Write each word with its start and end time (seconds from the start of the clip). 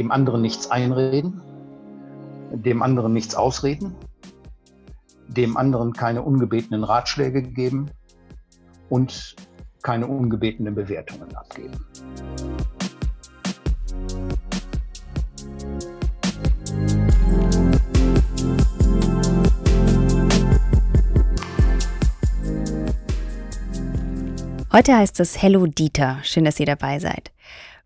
dem 0.00 0.10
anderen 0.10 0.40
nichts 0.40 0.70
einreden, 0.70 1.42
dem 2.52 2.82
anderen 2.82 3.12
nichts 3.12 3.34
ausreden, 3.34 3.94
dem 5.28 5.58
anderen 5.58 5.92
keine 5.92 6.22
ungebetenen 6.22 6.84
Ratschläge 6.84 7.42
geben 7.42 7.90
und 8.88 9.36
keine 9.82 10.06
ungebetenen 10.06 10.74
Bewertungen 10.74 11.36
abgeben. 11.36 11.84
Heute 24.72 24.96
heißt 24.96 25.20
es 25.20 25.42
Hello 25.42 25.66
Dieter. 25.66 26.20
Schön, 26.22 26.46
dass 26.46 26.58
ihr 26.58 26.64
dabei 26.64 27.00
seid. 27.00 27.32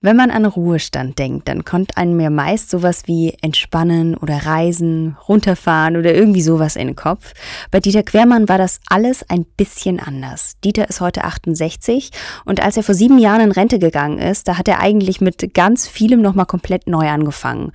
Wenn 0.05 0.19
man 0.19 0.31
an 0.31 0.45
Ruhestand 0.45 1.19
denkt, 1.19 1.49
dann 1.49 1.65
kommt 1.65 1.97
einem 1.97 2.21
ja 2.21 2.29
meist 2.29 2.69
sowas 2.69 3.05
wie 3.07 3.39
entspannen 3.41 4.15
oder 4.15 4.45
reisen, 4.45 5.17
runterfahren 5.27 5.97
oder 5.97 6.15
irgendwie 6.15 6.43
sowas 6.43 6.77
in 6.77 6.89
den 6.89 6.95
Kopf. 6.95 7.33
Bei 7.71 7.81
Dieter 7.81 8.03
Quermann 8.03 8.47
war 8.47 8.59
das 8.59 8.81
alles 8.87 9.25
ein 9.31 9.47
bisschen 9.47 9.99
anders. 9.99 10.59
Dieter 10.63 10.91
ist 10.91 11.01
heute 11.01 11.25
68 11.25 12.11
und 12.45 12.63
als 12.63 12.77
er 12.77 12.83
vor 12.83 12.95
sieben 12.95 13.19
Jahren 13.19 13.41
in 13.41 13.51
Rente 13.51 13.79
gegangen 13.79 14.19
ist, 14.19 14.47
da 14.47 14.59
hat 14.59 14.69
er 14.69 14.81
eigentlich 14.81 15.23
mit 15.23 15.55
ganz 15.55 15.89
vielem 15.89 16.21
nochmal 16.21 16.45
komplett 16.45 16.87
neu 16.87 17.09
angefangen. 17.09 17.73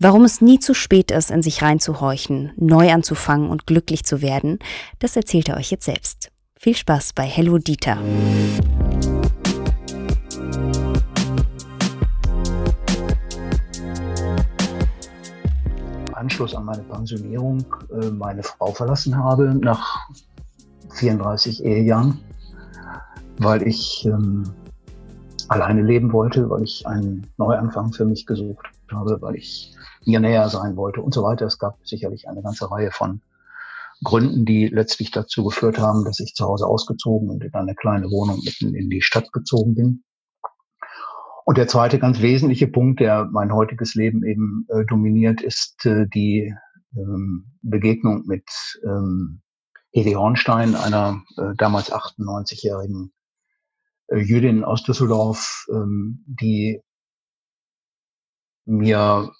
Warum 0.00 0.24
es 0.24 0.40
nie 0.40 0.58
zu 0.58 0.74
spät 0.74 1.12
ist, 1.12 1.30
in 1.30 1.44
sich 1.44 1.62
reinzuhorchen, 1.62 2.50
neu 2.56 2.90
anzufangen 2.90 3.48
und 3.48 3.68
glücklich 3.68 4.02
zu 4.02 4.22
werden, 4.22 4.58
das 4.98 5.14
erzählt 5.14 5.48
er 5.48 5.56
euch 5.56 5.70
jetzt 5.70 5.84
selbst. 5.84 6.32
Viel 6.58 6.74
Spaß 6.74 7.12
bei 7.12 7.22
Hello 7.22 7.58
Dieter. 7.58 7.96
Anschluss 16.20 16.54
an 16.54 16.66
meine 16.66 16.82
Pensionierung 16.82 17.64
äh, 17.90 18.10
meine 18.10 18.42
Frau 18.42 18.72
verlassen 18.72 19.16
habe 19.16 19.54
nach 19.54 20.06
34 20.90 21.64
Ehejahren, 21.64 22.18
weil 23.38 23.66
ich 23.66 24.04
ähm, 24.04 24.44
alleine 25.48 25.82
leben 25.82 26.12
wollte, 26.12 26.50
weil 26.50 26.62
ich 26.62 26.86
einen 26.86 27.26
Neuanfang 27.38 27.94
für 27.94 28.04
mich 28.04 28.26
gesucht 28.26 28.66
habe, 28.92 29.16
weil 29.22 29.36
ich 29.36 29.74
mir 30.04 30.20
näher 30.20 30.50
sein 30.50 30.76
wollte 30.76 31.00
und 31.00 31.14
so 31.14 31.22
weiter. 31.22 31.46
Es 31.46 31.58
gab 31.58 31.78
sicherlich 31.84 32.28
eine 32.28 32.42
ganze 32.42 32.70
Reihe 32.70 32.90
von 32.90 33.22
Gründen, 34.04 34.44
die 34.44 34.66
letztlich 34.66 35.10
dazu 35.10 35.44
geführt 35.44 35.78
haben, 35.78 36.04
dass 36.04 36.20
ich 36.20 36.34
zu 36.34 36.44
Hause 36.44 36.66
ausgezogen 36.66 37.30
und 37.30 37.42
in 37.42 37.54
eine 37.54 37.74
kleine 37.74 38.10
Wohnung 38.10 38.40
mitten 38.44 38.74
in 38.74 38.90
die 38.90 39.00
Stadt 39.00 39.32
gezogen 39.32 39.74
bin. 39.74 40.04
Und 41.44 41.58
der 41.58 41.68
zweite 41.68 41.98
ganz 41.98 42.20
wesentliche 42.20 42.68
Punkt, 42.68 43.00
der 43.00 43.26
mein 43.32 43.52
heutiges 43.52 43.94
Leben 43.94 44.24
eben 44.24 44.66
äh, 44.68 44.84
dominiert, 44.84 45.42
ist 45.42 45.84
äh, 45.86 46.06
die 46.06 46.54
ähm, 46.96 47.52
Begegnung 47.62 48.24
mit 48.26 48.44
ähm, 48.84 49.42
Hedi 49.92 50.12
Hornstein, 50.12 50.74
einer 50.74 51.22
äh, 51.36 51.54
damals 51.56 51.92
98-jährigen 51.92 53.12
äh, 54.08 54.18
Jüdin 54.18 54.64
aus 54.64 54.82
Düsseldorf, 54.82 55.66
ähm, 55.70 56.24
die 56.26 56.80
mir 58.66 59.32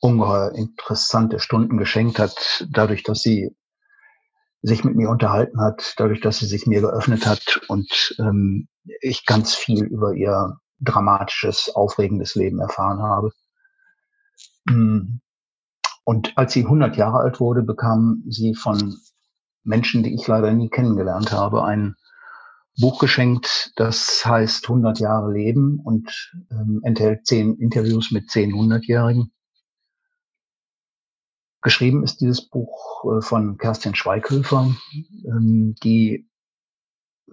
ungeheuer 0.00 0.52
interessante 0.54 1.40
Stunden 1.40 1.78
geschenkt 1.78 2.18
hat, 2.18 2.66
dadurch, 2.70 3.02
dass 3.02 3.22
sie 3.22 3.56
sich 4.62 4.84
mit 4.84 4.94
mir 4.94 5.10
unterhalten 5.10 5.60
hat, 5.60 5.94
dadurch, 5.96 6.20
dass 6.20 6.38
sie 6.38 6.46
sich 6.46 6.66
mir 6.66 6.80
geöffnet 6.80 7.26
hat 7.26 7.60
und 7.68 8.14
ähm, 8.18 8.68
ich 9.00 9.26
ganz 9.26 9.54
viel 9.54 9.84
über 9.84 10.14
ihr 10.14 10.56
dramatisches, 10.80 11.70
aufregendes 11.74 12.34
Leben 12.34 12.60
erfahren 12.60 13.02
habe. 13.02 13.32
Mm. 14.64 15.20
Und 16.04 16.38
als 16.38 16.52
sie 16.52 16.64
100 16.64 16.96
Jahre 16.96 17.18
alt 17.18 17.40
wurde, 17.40 17.62
bekam 17.62 18.22
sie 18.28 18.54
von 18.54 18.96
Menschen, 19.64 20.04
die 20.04 20.14
ich 20.14 20.26
leider 20.28 20.52
nie 20.52 20.68
kennengelernt 20.68 21.32
habe, 21.32 21.64
ein 21.64 21.96
Buch 22.78 23.00
geschenkt, 23.00 23.72
das 23.76 24.24
heißt 24.24 24.64
100 24.64 25.00
Jahre 25.00 25.32
Leben 25.32 25.80
und 25.80 26.32
ähm, 26.50 26.80
enthält 26.84 27.26
zehn 27.26 27.56
Interviews 27.56 28.12
mit 28.12 28.30
zehn 28.30 28.52
100-Jährigen. 28.52 29.32
Geschrieben 31.62 32.04
ist 32.04 32.20
dieses 32.20 32.48
Buch 32.48 33.04
äh, 33.04 33.22
von 33.22 33.56
Kerstin 33.56 33.94
Schweighöfer, 33.94 34.76
ähm, 35.24 35.74
die 35.82 36.28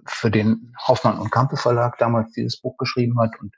für 0.06 0.30
den 0.30 0.74
Hoffmann 0.86 1.18
und 1.18 1.30
Kampe 1.30 1.56
Verlag 1.56 1.98
damals 1.98 2.32
dieses 2.32 2.60
Buch 2.60 2.76
geschrieben 2.76 3.18
hat. 3.20 3.38
Und 3.40 3.54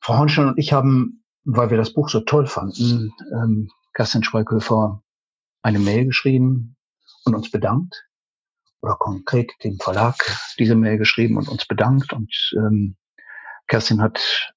Frau 0.00 0.18
Hornstein 0.18 0.48
und 0.48 0.58
ich 0.58 0.72
haben, 0.72 1.24
weil 1.44 1.70
wir 1.70 1.78
das 1.78 1.92
Buch 1.92 2.08
so 2.08 2.20
toll 2.20 2.46
fanden, 2.46 3.12
ähm, 3.32 3.70
Kerstin 3.94 4.22
Schweighöfer 4.22 5.02
eine 5.62 5.78
Mail 5.78 6.06
geschrieben 6.06 6.76
und 7.24 7.34
uns 7.34 7.50
bedankt. 7.50 8.04
Oder 8.80 8.94
konkret 8.94 9.52
dem 9.64 9.78
Verlag 9.78 10.16
diese 10.58 10.76
Mail 10.76 10.98
geschrieben 10.98 11.36
und 11.36 11.48
uns 11.48 11.66
bedankt. 11.66 12.12
Und 12.12 12.32
ähm, 12.56 12.96
Kerstin 13.66 14.00
hat 14.00 14.52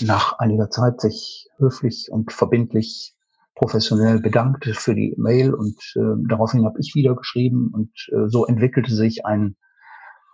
nach 0.00 0.38
einiger 0.38 0.70
Zeit 0.70 1.00
sich 1.00 1.48
höflich 1.58 2.08
und 2.10 2.32
verbindlich 2.32 3.14
professionell 3.62 4.18
bedankt 4.20 4.66
für 4.74 4.94
die 4.94 5.14
Mail 5.16 5.54
und 5.54 5.76
äh, 5.94 6.00
daraufhin 6.28 6.64
habe 6.64 6.80
ich 6.80 6.96
wieder 6.96 7.14
geschrieben 7.14 7.70
und 7.72 7.90
äh, 8.08 8.28
so 8.28 8.44
entwickelte 8.44 8.92
sich 8.92 9.24
ein 9.24 9.54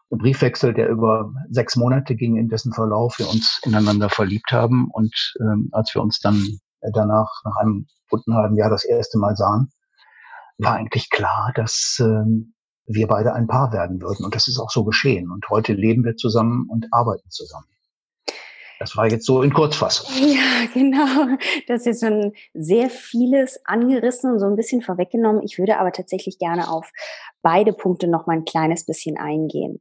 Briefwechsel, 0.08 0.72
der 0.72 0.88
über 0.88 1.34
sechs 1.50 1.76
Monate 1.76 2.14
ging, 2.16 2.36
in 2.36 2.48
dessen 2.48 2.72
Verlauf 2.72 3.18
wir 3.18 3.28
uns 3.28 3.60
ineinander 3.64 4.08
verliebt 4.08 4.50
haben 4.50 4.88
und 4.90 5.14
ähm, 5.40 5.68
als 5.72 5.94
wir 5.94 6.00
uns 6.00 6.20
dann 6.20 6.42
danach 6.94 7.30
nach 7.44 7.56
einem 7.56 7.86
guten 8.08 8.34
halben 8.34 8.56
Jahr 8.56 8.70
das 8.70 8.84
erste 8.84 9.18
Mal 9.18 9.36
sahen, 9.36 9.70
war 10.56 10.72
eigentlich 10.76 11.10
klar, 11.10 11.52
dass 11.54 11.98
ähm, 12.00 12.54
wir 12.86 13.08
beide 13.08 13.34
ein 13.34 13.46
Paar 13.46 13.74
werden 13.74 14.00
würden 14.00 14.24
und 14.24 14.34
das 14.34 14.48
ist 14.48 14.58
auch 14.58 14.70
so 14.70 14.84
geschehen 14.84 15.30
und 15.30 15.46
heute 15.50 15.74
leben 15.74 16.02
wir 16.02 16.16
zusammen 16.16 16.66
und 16.70 16.86
arbeiten 16.92 17.28
zusammen. 17.28 17.66
Das 18.78 18.96
war 18.96 19.10
jetzt 19.10 19.26
so 19.26 19.42
in 19.42 19.52
Kurzfassung. 19.52 20.08
Ja, 20.28 20.66
genau. 20.72 21.36
Das 21.66 21.86
ist 21.86 22.04
schon 22.04 22.32
sehr 22.54 22.90
vieles 22.90 23.60
angerissen 23.64 24.32
und 24.32 24.38
so 24.38 24.46
ein 24.46 24.56
bisschen 24.56 24.82
vorweggenommen. 24.82 25.42
Ich 25.42 25.58
würde 25.58 25.78
aber 25.78 25.92
tatsächlich 25.92 26.38
gerne 26.38 26.70
auf 26.70 26.90
beide 27.42 27.72
Punkte 27.72 28.08
noch 28.08 28.26
mal 28.26 28.36
ein 28.36 28.44
kleines 28.44 28.86
bisschen 28.86 29.16
eingehen. 29.18 29.80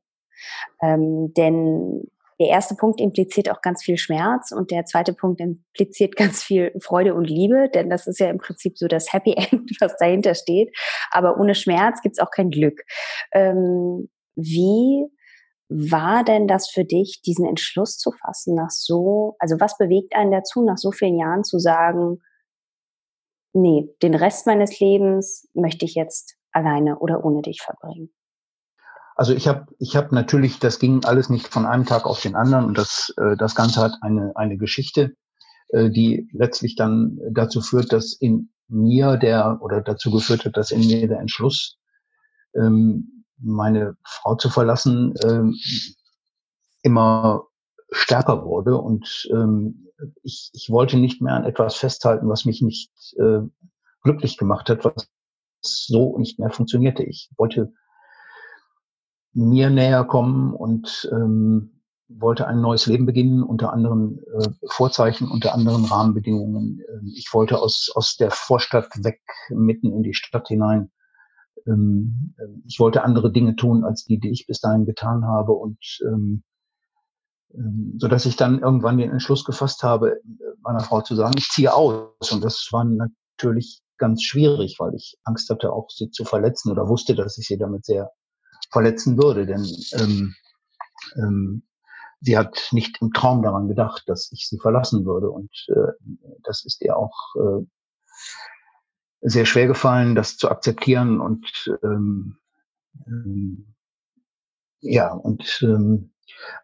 Ähm, 0.82 1.34
denn 1.36 2.10
der 2.40 2.48
erste 2.50 2.76
Punkt 2.76 3.02
impliziert 3.02 3.50
auch 3.50 3.62
ganz 3.62 3.84
viel 3.84 3.98
Schmerz 3.98 4.52
und 4.52 4.70
der 4.70 4.86
zweite 4.86 5.14
Punkt 5.14 5.42
impliziert 5.42 6.16
ganz 6.16 6.44
viel 6.44 6.72
Freude 6.80 7.16
und 7.16 7.26
Liebe, 7.26 7.70
denn 7.74 7.90
das 7.90 8.06
ist 8.06 8.20
ja 8.20 8.30
im 8.30 8.38
Prinzip 8.38 8.78
so 8.78 8.88
das 8.88 9.12
Happy 9.12 9.34
End, 9.34 9.72
was 9.80 9.96
dahinter 9.98 10.36
steht. 10.36 10.76
Aber 11.10 11.40
ohne 11.40 11.56
Schmerz 11.56 12.02
gibt 12.02 12.18
es 12.18 12.24
auch 12.24 12.32
kein 12.32 12.52
Glück. 12.52 12.84
Ähm, 13.32 14.10
wie 14.36 15.06
war 15.70 16.24
denn 16.24 16.48
das 16.48 16.70
für 16.70 16.86
dich, 16.86 17.22
diesen 17.26 17.46
Entschluss 17.46 17.98
zu 17.98 18.12
fassen, 18.12 18.56
nach 18.56 18.70
so, 18.70 19.36
also 19.40 19.60
was 19.60 19.78
bewegt 19.78 20.16
einen 20.16 20.32
dazu, 20.32 20.64
nach 20.64 20.78
so 20.78 20.92
vielen 20.92 21.18
Jahren 21.18 21.44
zu 21.44 21.60
sagen, 21.60 22.22
nee, 23.54 23.90
den 24.02 24.16
Rest 24.16 24.48
meines 24.48 24.80
Lebens 24.80 25.48
möchte 25.54 25.86
ich 25.86 25.96
jetzt 25.96 26.38
alleine 26.52 27.00
oder 27.00 27.26
ohne 27.26 27.42
dich 27.42 27.62
verbringen? 27.62 28.10
Also 29.16 29.34
ich 29.34 29.48
habe 29.48 29.66
ich 29.80 29.96
hab 29.96 30.12
natürlich, 30.12 30.60
das 30.60 30.80
ging 30.80 31.04
alles 31.04 31.30
nicht 31.30 31.48
von 31.48 31.66
einem 31.66 31.86
Tag 31.86 32.06
auf 32.06 32.22
den 32.22 32.36
anderen 32.36 32.66
und 32.66 32.78
das, 32.78 33.14
äh, 33.18 33.36
das 33.36 33.56
Ganze 33.56 33.82
hat 33.82 33.94
eine, 34.02 34.32
eine 34.36 34.58
Geschichte, 34.58 35.16
äh, 35.70 35.90
die 35.90 36.30
letztlich 36.32 36.76
dann 36.76 37.20
dazu 37.32 37.62
führt, 37.62 37.92
dass 37.92 38.14
in 38.14 38.52
mir 38.68 39.18
der 39.18 39.58
oder 39.62 39.82
dazu 39.82 40.12
geführt 40.12 40.46
hat, 40.46 40.56
dass 40.56 40.72
in 40.72 40.86
mir 40.86 41.08
der 41.08 41.20
Entschluss 41.20 41.80
ähm, 42.56 43.17
meine 43.40 43.96
Frau 44.04 44.36
zu 44.36 44.50
verlassen, 44.50 45.14
ähm, 45.24 45.56
immer 46.82 47.44
stärker 47.92 48.44
wurde 48.44 48.78
und 48.78 49.28
ähm, 49.32 49.88
ich, 50.24 50.52
ich 50.54 50.70
wollte 50.70 50.98
nicht 50.98 51.22
mehr 51.22 51.34
an 51.34 51.46
etwas 51.46 51.76
festhalten, 51.76 52.30
was 52.30 52.46
mich 52.46 52.62
nicht 52.62 52.92
äh, 53.18 53.40
glücklich 54.02 54.38
gemacht 54.38 54.70
hat, 54.70 54.86
was 54.86 55.10
so 55.62 56.18
nicht 56.18 56.40
mehr 56.40 56.52
funktionierte. 56.52 57.04
Ich 57.04 57.32
wollte 57.38 57.74
mir 59.34 59.70
näher 59.70 60.04
kommen 60.04 60.54
und 60.54 61.10
ähm, 61.12 61.82
wollte 62.10 62.48
ein 62.48 62.62
neues 62.62 62.86
Leben 62.86 63.06
beginnen, 63.06 63.44
unter 63.44 63.74
anderen 63.74 64.20
äh, 64.40 64.50
Vorzeichen, 64.68 65.30
unter 65.30 65.54
anderen 65.54 65.86
Rahmenbedingungen. 65.86 66.82
Ähm, 66.90 67.12
ich 67.16 67.30
wollte 67.34 67.60
aus, 67.60 67.92
aus 67.96 68.16
der 68.16 68.32
Vorstadt 68.32 68.90
weg, 69.04 69.22
mitten 69.50 69.92
in 69.92 70.04
die 70.04 70.14
Stadt 70.14 70.48
hinein 70.48 70.92
ähm, 71.68 72.34
ich 72.66 72.80
wollte 72.80 73.04
andere 73.04 73.32
Dinge 73.32 73.56
tun 73.56 73.84
als 73.84 74.06
die, 74.06 74.20
die 74.20 74.32
ich 74.32 74.48
bis 74.48 74.60
dahin 74.60 74.86
getan 74.86 75.26
habe 75.26 75.54
und 75.54 75.80
ähm, 76.06 76.44
ähm, 77.54 77.96
so 77.98 78.08
dass 78.08 78.26
ich 78.26 78.36
dann 78.36 78.60
irgendwann 78.60 78.98
den 78.98 79.12
Entschluss 79.12 79.46
gefasst 79.46 79.84
habe, 79.84 80.20
meiner 80.62 80.82
Frau 80.82 81.02
zu 81.02 81.16
sagen, 81.16 81.36
ich 81.38 81.50
ziehe 81.50 81.74
aus. 81.74 82.32
Und 82.32 82.44
das 82.44 82.68
war 82.72 82.84
natürlich 82.84 83.82
ganz 83.98 84.24
schwierig, 84.24 84.78
weil 84.80 84.94
ich 84.96 85.18
Angst 85.24 85.50
hatte, 85.50 85.72
auch 85.72 85.90
sie 85.90 86.12
zu 86.12 86.26
verletzen 86.26 86.72
oder 86.72 86.88
wusste, 86.88 87.16
dass 87.16 87.38
ich 87.38 87.48
sie 87.48 87.58
damit 87.58 87.86
sehr 87.86 88.12
verletzen 88.72 89.18
würde. 89.18 89.46
Denn 89.46 89.66
ähm, 89.94 90.36
ähm, 91.16 91.64
sie 92.22 92.38
hat 92.38 92.70
nicht 92.72 93.02
im 93.02 93.14
Traum 93.14 93.42
daran 93.44 93.68
gedacht, 93.68 94.04
dass 94.08 94.32
ich 94.32 94.48
sie 94.48 94.60
verlassen 94.60 95.06
würde. 95.06 95.30
Und 95.30 95.52
äh, 95.70 95.94
das 96.44 96.66
ist 96.66 96.82
ihr 96.82 96.98
auch 96.98 97.16
äh, 97.36 97.66
sehr 99.22 99.46
schwer 99.46 99.68
gefallen, 99.68 100.16
das 100.16 100.38
zu 100.38 100.50
akzeptieren. 100.50 101.20
Und 101.20 101.78
ähm, 101.84 102.38
ähm, 103.08 103.74
ja, 104.80 105.14
und 105.14 105.60
ähm, 105.64 106.12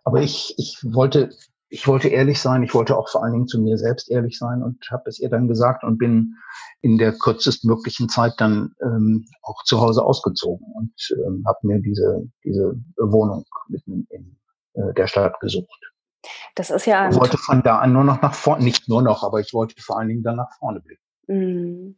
aber 0.03 0.21
ich, 0.21 0.55
ich 0.57 0.79
wollte 0.83 1.31
ich 1.73 1.87
wollte 1.87 2.07
ehrlich 2.09 2.39
sein, 2.39 2.61
ich 2.61 2.75
wollte 2.75 2.95
auch 2.95 3.09
vor 3.09 3.23
allen 3.23 3.33
Dingen 3.33 3.47
zu 3.47 3.59
mir 3.59 3.79
selbst 3.79 4.11
ehrlich 4.11 4.37
sein 4.37 4.61
und 4.61 4.87
habe 4.91 5.09
es 5.09 5.19
ihr 5.19 5.29
dann 5.29 5.47
gesagt 5.47 5.83
und 5.83 5.97
bin 5.97 6.35
in 6.81 6.99
der 6.99 7.13
kürzestmöglichen 7.13 8.09
Zeit 8.09 8.33
dann 8.37 8.75
ähm, 8.83 9.25
auch 9.41 9.63
zu 9.63 9.81
Hause 9.81 10.05
ausgezogen 10.05 10.67
und 10.75 10.93
ähm, 11.25 11.43
habe 11.47 11.57
mir 11.63 11.79
diese, 11.79 12.29
diese 12.43 12.75
Wohnung 12.97 13.45
mitten 13.69 14.05
in 14.11 14.37
äh, 14.73 14.93
der 14.93 15.07
Stadt 15.07 15.39
gesucht. 15.39 15.91
Das 16.53 16.69
ist 16.69 16.85
ja. 16.85 17.09
Ich 17.09 17.15
wollte 17.15 17.39
von 17.39 17.63
da 17.63 17.79
an 17.79 17.91
nur 17.91 18.03
noch 18.03 18.21
nach 18.21 18.35
vorne, 18.35 18.63
nicht 18.63 18.87
nur 18.87 19.01
noch, 19.01 19.23
aber 19.23 19.39
ich 19.39 19.51
wollte 19.51 19.81
vor 19.81 19.97
allen 19.97 20.09
Dingen 20.09 20.23
dann 20.23 20.35
nach 20.35 20.51
vorne 20.59 20.79
blicken. 20.79 21.01
Mm. 21.27 21.95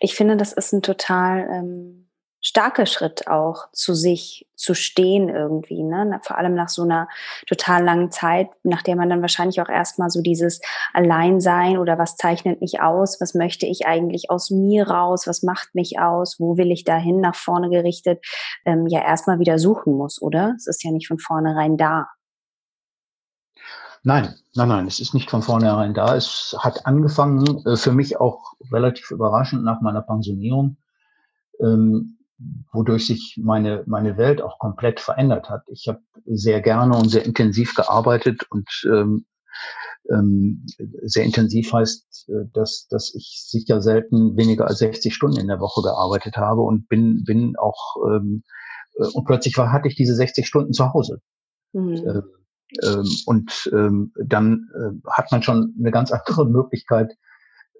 Ich 0.00 0.14
finde, 0.14 0.36
das 0.36 0.52
ist 0.52 0.72
ein 0.72 0.82
total 0.82 1.48
ähm, 1.52 2.06
starker 2.46 2.86
Schritt 2.86 3.26
auch 3.26 3.72
zu 3.72 3.94
sich 3.94 4.46
zu 4.54 4.74
stehen 4.74 5.28
irgendwie, 5.28 5.82
ne? 5.82 6.20
Vor 6.22 6.38
allem 6.38 6.54
nach 6.54 6.68
so 6.68 6.82
einer 6.82 7.08
total 7.46 7.82
langen 7.82 8.12
Zeit, 8.12 8.48
nach 8.62 8.82
der 8.82 8.94
man 8.94 9.10
dann 9.10 9.20
wahrscheinlich 9.20 9.60
auch 9.60 9.68
erstmal 9.68 10.10
so 10.10 10.22
dieses 10.22 10.60
Alleinsein 10.92 11.76
oder 11.76 11.98
was 11.98 12.16
zeichnet 12.16 12.60
mich 12.60 12.80
aus, 12.80 13.20
was 13.20 13.34
möchte 13.34 13.66
ich 13.66 13.86
eigentlich 13.86 14.30
aus 14.30 14.50
mir 14.50 14.88
raus, 14.88 15.26
was 15.26 15.42
macht 15.42 15.74
mich 15.74 15.98
aus, 15.98 16.38
wo 16.38 16.56
will 16.56 16.70
ich 16.70 16.84
dahin 16.84 17.20
nach 17.20 17.34
vorne 17.34 17.68
gerichtet, 17.68 18.24
ähm, 18.64 18.86
ja 18.86 19.02
erstmal 19.02 19.40
wieder 19.40 19.58
suchen 19.58 19.94
muss, 19.94 20.22
oder? 20.22 20.54
Es 20.56 20.68
ist 20.68 20.84
ja 20.84 20.92
nicht 20.92 21.08
von 21.08 21.18
vornherein 21.18 21.76
da. 21.76 22.06
Nein, 24.06 24.36
nein, 24.54 24.68
nein, 24.68 24.86
es 24.86 25.00
ist 25.00 25.14
nicht 25.14 25.30
von 25.30 25.42
vornherein 25.42 25.92
da. 25.92 26.14
Es 26.14 26.56
hat 26.60 26.86
angefangen, 26.86 27.66
äh, 27.66 27.76
für 27.76 27.90
mich 27.90 28.20
auch 28.20 28.52
relativ 28.70 29.10
überraschend 29.10 29.64
nach 29.64 29.80
meiner 29.80 30.00
Pensionierung. 30.00 30.76
Ähm, 31.58 32.16
wodurch 32.72 33.08
sich 33.08 33.36
meine, 33.42 33.82
meine 33.86 34.16
Welt 34.16 34.42
auch 34.42 34.60
komplett 34.60 35.00
verändert 35.00 35.50
hat. 35.50 35.64
Ich 35.66 35.88
habe 35.88 35.98
sehr 36.24 36.60
gerne 36.60 36.96
und 36.96 37.08
sehr 37.08 37.24
intensiv 37.24 37.74
gearbeitet 37.74 38.46
und 38.48 38.68
ähm, 38.86 39.26
ähm, 40.08 40.64
sehr 41.02 41.24
intensiv 41.24 41.72
heißt, 41.72 42.28
äh, 42.28 42.48
dass, 42.52 42.86
dass 42.86 43.12
ich 43.12 43.42
sicher 43.48 43.82
selten 43.82 44.36
weniger 44.36 44.68
als 44.68 44.78
60 44.78 45.12
Stunden 45.12 45.40
in 45.40 45.48
der 45.48 45.58
Woche 45.58 45.82
gearbeitet 45.82 46.36
habe 46.36 46.60
und 46.60 46.86
bin, 46.88 47.24
bin 47.24 47.56
auch 47.56 47.96
ähm, 48.08 48.44
äh, 48.98 49.06
und 49.06 49.24
plötzlich 49.24 49.58
war, 49.58 49.72
hatte 49.72 49.88
ich 49.88 49.96
diese 49.96 50.14
60 50.14 50.46
Stunden 50.46 50.72
zu 50.72 50.92
Hause. 50.94 51.20
Mhm. 51.72 52.22
Ähm, 52.82 53.08
und 53.26 53.70
ähm, 53.72 54.12
dann 54.24 54.68
äh, 54.74 55.10
hat 55.10 55.30
man 55.32 55.42
schon 55.42 55.74
eine 55.78 55.90
ganz 55.90 56.12
andere 56.12 56.46
Möglichkeit, 56.46 57.16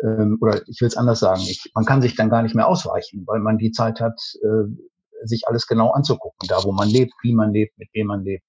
ähm, 0.02 0.38
oder 0.40 0.62
ich 0.68 0.80
will 0.80 0.88
es 0.88 0.96
anders 0.96 1.20
sagen, 1.20 1.42
ich, 1.42 1.70
man 1.74 1.84
kann 1.84 2.02
sich 2.02 2.14
dann 2.14 2.30
gar 2.30 2.42
nicht 2.42 2.54
mehr 2.54 2.68
ausweichen, 2.68 3.24
weil 3.26 3.40
man 3.40 3.58
die 3.58 3.72
Zeit 3.72 4.00
hat, 4.00 4.20
äh, 4.42 5.26
sich 5.26 5.48
alles 5.48 5.66
genau 5.66 5.92
anzugucken, 5.92 6.46
da 6.48 6.62
wo 6.64 6.72
man 6.72 6.88
lebt, 6.88 7.12
wie 7.22 7.34
man 7.34 7.52
lebt, 7.52 7.78
mit 7.78 7.88
wem 7.94 8.08
man 8.08 8.22
lebt, 8.22 8.44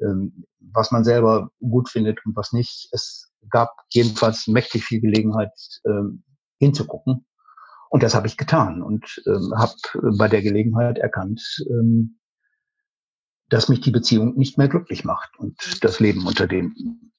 ähm, 0.00 0.44
was 0.60 0.90
man 0.90 1.04
selber 1.04 1.50
gut 1.60 1.88
findet 1.88 2.18
und 2.26 2.36
was 2.36 2.52
nicht. 2.52 2.88
Es 2.92 3.32
gab 3.50 3.70
jedenfalls 3.90 4.46
mächtig 4.46 4.84
viel 4.84 5.00
Gelegenheit 5.00 5.52
ähm, 5.86 6.22
hinzugucken. 6.58 7.24
Und 7.90 8.02
das 8.02 8.14
habe 8.14 8.26
ich 8.26 8.36
getan 8.36 8.82
und 8.82 9.22
ähm, 9.26 9.54
habe 9.56 9.72
bei 10.18 10.28
der 10.28 10.42
Gelegenheit 10.42 10.98
erkannt, 10.98 11.40
ähm, 11.70 12.18
dass 13.50 13.68
mich 13.68 13.80
die 13.80 13.90
Beziehung 13.90 14.36
nicht 14.36 14.58
mehr 14.58 14.68
glücklich 14.68 15.04
macht 15.04 15.30
und 15.38 15.82
das 15.82 16.00
Leben 16.00 16.26
unter 16.26 16.46
dem, 16.46 16.74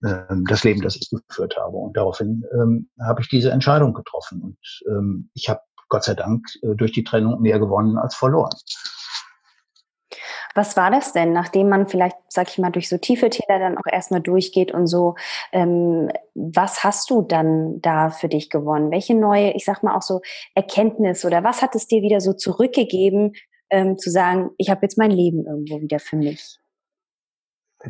ähm, 0.06 0.46
das 0.48 0.64
Leben, 0.64 0.82
das 0.82 0.96
ich 0.96 1.10
geführt 1.10 1.58
habe. 1.58 1.78
Und 1.78 1.98
daraufhin 1.98 2.44
ähm, 2.54 2.90
habe 3.02 3.22
ich 3.22 3.30
diese 3.30 3.52
Entscheidung 3.52 3.94
getroffen. 3.94 4.42
Und 4.42 4.58
ähm, 4.88 5.30
ich 5.34 5.50
habe 5.50 5.62
Gott 5.90 6.04
sei 6.04 6.14
Dank 6.14 6.46
äh, 6.62 6.76
durch 6.76 6.92
die 6.92 7.04
Trennung 7.04 7.42
mehr 7.42 7.60
gewonnen 7.60 7.98
als 7.98 8.16
verloren. 8.16 8.52
Was 10.56 10.76
war 10.76 10.90
das 10.90 11.14
denn, 11.14 11.32
nachdem 11.32 11.70
man 11.70 11.88
vielleicht, 11.88 12.18
sag 12.28 12.50
ich 12.50 12.58
mal, 12.58 12.72
durch 12.72 12.90
so 12.90 12.98
tiefe 12.98 13.30
Täler 13.30 13.60
dann 13.60 13.78
auch 13.78 13.86
erstmal 13.90 14.22
durchgeht 14.22 14.72
und 14.72 14.88
so, 14.88 15.16
ähm, 15.52 16.10
was 16.34 16.84
hast 16.84 17.10
du 17.12 17.22
dann 17.22 17.80
da 17.82 18.10
für 18.10 18.30
dich 18.30 18.50
gewonnen? 18.50 18.92
Welche 18.92 19.16
neue, 19.16 19.52
ich 19.52 19.64
sag 19.64 19.84
mal 19.84 19.96
auch 19.96 20.02
so 20.02 20.22
Erkenntnis 20.56 21.24
oder 21.24 21.44
was 21.44 21.62
hat 21.62 21.76
es 21.76 21.88
dir 21.88 22.02
wieder 22.02 22.20
so 22.20 22.34
zurückgegeben, 22.34 23.34
ähm, 23.70 23.98
zu 23.98 24.10
sagen, 24.10 24.52
ich 24.58 24.70
habe 24.70 24.82
jetzt 24.84 24.98
mein 24.98 25.12
Leben 25.12 25.46
irgendwo 25.46 25.82
wieder 25.82 26.00
für 26.00 26.16
mich? 26.16 26.60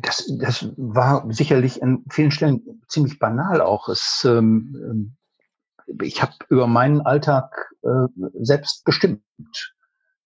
Das, 0.02 0.32
das 0.40 0.70
war 0.78 1.26
sicherlich 1.32 1.82
an 1.82 2.06
vielen 2.12 2.32
Stellen 2.32 2.82
ziemlich 2.88 3.18
banal 3.18 3.62
auch. 3.62 3.90
Es, 3.90 4.24
ähm, 4.28 4.76
ähm 4.84 5.16
ich 6.02 6.22
habe 6.22 6.34
über 6.50 6.68
meinen 6.68 7.02
Alltag 7.02 7.74
äh, 7.82 8.08
selbst 8.42 8.86
bestimmt. 8.86 9.24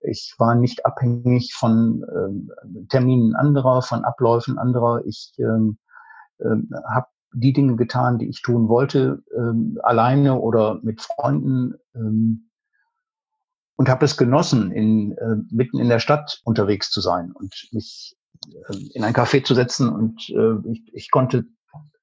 Ich 0.01 0.35
war 0.37 0.55
nicht 0.55 0.85
abhängig 0.85 1.53
von 1.53 2.03
ähm, 2.13 2.51
Terminen 2.89 3.35
anderer, 3.35 3.81
von 3.81 4.03
Abläufen 4.03 4.57
anderer. 4.57 5.01
Ich 5.05 5.33
ähm, 5.37 5.77
ähm, 6.41 6.69
habe 6.89 7.07
die 7.33 7.53
Dinge 7.53 7.77
getan, 7.77 8.19
die 8.19 8.27
ich 8.27 8.41
tun 8.41 8.67
wollte, 8.67 9.23
ähm, 9.35 9.79
alleine 9.83 10.39
oder 10.39 10.79
mit 10.83 11.01
Freunden. 11.01 11.75
Ähm, 11.95 12.49
und 13.75 13.89
habe 13.89 14.05
es 14.05 14.17
genossen, 14.17 14.71
in, 14.71 15.13
äh, 15.13 15.35
mitten 15.49 15.79
in 15.79 15.89
der 15.89 15.99
Stadt 15.99 16.41
unterwegs 16.43 16.91
zu 16.91 17.01
sein 17.01 17.31
und 17.31 17.53
mich 17.71 18.15
äh, 18.45 18.77
in 18.93 19.03
ein 19.03 19.13
Café 19.13 19.43
zu 19.43 19.55
setzen 19.55 19.89
und 19.89 20.29
äh, 20.29 20.71
ich, 20.71 20.93
ich 20.93 21.11
konnte, 21.11 21.45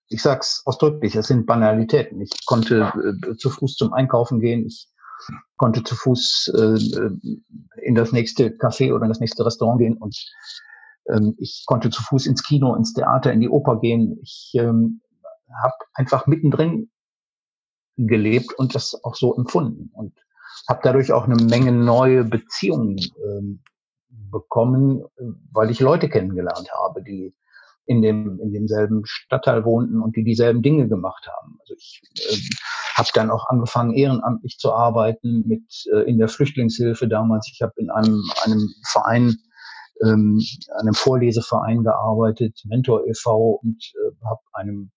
ich 0.09 0.23
sag's 0.23 0.63
ausdrücklich, 0.67 1.15
es 1.15 1.29
sind 1.29 1.47
Banalitäten. 1.47 2.21
Ich 2.21 2.31
konnte 2.47 2.93
äh, 3.31 3.37
zu 3.37 3.51
Fuß 3.51 3.77
zum 3.77 3.93
Einkaufen 3.93 4.41
gehen, 4.41 4.67
ich 4.67 4.89
konnte 5.57 5.85
zu 5.85 5.95
Fuß 5.95 6.53
äh, 6.57 7.81
in 7.83 7.95
das 7.95 8.13
nächste 8.13 8.49
Café 8.49 8.93
oder 8.93 9.05
in 9.05 9.11
das 9.11 9.21
nächste 9.21 9.45
Restaurant 9.45 9.79
gehen 9.79 9.97
und 9.97 10.17
ähm, 11.09 11.35
ich 11.39 11.65
konnte 11.67 11.91
zu 11.91 12.03
Fuß 12.03 12.27
ins 12.27 12.43
Kino, 12.43 12.75
ins 12.75 12.93
Theater, 12.95 13.33
in 13.33 13.41
die 13.41 13.49
Oper 13.49 13.79
gehen. 13.81 14.19
Ich 14.23 14.53
ähm, 14.55 15.01
habe 15.63 15.75
einfach 15.95 16.27
mittendrin 16.27 16.91
gelebt 17.97 18.53
und 18.55 18.75
das 18.75 18.99
auch 19.05 19.15
so 19.15 19.37
empfunden. 19.37 19.91
Und 19.93 20.15
habe 20.69 20.81
dadurch 20.83 21.13
auch 21.13 21.25
eine 21.25 21.37
Menge 21.37 21.73
neue 21.73 22.25
Beziehungen 22.25 22.99
ähm, 23.25 23.63
bekommen, 24.31 25.05
weil 25.53 25.71
ich 25.71 25.81
Leute 25.81 26.09
kennengelernt 26.09 26.69
habe, 26.73 27.03
die 27.03 27.35
in 27.87 28.03
dem 28.03 28.39
in 28.41 28.53
demselben 28.53 29.03
Stadtteil 29.05 29.65
wohnten 29.65 30.01
und 30.01 30.15
die 30.15 30.23
dieselben 30.23 30.63
Dinge 30.63 30.87
gemacht 30.89 31.27
haben. 31.27 31.57
Also 31.61 31.75
ich 31.77 32.03
äh, 32.15 32.37
habe 32.95 33.09
dann 33.15 33.31
auch 33.31 33.47
angefangen 33.49 33.95
ehrenamtlich 33.95 34.59
zu 34.59 34.73
arbeiten 34.73 35.43
mit 35.47 35.65
äh, 35.93 36.09
in 36.09 36.19
der 36.19 36.29
Flüchtlingshilfe 36.29 37.09
damals. 37.09 37.51
Ich 37.53 37.63
habe 37.63 37.73
in 37.77 37.91
einem 37.91 38.23
einem 38.45 38.69
Verein 38.87 39.37
ähm, 40.03 40.41
einem 40.79 40.95
Vorleseverein 40.95 41.83
gearbeitet, 41.83 42.61
Mentor 42.65 43.07
e.V. 43.07 43.61
und 43.63 43.93
äh, 43.95 44.25
habe 44.25 44.41
einem 44.53 44.93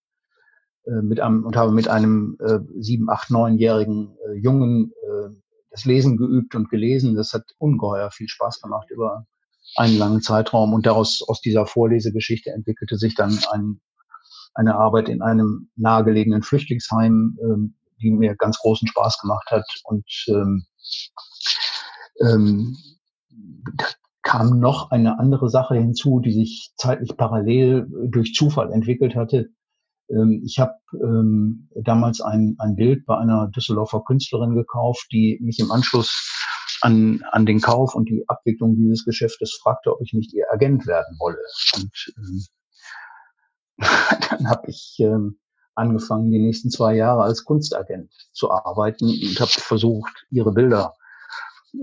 äh, 0.84 1.02
mit 1.02 1.20
einem 1.20 1.44
und 1.44 1.56
habe 1.56 1.72
mit 1.72 1.88
einem 1.88 2.36
äh, 2.40 2.60
sieben, 2.78 3.10
acht, 3.10 3.30
neunjährigen 3.30 4.16
äh, 4.28 4.34
Jungen 4.34 4.92
äh, 5.02 5.30
das 5.74 5.84
Lesen 5.84 6.16
geübt 6.16 6.54
und 6.54 6.70
gelesen. 6.70 7.16
Das 7.16 7.32
hat 7.32 7.42
ungeheuer 7.58 8.12
viel 8.12 8.28
Spaß 8.28 8.60
gemacht 8.60 8.88
über 8.90 9.26
einen 9.74 9.98
langen 9.98 10.22
Zeitraum. 10.22 10.72
Und 10.72 10.86
daraus, 10.86 11.20
aus 11.26 11.40
dieser 11.40 11.66
Vorlesegeschichte 11.66 12.50
entwickelte 12.50 12.96
sich 12.96 13.16
dann 13.16 13.36
ein, 13.50 13.80
eine 14.54 14.76
Arbeit 14.76 15.08
in 15.08 15.20
einem 15.20 15.68
nahegelegenen 15.74 16.44
Flüchtlingsheim, 16.44 17.36
ähm, 17.42 17.74
die 18.00 18.12
mir 18.12 18.36
ganz 18.36 18.58
großen 18.58 18.86
Spaß 18.86 19.18
gemacht 19.18 19.50
hat. 19.50 19.66
Und 19.82 20.06
ähm, 20.28 20.64
ähm, 22.20 22.76
da 23.76 23.86
kam 24.22 24.60
noch 24.60 24.92
eine 24.92 25.18
andere 25.18 25.50
Sache 25.50 25.74
hinzu, 25.74 26.20
die 26.20 26.32
sich 26.32 26.72
zeitlich 26.76 27.16
parallel 27.16 27.88
durch 28.10 28.32
Zufall 28.32 28.72
entwickelt 28.72 29.16
hatte. 29.16 29.50
Ähm, 30.10 30.42
ich 30.44 30.58
habe 30.58 30.74
ähm, 30.92 31.68
damals 31.74 32.20
ein, 32.20 32.56
ein 32.58 32.76
Bild 32.76 33.06
bei 33.06 33.16
einer 33.16 33.48
Düsseldorfer 33.48 34.02
Künstlerin 34.06 34.54
gekauft, 34.54 35.06
die 35.12 35.38
mich 35.42 35.58
im 35.58 35.70
Anschluss 35.70 36.30
an, 36.80 37.22
an 37.30 37.46
den 37.46 37.60
Kauf 37.60 37.94
und 37.94 38.08
die 38.08 38.24
Abwicklung 38.28 38.76
dieses 38.76 39.04
Geschäftes 39.04 39.58
fragte, 39.62 39.92
ob 39.92 40.00
ich 40.02 40.12
nicht 40.12 40.32
ihr 40.34 40.46
Agent 40.52 40.86
werden 40.86 41.16
wolle. 41.18 41.38
Und 41.76 42.14
ähm, 42.18 42.44
dann 44.30 44.48
habe 44.48 44.68
ich 44.68 44.96
ähm, 45.00 45.38
angefangen, 45.74 46.30
die 46.30 46.38
nächsten 46.38 46.70
zwei 46.70 46.94
Jahre 46.94 47.22
als 47.22 47.44
Kunstagent 47.44 48.12
zu 48.32 48.50
arbeiten 48.50 49.06
und 49.06 49.40
habe 49.40 49.50
versucht, 49.50 50.26
ihre 50.30 50.52
Bilder 50.52 50.94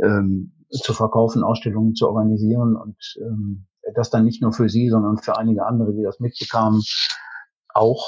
ähm, 0.01 0.53
zu 0.69 0.93
verkaufen, 0.93 1.43
Ausstellungen 1.43 1.95
zu 1.95 2.07
organisieren 2.07 2.75
und 2.75 2.97
ähm, 3.19 3.67
das 3.95 4.09
dann 4.09 4.23
nicht 4.23 4.41
nur 4.41 4.53
für 4.53 4.69
sie, 4.69 4.89
sondern 4.89 5.17
für 5.17 5.37
einige 5.37 5.65
andere, 5.65 5.93
die 5.93 6.03
das 6.03 6.19
mitbekamen, 6.19 6.81
auch, 7.73 8.05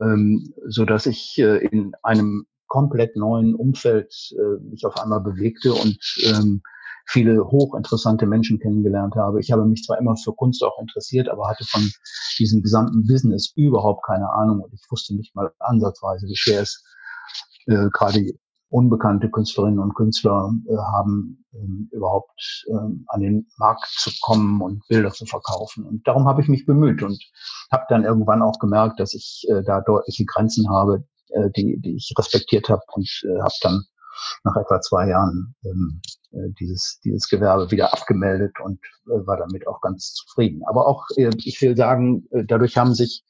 ähm, 0.00 0.52
so 0.66 0.84
dass 0.84 1.06
ich 1.06 1.38
äh, 1.38 1.58
in 1.66 1.92
einem 2.02 2.46
komplett 2.68 3.16
neuen 3.16 3.54
Umfeld 3.54 4.12
äh, 4.32 4.62
mich 4.70 4.84
auf 4.84 4.96
einmal 4.98 5.20
bewegte 5.20 5.72
und 5.72 5.98
ähm, 6.24 6.62
viele 7.06 7.44
hochinteressante 7.44 8.26
Menschen 8.26 8.58
kennengelernt 8.58 9.14
habe. 9.14 9.40
Ich 9.40 9.52
habe 9.52 9.64
mich 9.64 9.84
zwar 9.84 9.98
immer 9.98 10.16
für 10.16 10.32
Kunst 10.32 10.62
auch 10.64 10.78
interessiert, 10.80 11.28
aber 11.28 11.48
hatte 11.48 11.64
von 11.64 11.88
diesem 12.38 12.62
gesamten 12.62 13.06
Business 13.06 13.52
überhaupt 13.54 14.04
keine 14.04 14.28
Ahnung 14.30 14.60
und 14.60 14.74
ich 14.74 14.84
wusste 14.90 15.14
nicht 15.14 15.34
mal 15.34 15.52
ansatzweise, 15.60 16.26
wie 16.26 16.36
schwer 16.36 16.62
es 16.62 16.84
äh, 17.66 17.88
gerade 17.92 18.32
unbekannte 18.68 19.30
Künstlerinnen 19.30 19.78
und 19.78 19.94
Künstler 19.94 20.52
äh, 20.68 20.76
haben, 20.76 21.44
ähm, 21.54 21.88
überhaupt 21.92 22.64
ähm, 22.68 23.04
an 23.08 23.20
den 23.20 23.46
Markt 23.58 23.86
zu 23.86 24.10
kommen 24.22 24.60
und 24.60 24.86
Bilder 24.88 25.12
zu 25.12 25.24
verkaufen. 25.24 25.84
Und 25.84 26.06
darum 26.06 26.26
habe 26.26 26.42
ich 26.42 26.48
mich 26.48 26.66
bemüht 26.66 27.02
und 27.02 27.22
habe 27.70 27.84
dann 27.88 28.04
irgendwann 28.04 28.42
auch 28.42 28.58
gemerkt, 28.58 28.98
dass 28.98 29.14
ich 29.14 29.46
äh, 29.48 29.62
da 29.62 29.80
deutliche 29.80 30.24
Grenzen 30.24 30.68
habe, 30.68 31.04
äh, 31.28 31.50
die, 31.56 31.78
die 31.80 31.96
ich 31.96 32.12
respektiert 32.18 32.68
habe 32.68 32.82
und 32.94 33.08
habe 33.42 33.54
dann 33.62 33.84
nach 34.44 34.56
etwa 34.56 34.80
zwei 34.80 35.08
Jahren 35.08 35.54
ähm, 35.64 36.00
äh, 36.32 36.50
dieses, 36.58 37.00
dieses 37.04 37.28
Gewerbe 37.28 37.70
wieder 37.70 37.92
abgemeldet 37.92 38.58
und 38.64 38.80
war 39.04 39.36
damit 39.36 39.68
auch 39.68 39.80
ganz 39.80 40.14
zufrieden. 40.14 40.62
Aber 40.66 40.88
auch, 40.88 41.06
ich 41.16 41.62
will 41.62 41.76
sagen, 41.76 42.26
dadurch 42.46 42.76
haben 42.76 42.92
sich 42.92 43.22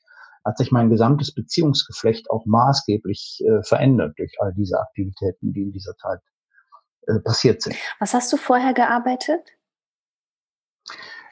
hat 0.47 0.59
sich 0.59 0.71
mein 0.71 0.89
gesamtes 0.91 1.35
Beziehungsgeflecht 1.35 2.31
auch 2.31 2.47
maßgeblich 2.47 3.43
äh, 3.45 3.63
verändert 3.65 4.15
durch 4.17 4.33
all 4.39 4.55
diese 4.55 4.79
Aktivitäten, 4.79 5.53
die 5.53 5.63
in 5.63 5.73
dieser 5.73 5.97
Zeit 5.97 6.21
äh, 7.09 7.19
passiert 7.19 7.63
sind. 7.63 7.75
Was 7.99 8.15
hast 8.15 8.33
du 8.33 8.37
vorher 8.37 8.73
gearbeitet? 8.73 9.41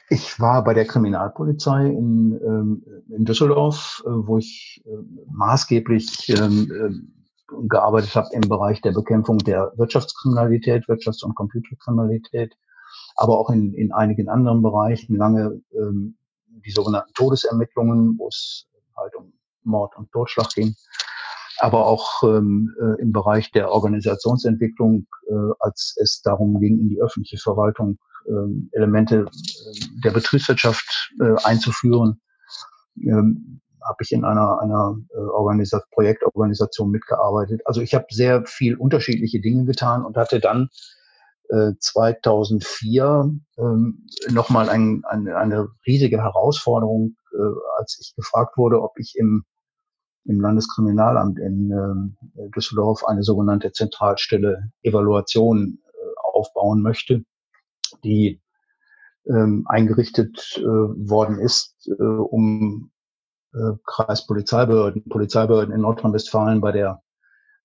Ich 0.09 0.39
war 0.39 0.63
bei 0.65 0.73
der 0.73 0.85
Kriminalpolizei 0.85 1.87
in, 1.87 2.39
ähm, 2.43 2.85
in 3.09 3.23
Düsseldorf, 3.23 4.03
äh, 4.05 4.09
wo 4.09 4.37
ich 4.37 4.83
äh, 4.85 4.89
maßgeblich 5.31 6.29
ähm, 6.29 6.71
äh, 6.71 7.57
gearbeitet 7.69 8.15
habe 8.15 8.27
im 8.33 8.41
Bereich 8.41 8.81
der 8.81 8.91
Bekämpfung 8.91 9.37
der 9.39 9.71
Wirtschaftskriminalität, 9.77 10.85
Wirtschafts- 10.87 11.23
und 11.23 11.35
Computerkriminalität, 11.35 12.55
aber 13.15 13.39
auch 13.39 13.49
in, 13.49 13.73
in 13.73 13.93
einigen 13.93 14.27
anderen 14.27 14.61
Bereichen 14.61 15.15
lange 15.15 15.61
ähm, 15.71 16.17
die 16.47 16.71
sogenannten 16.71 17.13
Todesermittlungen, 17.13 18.17
wo 18.17 18.27
es 18.27 18.67
Mord 19.65 19.95
und 19.97 20.11
Totschlag 20.11 20.49
ging, 20.49 20.75
aber 21.59 21.85
auch 21.85 22.23
ähm, 22.23 22.73
äh, 22.79 23.01
im 23.01 23.11
Bereich 23.11 23.51
der 23.51 23.71
Organisationsentwicklung, 23.71 25.07
äh, 25.27 25.33
als 25.59 25.95
es 26.01 26.21
darum 26.21 26.59
ging, 26.59 26.79
in 26.79 26.89
die 26.89 27.01
öffentliche 27.01 27.37
Verwaltung 27.37 27.97
äh, 28.25 28.77
Elemente 28.77 29.25
der 30.03 30.11
Betriebswirtschaft 30.11 31.13
äh, 31.21 31.35
einzuführen, 31.43 32.21
ähm, 32.97 33.61
habe 33.87 33.97
ich 34.01 34.11
in 34.11 34.25
einer, 34.25 34.59
einer 34.61 34.97
äh, 35.13 35.17
Organisat 35.17 35.83
Projektorganisation 35.91 36.89
mitgearbeitet. 36.89 37.61
Also 37.65 37.81
ich 37.81 37.93
habe 37.93 38.05
sehr 38.09 38.43
viel 38.45 38.75
unterschiedliche 38.75 39.39
Dinge 39.39 39.65
getan 39.65 40.03
und 40.03 40.17
hatte 40.17 40.39
dann 40.39 40.69
2004 41.47 43.29
äh, 43.57 43.61
ähm, 43.61 44.07
nochmal 44.31 44.69
ein, 44.69 45.03
ein, 45.05 45.27
eine 45.27 45.69
riesige 45.85 46.21
Herausforderung, 46.21 47.15
äh, 47.31 47.37
als 47.79 47.99
ich 48.01 48.15
gefragt 48.15 48.57
wurde, 48.57 48.81
ob 48.81 48.97
ich 48.97 49.15
im, 49.17 49.43
im 50.25 50.41
Landeskriminalamt 50.41 51.39
in 51.39 51.71
äh, 51.71 52.49
Düsseldorf 52.49 53.05
eine 53.05 53.23
sogenannte 53.23 53.71
Zentralstelle 53.71 54.71
Evaluation 54.81 55.79
äh, 55.83 55.97
aufbauen 56.33 56.81
möchte, 56.81 57.23
die 58.03 58.41
ähm, 59.27 59.65
eingerichtet 59.67 60.57
äh, 60.57 60.63
worden 60.63 61.39
ist, 61.39 61.87
äh, 61.87 62.03
um 62.03 62.91
äh, 63.53 63.71
Kreispolizeibehörden, 63.85 65.05
Polizeibehörden 65.09 65.73
in 65.73 65.81
Nordrhein-Westfalen 65.81 66.61
bei 66.61 66.71
der 66.71 67.01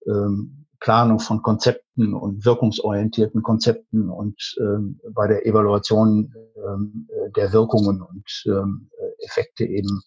ähm, 0.07 0.67
Planung 0.81 1.21
von 1.21 1.43
Konzepten 1.43 2.15
und 2.15 2.45
wirkungsorientierten 2.47 3.43
Konzepten 3.43 4.09
und 4.09 4.57
ähm, 4.61 4.99
bei 5.13 5.27
der 5.27 5.47
Evaluation 5.47 6.35
ähm, 6.57 7.07
der 7.37 7.53
Wirkungen 7.53 8.01
und 8.01 8.45
ähm, 8.47 8.91
Effekte 9.19 9.67
eben 9.67 10.03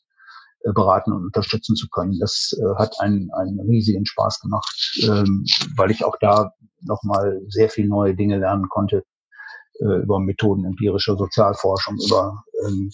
beraten 0.71 1.11
und 1.11 1.25
unterstützen 1.25 1.75
zu 1.75 1.87
können. 1.89 2.19
Das 2.19 2.57
äh, 2.57 2.75
hat 2.75 2.99
einen, 2.99 3.29
einen 3.33 3.59
riesigen 3.59 4.05
Spaß 4.05 4.39
gemacht, 4.39 4.97
ähm, 5.03 5.45
weil 5.75 5.91
ich 5.91 6.05
auch 6.05 6.15
da 6.19 6.53
nochmal 6.81 7.41
sehr 7.49 7.69
viel 7.69 7.87
neue 7.87 8.15
Dinge 8.15 8.39
lernen 8.39 8.69
konnte 8.69 9.03
äh, 9.79 10.03
über 10.03 10.19
Methoden 10.19 10.65
empirischer 10.65 11.17
Sozialforschung, 11.17 11.97
über 12.05 12.43
ähm, 12.65 12.91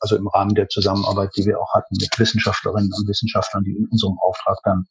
also 0.00 0.16
im 0.16 0.26
Rahmen 0.28 0.54
der 0.54 0.68
Zusammenarbeit, 0.68 1.30
die 1.36 1.46
wir 1.46 1.60
auch 1.60 1.72
hatten 1.74 1.96
mit 2.00 2.18
Wissenschaftlerinnen 2.18 2.92
und 2.92 3.08
Wissenschaftlern, 3.08 3.64
die 3.64 3.76
in 3.76 3.86
unserem 3.90 4.18
Auftrag 4.18 4.58
dann 4.64 4.86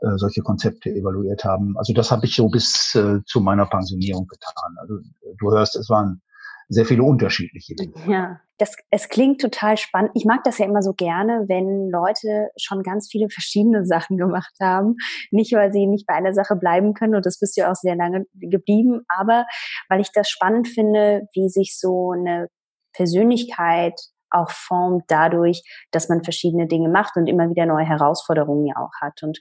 äh, 0.00 0.16
solche 0.16 0.42
Konzepte 0.42 0.90
evaluiert 0.90 1.44
haben. 1.44 1.78
Also 1.78 1.92
das 1.92 2.10
habe 2.10 2.26
ich 2.26 2.34
so 2.34 2.48
bis 2.48 2.94
äh, 2.94 3.20
zu 3.26 3.40
meiner 3.40 3.66
Pensionierung 3.66 4.26
getan. 4.26 4.76
Also 4.80 4.98
du 5.38 5.52
hörst, 5.52 5.76
es 5.76 5.88
waren 5.88 6.20
sehr 6.68 6.84
viele 6.86 7.02
unterschiedliche 7.02 7.74
Dinge. 7.74 7.94
Ja, 8.06 8.40
das, 8.58 8.76
es 8.90 9.08
klingt 9.08 9.40
total 9.40 9.76
spannend. 9.76 10.12
Ich 10.14 10.24
mag 10.24 10.44
das 10.44 10.58
ja 10.58 10.66
immer 10.66 10.82
so 10.82 10.92
gerne, 10.92 11.44
wenn 11.48 11.90
Leute 11.90 12.50
schon 12.56 12.82
ganz 12.82 13.08
viele 13.10 13.28
verschiedene 13.28 13.84
Sachen 13.84 14.16
gemacht 14.16 14.54
haben. 14.60 14.96
Nicht, 15.30 15.52
weil 15.52 15.72
sie 15.72 15.86
nicht 15.86 16.06
bei 16.06 16.14
einer 16.14 16.34
Sache 16.34 16.56
bleiben 16.56 16.94
können, 16.94 17.14
und 17.14 17.26
das 17.26 17.38
bist 17.38 17.56
du 17.56 17.62
ja 17.62 17.70
auch 17.70 17.76
sehr 17.76 17.96
lange 17.96 18.26
geblieben, 18.34 19.02
aber 19.08 19.46
weil 19.88 20.00
ich 20.00 20.10
das 20.12 20.28
spannend 20.28 20.68
finde, 20.68 21.22
wie 21.34 21.48
sich 21.48 21.78
so 21.78 22.12
eine 22.12 22.48
Persönlichkeit 22.92 23.98
auch 24.34 24.50
formt 24.50 25.04
dadurch, 25.08 25.62
dass 25.90 26.08
man 26.08 26.24
verschiedene 26.24 26.66
Dinge 26.66 26.88
macht 26.88 27.16
und 27.16 27.26
immer 27.26 27.48
wieder 27.48 27.66
neue 27.66 27.84
Herausforderungen 27.84 28.66
ja 28.66 28.74
auch 28.76 28.90
hat. 29.00 29.22
Und 29.22 29.38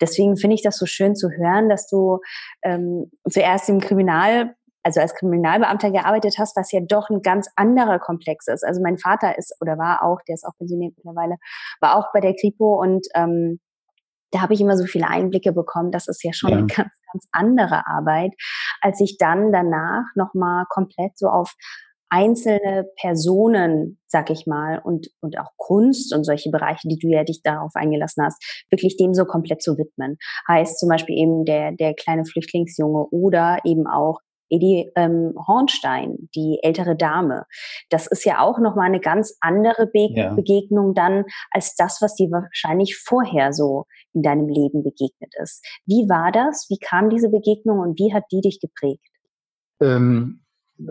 deswegen 0.00 0.36
finde 0.36 0.54
ich 0.54 0.62
das 0.62 0.76
so 0.76 0.86
schön 0.86 1.16
zu 1.16 1.30
hören, 1.30 1.68
dass 1.68 1.88
du 1.88 2.18
ähm, 2.62 3.10
zuerst 3.28 3.68
im 3.68 3.80
Kriminal 3.80 4.54
also 4.84 5.00
als 5.00 5.14
Kriminalbeamter 5.14 5.90
gearbeitet 5.90 6.36
hast, 6.38 6.56
was 6.56 6.70
ja 6.70 6.80
doch 6.80 7.10
ein 7.10 7.22
ganz 7.22 7.48
anderer 7.56 7.98
Komplex 7.98 8.46
ist. 8.46 8.64
Also 8.64 8.80
mein 8.82 8.98
Vater 8.98 9.36
ist 9.36 9.56
oder 9.60 9.78
war 9.78 10.02
auch, 10.02 10.20
der 10.28 10.34
ist 10.34 10.44
auch 10.44 10.56
pensioniert 10.58 10.94
mittlerweile, 10.96 11.36
war 11.80 11.96
auch 11.96 12.12
bei 12.12 12.20
der 12.20 12.34
Kripo 12.34 12.80
und 12.80 13.06
ähm, 13.14 13.60
da 14.30 14.40
habe 14.42 14.52
ich 14.52 14.60
immer 14.60 14.76
so 14.76 14.84
viele 14.84 15.08
Einblicke 15.08 15.52
bekommen. 15.52 15.92
Das 15.92 16.08
ist 16.08 16.22
ja 16.24 16.32
schon 16.32 16.50
ja. 16.50 16.56
eine 16.58 16.66
ganz, 16.66 16.90
ganz 17.12 17.28
andere 17.32 17.86
Arbeit, 17.86 18.32
als 18.80 19.00
ich 19.00 19.16
dann 19.18 19.52
danach 19.52 20.04
nochmal 20.16 20.64
komplett 20.68 21.16
so 21.16 21.28
auf 21.28 21.54
einzelne 22.10 22.86
Personen, 23.00 23.98
sag 24.06 24.30
ich 24.30 24.46
mal, 24.46 24.78
und, 24.78 25.08
und 25.20 25.38
auch 25.38 25.50
Kunst 25.56 26.14
und 26.14 26.24
solche 26.24 26.50
Bereiche, 26.50 26.86
die 26.88 26.98
du 26.98 27.08
ja 27.08 27.24
dich 27.24 27.42
darauf 27.42 27.72
eingelassen 27.74 28.24
hast, 28.24 28.64
wirklich 28.70 28.96
dem 28.96 29.14
so 29.14 29.24
komplett 29.24 29.62
zu 29.62 29.78
widmen. 29.78 30.16
Heißt 30.46 30.78
zum 30.78 30.88
Beispiel 30.88 31.16
eben 31.16 31.44
der, 31.44 31.72
der 31.72 31.94
kleine 31.94 32.24
Flüchtlingsjunge 32.24 33.06
oder 33.10 33.58
eben 33.64 33.86
auch 33.86 34.20
Edi 34.54 34.90
ähm, 34.96 35.34
Hornstein, 35.46 36.28
die 36.34 36.58
ältere 36.62 36.96
Dame. 36.96 37.44
Das 37.90 38.06
ist 38.06 38.24
ja 38.24 38.40
auch 38.40 38.58
nochmal 38.58 38.86
eine 38.86 39.00
ganz 39.00 39.36
andere 39.40 39.86
Be 39.86 40.08
ja. 40.10 40.34
Begegnung 40.34 40.94
dann 40.94 41.24
als 41.50 41.74
das, 41.74 41.98
was 42.00 42.14
dir 42.14 42.30
wahrscheinlich 42.30 42.96
vorher 42.96 43.52
so 43.52 43.84
in 44.12 44.22
deinem 44.22 44.48
Leben 44.48 44.82
begegnet 44.82 45.32
ist. 45.42 45.64
Wie 45.86 46.08
war 46.08 46.32
das? 46.32 46.66
Wie 46.68 46.78
kam 46.78 47.10
diese 47.10 47.30
Begegnung 47.30 47.80
und 47.80 47.98
wie 47.98 48.14
hat 48.14 48.24
die 48.30 48.40
dich 48.40 48.60
geprägt? 48.60 49.04
Ähm, 49.80 50.44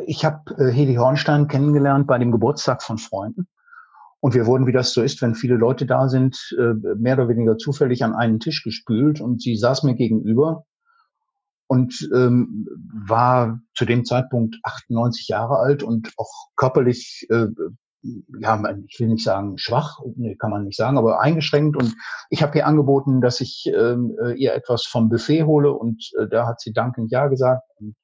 ich 0.06 0.26
habe 0.26 0.56
äh, 0.58 0.72
Hedi 0.72 0.96
Hornstein 0.96 1.48
kennengelernt 1.48 2.08
bei 2.08 2.18
dem 2.18 2.32
Geburtstag 2.32 2.84
von 2.84 2.98
Freunden. 2.98 3.48
Und 4.20 4.34
wir 4.34 4.46
wurden, 4.46 4.68
wie 4.68 4.72
das 4.72 4.94
so 4.94 5.02
ist, 5.02 5.22
wenn 5.22 5.36
viele 5.36 5.56
Leute 5.56 5.86
da 5.86 6.08
sind, 6.08 6.56
äh, 6.58 6.74
mehr 6.96 7.16
oder 7.16 7.28
weniger 7.28 7.58
zufällig 7.58 8.04
an 8.06 8.14
einen 8.14 8.40
Tisch 8.40 8.64
gespült. 8.64 9.20
Und 9.20 9.42
sie 9.42 9.58
saß 9.58 9.84
mir 9.84 9.96
gegenüber 9.96 10.66
und 11.68 12.10
ähm, 12.14 12.68
war 13.08 13.60
zu 13.76 13.86
dem 13.86 14.06
Zeitpunkt 14.06 14.58
98 14.64 15.28
Jahre 15.28 15.58
alt 15.58 15.84
und 15.84 16.12
auch 16.18 16.32
körperlich, 16.56 17.28
äh, 17.30 17.48
ja, 18.40 18.62
ich 18.88 19.00
will 19.00 19.08
nicht 19.08 19.24
sagen 19.24 19.58
schwach, 19.58 20.00
nee, 20.16 20.36
kann 20.36 20.52
man 20.52 20.66
nicht 20.66 20.78
sagen, 20.78 20.98
aber 20.98 21.22
eingeschränkt. 21.22 21.78
Und 21.78 21.96
ich 22.30 22.44
habe 22.44 22.58
ihr 22.58 22.68
angeboten, 22.68 23.22
dass 23.22 23.40
ich 23.40 23.72
ähm, 23.74 24.16
äh, 24.22 24.34
ihr 24.34 24.54
etwas 24.54 24.84
vom 24.84 25.10
Buffet 25.10 25.44
hole 25.44 25.72
und 25.72 26.12
äh, 26.20 26.28
da 26.28 26.46
hat 26.46 26.60
sie 26.60 26.74
dankend 26.74 27.12
ja 27.12 27.28
gesagt. 27.28 27.64
Und 27.80 27.96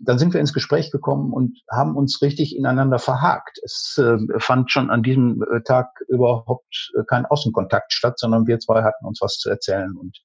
dann 0.00 0.18
sind 0.18 0.32
wir 0.32 0.40
ins 0.40 0.52
Gespräch 0.52 0.90
gekommen 0.90 1.32
und 1.32 1.60
haben 1.70 1.94
uns 1.94 2.22
richtig 2.22 2.56
ineinander 2.56 2.98
verhakt. 2.98 3.58
Es 3.62 3.98
äh, 3.98 4.16
fand 4.38 4.70
schon 4.70 4.90
an 4.90 5.02
diesem 5.02 5.42
äh, 5.42 5.62
Tag 5.62 5.88
überhaupt 6.08 6.92
äh, 6.98 7.04
kein 7.06 7.26
Außenkontakt 7.26 7.92
statt, 7.92 8.18
sondern 8.18 8.46
wir 8.46 8.58
zwei 8.58 8.82
hatten 8.82 9.04
uns 9.04 9.20
was 9.20 9.34
zu 9.34 9.50
erzählen 9.50 9.96
und 9.96 10.18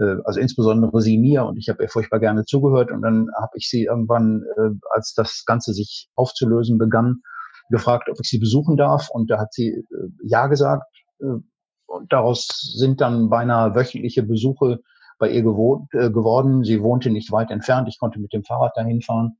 äh, 0.00 0.16
also 0.24 0.40
insbesondere 0.40 1.00
sie 1.00 1.18
mir 1.18 1.44
und 1.44 1.56
ich 1.56 1.68
habe 1.68 1.82
ihr 1.82 1.88
furchtbar 1.88 2.18
gerne 2.18 2.44
zugehört 2.44 2.90
und 2.90 3.02
dann 3.02 3.28
habe 3.40 3.52
ich 3.54 3.68
sie 3.68 3.84
irgendwann, 3.84 4.42
äh, 4.56 4.70
als 4.90 5.14
das 5.14 5.44
Ganze 5.46 5.72
sich 5.72 6.08
aufzulösen 6.16 6.78
begann, 6.78 7.22
gefragt, 7.70 8.08
ob 8.10 8.16
ich 8.20 8.28
sie 8.28 8.38
besuchen 8.38 8.76
darf 8.76 9.08
und 9.10 9.30
da 9.30 9.38
hat 9.38 9.52
sie 9.52 9.68
äh, 9.68 9.84
ja 10.24 10.46
gesagt 10.48 10.86
äh, 11.20 11.40
und 11.86 12.12
daraus 12.12 12.48
sind 12.76 13.00
dann 13.00 13.28
beinahe 13.30 13.74
wöchentliche 13.74 14.22
Besuche 14.22 14.80
bei 15.18 15.30
ihr 15.30 15.42
gewohnt, 15.42 15.92
äh, 15.92 16.10
geworden. 16.10 16.64
Sie 16.64 16.82
wohnte 16.82 17.10
nicht 17.10 17.30
weit 17.30 17.50
entfernt. 17.50 17.88
Ich 17.88 17.98
konnte 17.98 18.20
mit 18.20 18.32
dem 18.32 18.44
Fahrrad 18.44 18.76
dahin 18.76 19.02
fahren. 19.02 19.36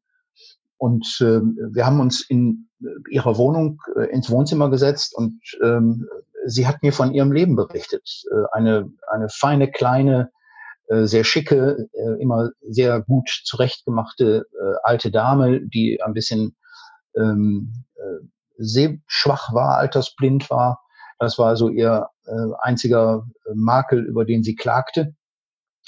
Und 0.76 1.06
äh, 1.20 1.40
wir 1.40 1.86
haben 1.86 2.00
uns 2.00 2.24
in 2.28 2.68
äh, 2.82 2.86
ihrer 3.10 3.36
Wohnung 3.38 3.80
äh, 3.96 4.10
ins 4.10 4.30
Wohnzimmer 4.30 4.70
gesetzt 4.70 5.14
und 5.16 5.40
ähm, 5.62 6.06
sie 6.46 6.66
hat 6.66 6.82
mir 6.82 6.92
von 6.92 7.12
ihrem 7.12 7.32
Leben 7.32 7.54
berichtet. 7.54 8.24
Äh, 8.30 8.44
eine, 8.52 8.90
eine 9.10 9.28
feine, 9.28 9.70
kleine, 9.70 10.30
sehr 10.90 11.24
schicke, 11.24 11.88
äh, 11.92 12.20
immer 12.20 12.50
sehr 12.68 13.00
gut 13.00 13.28
zurechtgemachte 13.44 14.46
äh, 14.52 14.74
alte 14.82 15.10
Dame, 15.10 15.60
die 15.60 16.02
ein 16.02 16.14
bisschen 16.14 16.56
ähm, 17.16 17.84
äh, 17.94 18.26
sehschwach 18.58 19.52
war, 19.54 19.78
altersblind 19.78 20.50
war. 20.50 20.80
Das 21.18 21.38
war 21.38 21.56
so 21.56 21.68
ihr 21.68 22.08
äh, 22.26 22.32
einziger 22.60 23.26
Makel, 23.54 24.04
über 24.04 24.24
den 24.24 24.42
sie 24.42 24.56
klagte, 24.56 25.14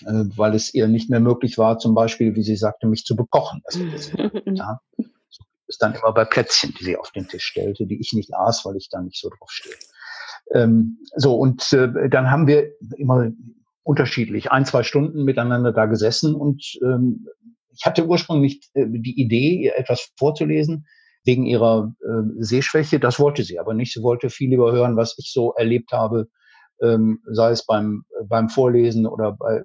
äh, 0.03 0.25
weil 0.37 0.55
es 0.55 0.73
ihr 0.75 0.89
nicht 0.89 1.11
mehr 1.11 1.21
möglich 1.21 1.59
war, 1.59 1.79
zum 1.79 1.95
Beispiel, 1.95 2.35
wie 2.37 2.43
sie 2.43 2.57
sagte, 2.57 2.87
mich 2.87 3.05
zu 3.05 3.17
bekochen. 3.17 3.63
Das. 3.93 4.13
So 5.31 5.45
ist 5.67 5.81
dann 5.81 5.95
immer 5.95 6.13
bei 6.13 6.27
Plätzchen, 6.27 6.75
die 6.79 6.85
sie 6.85 6.97
auf 6.99 7.13
den 7.13 7.27
Tisch 7.29 7.47
stellte, 7.47 7.87
die 7.87 7.99
ich 7.99 8.13
nicht 8.13 8.35
aß, 8.35 8.67
weil 8.67 8.77
ich 8.77 8.91
da 8.91 9.01
nicht 9.01 9.19
so 9.19 9.31
drauf 9.31 9.51
stehe. 9.51 9.75
Ähm, 10.53 10.99
so, 11.17 11.35
und 11.35 11.73
äh, 11.73 12.11
dann 12.11 12.31
haben 12.31 12.47
wir 12.47 12.73
immer 12.99 13.31
unterschiedlich 13.83 14.51
ein, 14.53 14.65
zwei 14.65 14.83
Stunden 14.83 15.25
miteinander 15.25 15.73
da 15.73 15.87
gesessen 15.87 16.35
und 16.35 16.79
ähm, 16.85 17.27
ich 17.75 17.85
hatte 17.87 18.07
ursprünglich 18.07 18.69
äh, 18.75 18.87
die 18.89 19.21
Idee, 19.21 19.57
ihr 19.57 19.79
etwas 19.79 20.13
vorzulesen 20.17 20.87
wegen 21.25 21.47
ihrer 21.47 21.95
äh, 22.01 22.43
Sehschwäche. 22.43 23.01
Das 23.01 23.19
wollte 23.19 23.45
sie 23.45 23.59
aber 23.59 23.75
nicht. 23.75 23.93
Sie 23.93 24.03
wollte 24.03 24.31
viel 24.31 24.51
lieber 24.51 24.73
hören, 24.73 24.97
was 24.97 25.17
ich 25.19 25.31
so 25.33 25.53
erlebt 25.55 25.93
habe, 25.93 26.29
ähm, 26.81 27.23
sei 27.27 27.51
es 27.51 27.65
beim, 27.65 28.05
äh, 28.21 28.25
beim 28.25 28.49
Vorlesen 28.49 29.07
oder 29.07 29.33
bei 29.33 29.63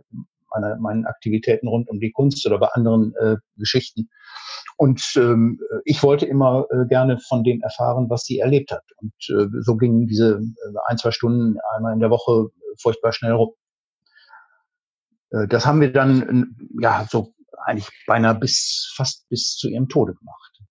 meiner, 0.54 0.78
meinen 0.78 1.06
Aktivitäten 1.06 1.68
rund 1.68 1.90
um 1.90 2.00
die 2.00 2.12
Kunst 2.12 2.46
oder 2.46 2.60
bei 2.60 2.68
anderen 2.68 3.14
äh, 3.20 3.36
Geschichten. 3.58 4.10
Und 4.78 5.02
ähm, 5.16 5.60
ich 5.86 6.04
wollte 6.04 6.26
immer 6.26 6.68
äh, 6.70 6.86
gerne 6.88 7.18
von 7.18 7.44
dem 7.44 7.62
erfahren, 7.62 8.10
was 8.10 8.24
sie 8.24 8.40
erlebt 8.40 8.72
hat. 8.72 8.84
Und 8.98 9.14
äh, 9.30 9.48
so 9.62 9.76
gingen 9.76 10.08
diese 10.08 10.40
äh, 10.40 10.74
ein, 10.88 10.98
zwei 10.98 11.12
Stunden 11.12 11.58
einmal 11.76 11.94
in 11.94 12.00
der 12.00 12.12
Woche 12.12 12.50
furchtbar 12.80 13.12
schnell 13.12 13.34
rum. 13.34 13.54
Äh, 15.32 15.48
das 15.48 15.66
haben 15.66 15.82
wir 15.82 15.92
dann 15.92 16.56
ja 16.80 17.06
so 17.10 17.34
eigentlich 17.66 17.90
beinahe 18.06 18.36
bis 18.36 18.94
fast 18.96 19.28
bis 19.30 19.56
zu 19.56 19.68
ihrem 19.68 19.90
Tode 19.90 20.14
gemacht. 20.16 20.62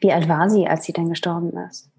Wie 0.00 0.12
alt 0.12 0.28
war 0.28 0.48
sie, 0.48 0.66
als 0.66 0.84
sie 0.84 0.92
dann 0.92 1.08
gestorben 1.08 1.56
ist? 1.68 1.90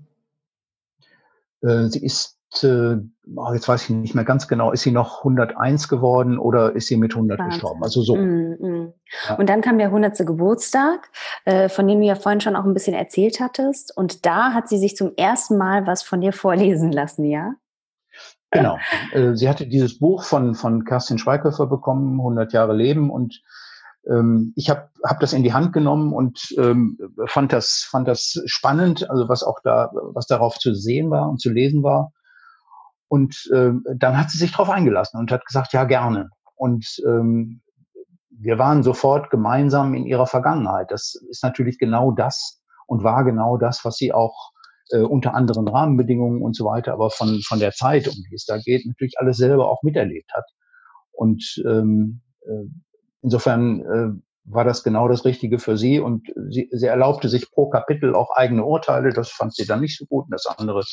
Äh, 1.62 1.88
sie 1.88 2.04
ist 2.04 2.36
äh, 2.63 2.96
oh, 3.36 3.54
jetzt 3.54 3.68
weiß 3.68 3.84
ich 3.84 3.89
nicht 3.89 4.16
mehr 4.16 4.24
ganz 4.24 4.48
genau, 4.48 4.72
ist 4.72 4.84
sie 4.84 4.92
noch 4.92 5.20
101 5.20 5.89
geworden 5.89 6.39
oder 6.39 6.74
ist 6.74 6.88
sie 6.88 6.96
mit 6.96 7.13
100 7.13 7.38
Wahnsinn. 7.38 7.51
gestorben? 7.51 7.84
Also 7.84 8.01
so. 8.01 8.16
Mm, 8.16 8.56
mm. 8.60 8.94
Ja. 9.27 9.36
Und 9.36 9.50
dann 9.50 9.62
kam 9.62 9.77
der 9.77 9.88
100. 9.88 10.25
Geburtstag, 10.25 11.10
von 11.68 11.88
dem 11.88 12.00
du 12.00 12.08
ja 12.08 12.16
vorhin 12.16 12.39
schon 12.39 12.56
auch 12.56 12.63
ein 12.63 12.74
bisschen 12.74 12.94
erzählt 12.94 13.42
hattest. 13.42 13.96
Und 13.96 14.25
da 14.25 14.54
hat 14.54 14.70
sie 14.70 14.77
sich 14.77 14.96
zum 14.96 15.12
ersten 15.18 15.58
Mal 15.58 15.86
was 15.86 16.04
von 16.04 16.22
dir 16.22 16.32
vorlesen 16.32 16.94
lassen, 16.94 17.25
ja? 17.25 17.56
Genau. 18.51 18.77
Äh, 19.12 19.36
sie 19.36 19.50
hatte 19.50 19.68
dieses 19.68 20.00
Buch 20.00 20.24
von, 20.24 20.56
von 20.56 20.86
Kerstin 20.86 21.18
Schweighöfer 21.18 21.68
bekommen, 21.68 22.20
100 22.20 22.54
Jahre 22.54 22.74
Leben. 22.74 23.10
Und 23.10 23.42
ähm, 24.10 24.54
ich 24.56 24.70
habe 24.70 24.89
hab 25.04 25.20
das 25.20 25.34
in 25.34 25.44
die 25.44 25.54
Hand 25.54 25.74
genommen 25.74 26.13
und 26.13 26.56
ähm, 26.58 26.98
fand, 27.25 27.51
das, 27.51 27.86
fand 27.89 28.08
das 28.08 28.42
spannend, 28.46 29.10
also 29.10 29.27
was 29.27 29.44
auch 29.44 29.60
da, 29.63 29.92
was 30.13 30.27
darauf 30.27 30.58
zu 30.58 30.74
sehen 30.74 31.12
war 31.12 31.30
und 31.30 31.42
zu 31.42 31.51
lesen 31.51 31.84
war. 31.84 32.12
Und 33.10 33.50
ähm, 33.54 33.84
dann 33.96 34.18
hat 34.18 34.30
sie 34.30 34.38
sich 34.38 34.51
darauf 34.51 34.70
eingelassen 34.70 35.20
und 35.20 35.32
hat 35.32 35.46
gesagt, 35.46 35.74
ja, 35.74 35.86
gerne. 35.86 36.30
Und 36.56 37.01
ähm, 37.06 37.62
wir 38.30 38.60
waren 38.60 38.84
sofort 38.84 39.30
gemeinsam 39.30 39.94
in 39.94 40.06
ihrer 40.06 40.27
Vergangenheit. 40.27 40.92
Das 40.92 41.16
ist 41.30 41.44
natürlich 41.44 41.80
genau 41.80 42.12
das 42.12 42.62
und 42.86 43.04
war 43.04 43.24
genau 43.24 43.58
das, 43.58 43.84
was 43.84 43.96
sie 43.96 44.13
auch 44.13 44.51
äh, 44.91 45.00
unter 45.00 45.34
anderen 45.34 45.67
Rahmenbedingungen 45.67 46.41
und 46.41 46.56
so 46.56 46.65
weiter, 46.65 46.94
aber 46.94 47.10
von, 47.10 47.41
von 47.46 47.60
der 47.60 47.72
Zeit, 47.72 48.08
um 48.08 48.15
die 48.15 48.36
es 48.36 48.46
da 48.46 48.58
geht, 48.58 48.86
natürlich 48.86 49.20
alles 49.20 49.38
selber 49.38 49.70
auch 49.70 49.84
miterlebt 49.84 50.32
hat. 50.34 50.46
Und 51.12 51.62
ähm, 51.67 52.22
äh, 52.41 52.70
insofern 53.22 53.82
äh, 53.82 54.22
war 54.50 54.63
das 54.63 54.84
genau 54.84 55.08
das 55.08 55.25
Richtige 55.25 55.60
für 55.60 55.77
sie 55.77 56.00
und 56.00 56.28
sie, 56.50 56.69
sie 56.71 56.86
erlaubte 56.86 57.28
sich 57.28 57.52
pro 57.52 57.69
Kapitel 57.69 58.15
auch 58.15 58.30
eigene 58.36 58.63
Urteile. 58.63 59.12
Das 59.12 59.30
fand 59.30 59.54
sie 59.54 59.65
dann 59.65 59.82
nicht 59.82 59.97
so 59.97 60.06
gut 60.06 60.26
und 60.26 60.32
das 60.32 60.45
andere 60.45 60.84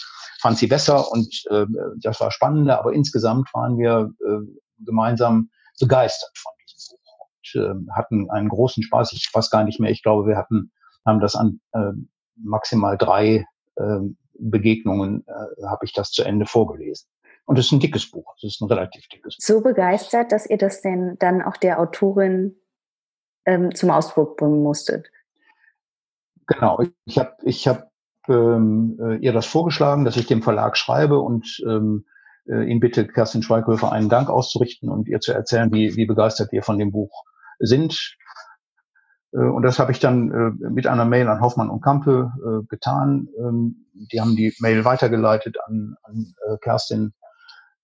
fand 0.41 0.59
sie 0.59 0.67
besser 0.67 1.11
und 1.13 1.29
äh, 1.51 1.67
das 2.01 2.21
war 2.21 2.33
spannender. 2.33 2.81
Aber 2.81 2.93
insgesamt 2.93 3.49
waren 3.55 3.79
wir 3.79 4.11
äh, 4.27 4.85
gemeinsam 4.85 5.51
begeistert 5.79 6.37
von 6.37 6.53
diesem 6.69 6.97
Buch 7.05 7.29
und 7.29 7.63
äh, 7.63 7.93
hatten 7.93 8.31
einen 8.31 8.49
großen 8.49 8.83
Spaß. 8.83 9.13
Ich 9.13 9.31
weiß 9.33 9.51
gar 9.51 9.63
nicht 9.63 9.79
mehr. 9.79 9.91
Ich 9.91 10.03
glaube, 10.03 10.27
wir 10.27 10.37
hatten 10.37 10.73
haben 11.07 11.21
das 11.21 11.37
an 11.37 11.61
äh, 11.73 11.93
maximal 12.37 12.97
drei 12.97 13.45
Begegnungen 14.39 15.25
äh, 15.27 15.67
habe 15.67 15.85
ich 15.85 15.93
das 15.93 16.11
zu 16.11 16.23
Ende 16.25 16.47
vorgelesen. 16.47 17.09
Und 17.47 17.59
es 17.59 17.67
ist 17.67 17.73
ein 17.73 17.81
dickes 17.81 18.11
Buch. 18.11 18.35
Es 18.37 18.45
ist 18.45 18.61
ein 18.61 18.69
relativ 18.69 19.07
dickes 19.09 19.37
Buch. 19.37 19.45
So 19.45 19.61
begeistert, 19.61 20.33
dass 20.33 20.47
ihr 20.47 20.59
das 20.59 20.81
denn 20.81 21.17
dann 21.19 21.43
auch 21.43 21.57
der 21.57 21.79
Autorin 21.79 22.57
ähm, 23.45 23.75
zum 23.75 23.91
Ausdruck 23.91 24.37
bringen 24.37 24.63
musstet. 24.63 25.09
Genau. 26.47 26.81
Ich 27.05 27.19
habe 27.19 27.37
ich 27.43 27.69
hab, 27.69 27.91
ähm, 28.29 28.99
äh, 29.01 29.17
ihr 29.17 29.33
das 29.33 29.47
vorgeschlagen, 29.47 30.05
dass 30.05 30.17
ich 30.17 30.27
dem 30.27 30.43
Verlag 30.43 30.77
schreibe 30.77 31.19
und 31.19 31.63
ähm, 31.67 32.07
äh, 32.47 32.65
ihn 32.65 32.81
bitte, 32.81 33.07
Kerstin 33.07 33.43
Schweighöfer, 33.43 33.93
einen 33.93 34.09
Dank 34.09 34.31
auszurichten 34.31 34.89
und 34.89 35.09
ihr 35.09 35.21
zu 35.21 35.33
erzählen, 35.33 35.73
wie, 35.73 35.97
wie 35.97 36.07
begeistert 36.07 36.53
wir 36.53 36.63
von 36.63 36.79
dem 36.79 36.93
Buch 36.93 37.25
sind. 37.59 38.17
Äh, 39.35 39.39
und 39.39 39.63
das 39.63 39.79
habe 39.79 39.93
ich 39.93 40.01
dann 40.01 40.31
äh, 40.31 40.71
mit 40.71 40.87
einer 40.87 41.05
Mail 41.05 41.29
an 41.29 41.41
Hoffmann 41.41 41.71
und 41.71 41.83
Kampe 41.83 42.33
äh, 42.39 42.67
getan. 42.69 43.29
Ähm, 43.39 43.87
die 44.13 44.21
haben 44.21 44.37
die 44.37 44.55
Mail 44.61 44.85
weitergeleitet 44.85 45.57
an, 45.67 45.95
an 46.03 46.35
Kerstin. 46.61 47.13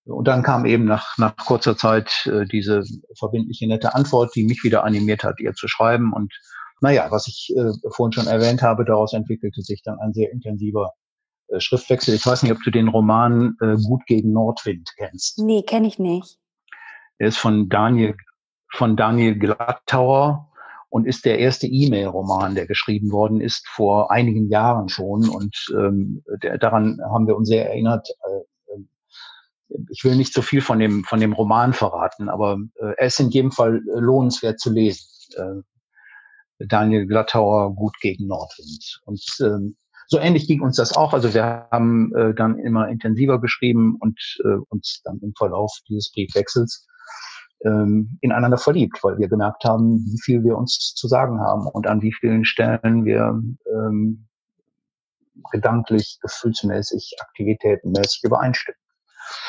Und 0.03 0.27
dann 0.27 0.43
kam 0.43 0.65
eben 0.65 0.83
nach, 0.83 1.17
nach 1.17 1.37
kurzer 1.37 1.77
Zeit 1.77 2.29
diese 2.51 2.83
verbindliche 3.17 3.65
nette 3.67 3.95
Antwort, 3.95 4.35
die 4.35 4.43
mich 4.43 4.63
wieder 4.65 4.83
animiert 4.83 5.23
hat, 5.23 5.39
ihr 5.39 5.53
zu 5.53 5.69
schreiben. 5.69 6.11
Und 6.11 6.33
naja, 6.81 7.07
was 7.11 7.27
ich 7.27 7.55
vorhin 7.95 8.11
schon 8.11 8.27
erwähnt 8.27 8.61
habe, 8.61 8.83
daraus 8.83 9.13
entwickelte 9.13 9.61
sich 9.61 9.83
dann 9.83 9.99
ein 9.99 10.11
sehr 10.11 10.33
intensiver 10.33 10.91
Schriftwechsel. 11.59 12.13
Ich 12.13 12.25
weiß 12.25 12.43
nicht, 12.43 12.51
ob 12.51 12.61
du 12.61 12.71
den 12.71 12.89
Roman 12.89 13.55
Gut 13.87 14.05
gegen 14.05 14.33
Nordwind 14.33 14.89
kennst. 14.97 15.39
Nee, 15.39 15.63
kenne 15.63 15.87
ich 15.87 15.97
nicht. 15.97 16.39
Er 17.19 17.29
ist 17.29 17.37
von 17.37 17.69
Daniel, 17.69 18.17
von 18.73 18.97
Daniel 18.97 19.39
Glattauer 19.39 20.50
und 20.91 21.07
ist 21.07 21.23
der 21.23 21.39
erste 21.39 21.67
E-Mail-Roman, 21.67 22.53
der 22.53 22.67
geschrieben 22.67 23.11
worden 23.11 23.39
ist 23.39 23.65
vor 23.69 24.11
einigen 24.11 24.49
Jahren 24.49 24.89
schon. 24.89 25.29
Und 25.29 25.55
ähm, 25.73 26.21
der, 26.43 26.57
daran 26.57 26.99
haben 27.09 27.27
wir 27.27 27.37
uns 27.37 27.47
sehr 27.47 27.65
erinnert, 27.69 28.09
äh, 28.09 28.41
ich 29.89 30.03
will 30.03 30.17
nicht 30.17 30.33
so 30.33 30.41
viel 30.41 30.59
von 30.59 30.79
dem, 30.79 31.05
von 31.05 31.21
dem 31.21 31.31
Roman 31.31 31.71
verraten, 31.71 32.27
aber 32.27 32.57
äh, 32.75 32.93
er 32.97 33.07
ist 33.07 33.21
in 33.21 33.29
jedem 33.29 33.53
Fall 33.53 33.77
äh, 33.77 33.99
lohnenswert 33.99 34.59
zu 34.59 34.69
lesen. 34.69 35.07
Äh, 35.37 36.65
Daniel 36.67 37.07
Glattauer, 37.07 37.73
Gut 37.73 37.95
gegen 38.01 38.27
Nordwind. 38.27 38.99
Und 39.05 39.23
ähm, 39.39 39.77
so 40.07 40.19
ähnlich 40.19 40.45
ging 40.45 40.59
uns 40.59 40.75
das 40.75 40.97
auch. 40.97 41.13
Also 41.13 41.33
wir 41.33 41.69
haben 41.71 42.13
äh, 42.15 42.33
dann 42.35 42.59
immer 42.59 42.89
intensiver 42.89 43.39
geschrieben 43.39 43.95
und 44.01 44.19
äh, 44.43 44.57
uns 44.67 45.01
dann 45.05 45.19
im 45.21 45.33
Verlauf 45.37 45.71
dieses 45.87 46.11
Briefwechsels 46.11 46.85
ähm, 47.65 48.17
ineinander 48.21 48.57
verliebt, 48.57 49.03
weil 49.03 49.17
wir 49.17 49.27
gemerkt 49.27 49.63
haben, 49.65 50.05
wie 50.05 50.21
viel 50.21 50.43
wir 50.43 50.57
uns 50.57 50.93
zu 50.95 51.07
sagen 51.07 51.39
haben 51.39 51.67
und 51.67 51.87
an 51.87 52.01
wie 52.01 52.13
vielen 52.13 52.45
Stellen 52.45 53.05
wir 53.05 53.41
ähm, 53.67 54.27
gedanklich, 55.51 56.19
gefühlsmäßig, 56.21 57.15
aktivitätenmäßig 57.21 58.23
übereinstimmen. 58.23 58.77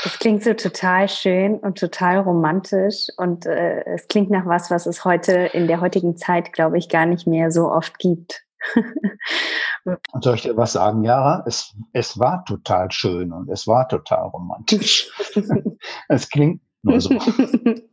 Das 0.04 0.18
klingt 0.18 0.44
so 0.44 0.54
total 0.54 1.08
schön 1.08 1.58
und 1.58 1.78
total 1.78 2.18
romantisch 2.18 3.08
und 3.16 3.46
äh, 3.46 3.84
es 3.86 4.06
klingt 4.08 4.30
nach 4.30 4.46
was, 4.46 4.70
was 4.70 4.86
es 4.86 5.04
heute 5.04 5.32
in 5.32 5.66
der 5.66 5.80
heutigen 5.80 6.16
Zeit, 6.16 6.52
glaube 6.52 6.78
ich, 6.78 6.88
gar 6.88 7.06
nicht 7.06 7.26
mehr 7.26 7.50
so 7.50 7.70
oft 7.70 7.98
gibt. 7.98 8.44
und 9.84 10.22
soll 10.24 10.36
ich 10.36 10.42
dir 10.42 10.56
was 10.56 10.72
sagen, 10.72 11.02
Jara? 11.02 11.42
Es, 11.46 11.74
es 11.92 12.18
war 12.18 12.44
total 12.44 12.92
schön 12.92 13.32
und 13.32 13.50
es 13.50 13.66
war 13.66 13.88
total 13.88 14.28
romantisch. 14.28 15.10
es 16.08 16.28
klingt 16.28 16.62
nur 16.82 17.00
so. 17.00 17.10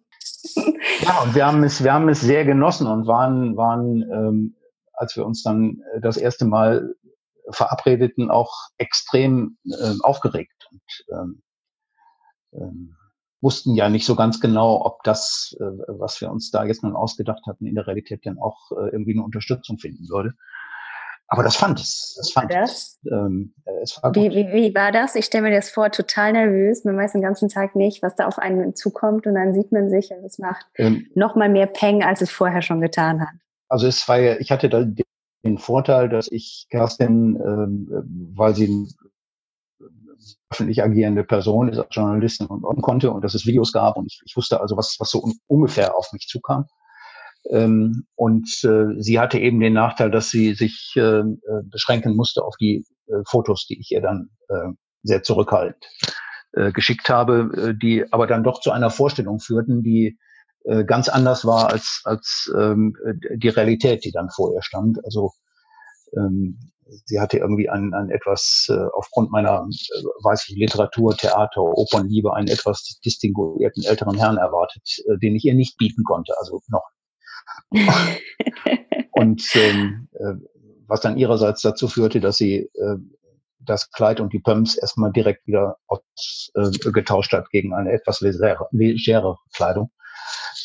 ja, 1.02 1.22
und 1.24 1.36
wir 1.36 1.46
haben 1.46 1.64
es, 1.64 1.84
wir 1.84 1.94
haben 1.94 2.10
es 2.10 2.22
sehr 2.22 2.46
genossen 2.46 2.88
und 2.88 3.08
waren, 3.08 3.58
waren 3.58 4.02
ähm, 4.12 4.56
als 4.94 5.16
wir 5.16 5.26
uns 5.26 5.44
dann 5.44 5.82
äh, 5.94 6.02
das 6.02 6.18
erste 6.18 6.46
Mal 6.46 6.96
verabredeten, 7.52 8.30
auch 8.30 8.54
extrem 8.78 9.58
äh, 9.66 9.94
aufgeregt. 10.04 10.68
Und 10.72 11.06
ähm, 11.12 11.42
ähm, 12.54 12.96
wussten 13.42 13.74
ja 13.74 13.90
nicht 13.90 14.06
so 14.06 14.16
ganz 14.16 14.40
genau, 14.40 14.86
ob 14.86 15.04
das, 15.04 15.56
äh, 15.60 15.64
was 15.88 16.20
wir 16.22 16.30
uns 16.32 16.52
da 16.52 16.66
jetzt 16.66 16.84
nun 16.84 16.96
ausgedacht 16.96 17.46
hatten, 17.48 17.66
in 17.66 17.76
der 17.76 17.88
Realität 17.88 18.26
dann 18.26 18.38
auch 18.38 18.72
äh, 18.72 18.90
irgendwie 18.92 19.14
eine 19.14 19.24
Unterstützung 19.24 19.80
finden 19.80 20.10
würde. 20.10 20.34
Aber 21.32 21.44
das 21.44 21.56
fand 21.56 21.80
es. 21.80 22.16
Das 22.18 22.32
fand 22.32 22.52
das? 22.52 22.72
es. 22.72 23.00
Ähm, 23.12 23.54
äh, 23.66 23.72
es 23.84 24.02
war 24.02 24.14
wie, 24.16 24.32
wie, 24.32 24.52
wie 24.52 24.76
war 24.76 24.92
das? 24.92 25.16
Ich 25.16 25.26
stelle 25.26 25.44
mir 25.44 25.56
das 25.56 25.70
vor, 25.70 25.92
total 25.92 26.34
nervös. 26.34 26.84
Man 26.84 26.98
weiß 26.98 27.14
den 27.14 27.22
ganzen 27.22 27.50
Tag 27.50 27.76
nicht, 27.76 28.02
was 28.02 28.16
da 28.16 28.28
auf 28.28 28.40
einen 28.40 28.76
zukommt 28.76 29.28
und 29.28 29.36
dann 29.36 29.54
sieht 29.54 29.72
man 29.72 29.90
sich 29.90 30.12
und 30.12 30.26
es 30.26 30.40
macht 30.40 30.66
ähm, 30.76 31.08
noch 31.14 31.36
mal 31.36 31.48
mehr 31.48 31.68
Peng, 31.68 32.04
als 32.04 32.22
es 32.22 32.32
vorher 32.32 32.64
schon 32.64 32.82
getan 32.82 33.22
hat. 33.22 33.36
Also 33.68 33.88
es 33.88 34.08
war 34.08 34.18
ja, 34.20 34.38
ich 34.40 34.50
hatte 34.50 34.70
da 34.70 34.84
den 35.44 35.58
Vorteil, 35.60 36.10
dass 36.10 36.28
ich 36.32 36.68
Kerstin, 36.72 37.40
ähm, 37.46 38.34
weil 38.36 38.56
sie 38.56 38.88
öffentlich 40.50 40.84
agierende 40.84 41.24
Person 41.24 41.70
ist, 41.70 41.78
als 41.78 41.88
Journalistin 41.92 42.48
und, 42.48 42.64
und 42.64 42.82
konnte 42.82 43.12
und 43.12 43.24
dass 43.24 43.36
es 43.36 43.46
Videos 43.46 43.72
gab 43.72 43.98
und 43.98 44.08
ich, 44.08 44.22
ich 44.26 44.36
wusste 44.36 44.60
also, 44.60 44.76
was, 44.76 44.96
was 45.00 45.12
so 45.12 45.22
un, 45.22 45.34
ungefähr 45.48 45.96
auf 45.96 46.12
mich 46.12 46.28
zukam. 46.28 46.66
Ähm, 47.50 48.06
und 48.16 48.48
äh, 48.64 49.02
sie 49.02 49.20
hatte 49.20 49.40
eben 49.40 49.60
den 49.60 49.74
Nachteil, 49.74 50.12
dass 50.12 50.30
sie 50.30 50.54
sich 50.54 50.94
äh, 50.96 51.20
äh 51.20 51.34
beschränken 51.64 52.16
musste 52.16 52.44
auf 52.44 52.56
die 52.58 52.86
äh, 53.08 53.22
Fotos, 53.28 53.66
die 53.68 53.80
ich 53.80 53.92
ihr 53.92 54.02
dann 54.02 54.30
äh, 54.50 54.70
sehr 55.04 55.24
zurückhaltend 55.24 55.86
äh, 56.54 56.72
geschickt 56.72 57.10
habe, 57.10 57.52
äh, 57.56 57.74
die 57.76 58.12
aber 58.12 58.28
dann 58.28 58.44
doch 58.44 58.60
zu 58.60 58.72
einer 58.72 58.90
Vorstellung 58.90 59.40
führten, 59.40 59.84
die 59.84 60.20
äh, 60.66 60.84
ganz 60.84 61.10
anders 61.10 61.46
war 61.46 61.70
als, 61.70 62.02
als 62.04 62.52
ähm, 62.58 62.96
die 63.36 63.50
Realität, 63.50 64.04
die 64.04 64.12
dann 64.12 64.30
vor 64.30 64.54
ihr 64.54 64.62
stand. 64.62 65.04
Also 65.06 65.32
ähm, 66.18 66.60
sie 67.06 67.20
hatte 67.20 67.38
irgendwie 67.38 67.70
ein, 67.70 67.94
ein 67.94 68.10
etwas, 68.10 68.68
äh, 68.70 68.88
aufgrund 68.94 69.32
meiner, 69.32 69.68
äh, 69.70 70.04
weiß 70.24 70.50
ich, 70.50 70.58
Literatur, 70.58 71.16
Theater, 71.16 71.62
Opernliebe, 71.62 72.34
einen 72.34 72.48
etwas 72.48 73.00
distinguierten 73.06 73.84
älteren 73.84 74.18
Herrn 74.18 74.38
erwartet, 74.38 74.84
äh, 75.08 75.18
den 75.20 75.36
ich 75.36 75.46
ihr 75.46 75.56
nicht 75.56 75.78
bieten 75.78 76.04
konnte, 76.04 76.34
also 76.40 76.62
noch. 76.68 76.90
und 79.12 79.44
ähm, 79.56 80.08
äh, 80.14 80.36
was 80.88 81.02
dann 81.02 81.18
ihrerseits 81.18 81.62
dazu 81.62 81.88
führte, 81.88 82.20
dass 82.20 82.38
sie 82.38 82.70
äh, 82.74 82.96
das 83.60 83.92
Kleid 83.92 84.20
und 84.20 84.34
die 84.34 84.40
Pumps 84.40 84.76
erstmal 84.76 85.12
direkt 85.12 85.46
wieder 85.46 85.78
ausgetauscht 85.88 87.34
äh, 87.34 87.38
hat 87.38 87.50
gegen 87.52 87.74
eine 87.74 87.92
etwas 87.92 88.22
legere, 88.22 89.38
Kleidung, 89.54 89.92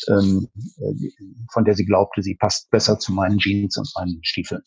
ähm, 0.07 0.47
äh, 0.77 1.09
von 1.51 1.65
der 1.65 1.75
sie 1.75 1.85
glaubte, 1.85 2.21
sie 2.21 2.35
passt 2.35 2.69
besser 2.71 2.97
zu 2.97 3.13
meinen 3.13 3.37
Jeans 3.37 3.77
und 3.77 3.91
meinen 3.95 4.19
Stiefeln. 4.23 4.61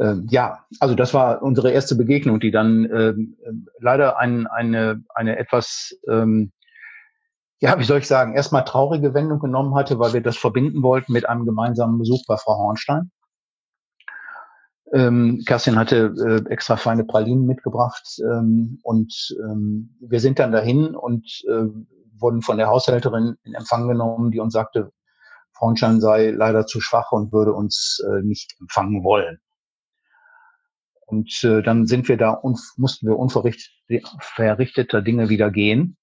Ähm, 0.00 0.26
ja, 0.30 0.64
also 0.78 0.94
das 0.94 1.12
war 1.12 1.42
unsere 1.42 1.72
erste 1.72 1.96
Begegnung, 1.96 2.38
die 2.38 2.50
dann 2.50 2.88
ähm, 2.92 3.36
leider 3.80 4.18
ein, 4.18 4.46
eine, 4.46 5.02
eine 5.14 5.38
etwas, 5.38 5.98
ähm, 6.08 6.52
ja, 7.60 7.78
wie 7.78 7.84
soll 7.84 7.98
ich 7.98 8.06
sagen, 8.06 8.34
erstmal 8.34 8.64
traurige 8.64 9.14
Wendung 9.14 9.40
genommen 9.40 9.74
hatte, 9.74 9.98
weil 9.98 10.12
wir 10.12 10.22
das 10.22 10.36
verbinden 10.36 10.82
wollten 10.82 11.12
mit 11.12 11.28
einem 11.28 11.44
gemeinsamen 11.44 11.98
Besuch 11.98 12.24
bei 12.26 12.36
Frau 12.36 12.56
Hornstein. 12.56 13.10
Ähm, 14.92 15.42
Kerstin 15.46 15.76
hatte 15.76 16.14
äh, 16.18 16.50
extra 16.50 16.76
feine 16.76 17.04
Pralinen 17.04 17.46
mitgebracht 17.46 18.18
ähm, 18.22 18.78
und 18.82 19.36
ähm, 19.42 19.94
wir 20.00 20.20
sind 20.20 20.38
dann 20.38 20.52
dahin 20.52 20.94
und 20.94 21.26
äh, 21.48 21.66
wurden 22.18 22.42
von 22.42 22.56
der 22.56 22.68
Haushälterin 22.68 23.36
in 23.44 23.54
Empfang 23.54 23.86
genommen, 23.86 24.30
die 24.30 24.40
uns 24.40 24.54
sagte, 24.54 24.92
Frauenstein 25.52 26.00
sei 26.00 26.30
leider 26.30 26.66
zu 26.66 26.80
schwach 26.80 27.12
und 27.12 27.32
würde 27.32 27.52
uns 27.52 28.02
äh, 28.08 28.22
nicht 28.22 28.54
empfangen 28.60 29.04
wollen. 29.04 29.40
Und 31.06 31.42
äh, 31.42 31.62
dann 31.62 31.86
sind 31.86 32.08
wir 32.08 32.16
da 32.16 32.30
und 32.30 32.58
mussten 32.76 33.06
wir 33.08 33.18
unverrichteter 33.18 35.02
Dinge 35.02 35.28
wieder 35.28 35.50
gehen. 35.50 35.96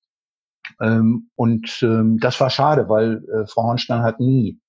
Ähm, 0.82 1.30
und 1.36 1.80
ähm, 1.82 2.18
das 2.20 2.40
war 2.40 2.50
schade, 2.50 2.90
weil 2.90 3.24
äh, 3.30 3.48
Frau 3.48 3.64
Hornstein 3.64 4.04
hat 4.04 4.20
nie 4.20 4.60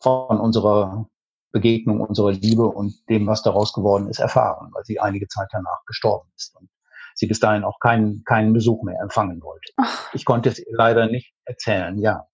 von 0.00 0.40
unserer 0.40 1.08
Begegnung, 1.52 2.00
unserer 2.00 2.32
Liebe 2.32 2.66
und 2.66 3.08
dem, 3.08 3.26
was 3.26 3.42
daraus 3.42 3.72
geworden 3.72 4.08
ist, 4.08 4.18
erfahren, 4.18 4.70
weil 4.72 4.84
sie 4.84 4.98
einige 4.98 5.28
Zeit 5.28 5.48
danach 5.52 5.84
gestorben 5.86 6.28
ist 6.34 6.56
und 6.56 6.68
sie 7.14 7.26
bis 7.26 7.40
dahin 7.40 7.62
auch 7.62 7.78
keinen, 7.78 8.24
keinen 8.24 8.52
Besuch 8.52 8.82
mehr 8.82 8.98
empfangen 9.00 9.42
wollte. 9.42 9.72
Ach. 9.76 10.12
Ich 10.14 10.24
konnte 10.24 10.48
es 10.48 10.62
leider 10.70 11.06
nicht 11.06 11.34
erzählen, 11.44 11.98
ja. 11.98 12.26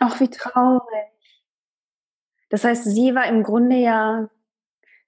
Ach, 0.00 0.18
wie 0.20 0.28
traurig. 0.28 0.82
Das 2.48 2.64
heißt, 2.64 2.84
sie 2.84 3.14
war 3.14 3.26
im 3.26 3.42
Grunde 3.42 3.76
ja, 3.76 4.28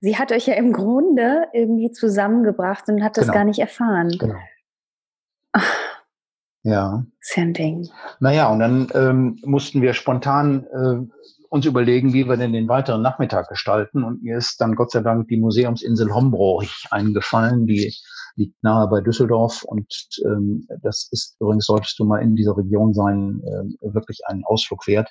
sie 0.00 0.18
hat 0.18 0.30
euch 0.30 0.46
ja 0.46 0.54
im 0.54 0.72
Grunde 0.72 1.48
irgendwie 1.52 1.90
zusammengebracht 1.90 2.88
und 2.88 3.02
hat 3.02 3.16
das 3.16 3.26
genau. 3.26 3.34
gar 3.34 3.44
nicht 3.44 3.58
erfahren. 3.58 4.10
Genau. 4.18 4.38
Ach. 5.52 5.83
Ja. 6.64 7.04
Ist 7.20 7.36
ja 7.36 7.42
ein 7.42 7.52
Ding. 7.52 7.88
Naja, 8.20 8.50
und 8.50 8.58
dann 8.58 8.88
ähm, 8.94 9.38
mussten 9.44 9.82
wir 9.82 9.92
spontan 9.92 10.66
äh, 10.72 11.14
uns 11.50 11.66
überlegen, 11.66 12.12
wie 12.14 12.26
wir 12.26 12.36
denn 12.36 12.52
den 12.52 12.68
weiteren 12.68 13.02
Nachmittag 13.02 13.48
gestalten. 13.48 14.02
Und 14.02 14.22
mir 14.22 14.38
ist 14.38 14.60
dann 14.60 14.74
Gott 14.74 14.90
sei 14.90 15.00
Dank 15.00 15.28
die 15.28 15.36
Museumsinsel 15.36 16.12
Hombroch 16.12 16.64
eingefallen, 16.90 17.66
die 17.66 17.94
liegt 18.36 18.60
nahe 18.64 18.88
bei 18.88 19.00
Düsseldorf. 19.02 19.62
Und 19.62 19.86
ähm, 20.24 20.66
das 20.82 21.08
ist 21.12 21.36
übrigens, 21.38 21.66
solltest 21.66 21.98
du 21.98 22.04
mal 22.04 22.22
in 22.22 22.34
dieser 22.34 22.56
Region 22.56 22.94
sein, 22.94 23.42
äh, 23.44 23.94
wirklich 23.94 24.20
einen 24.26 24.44
Ausflug 24.44 24.86
wert, 24.86 25.10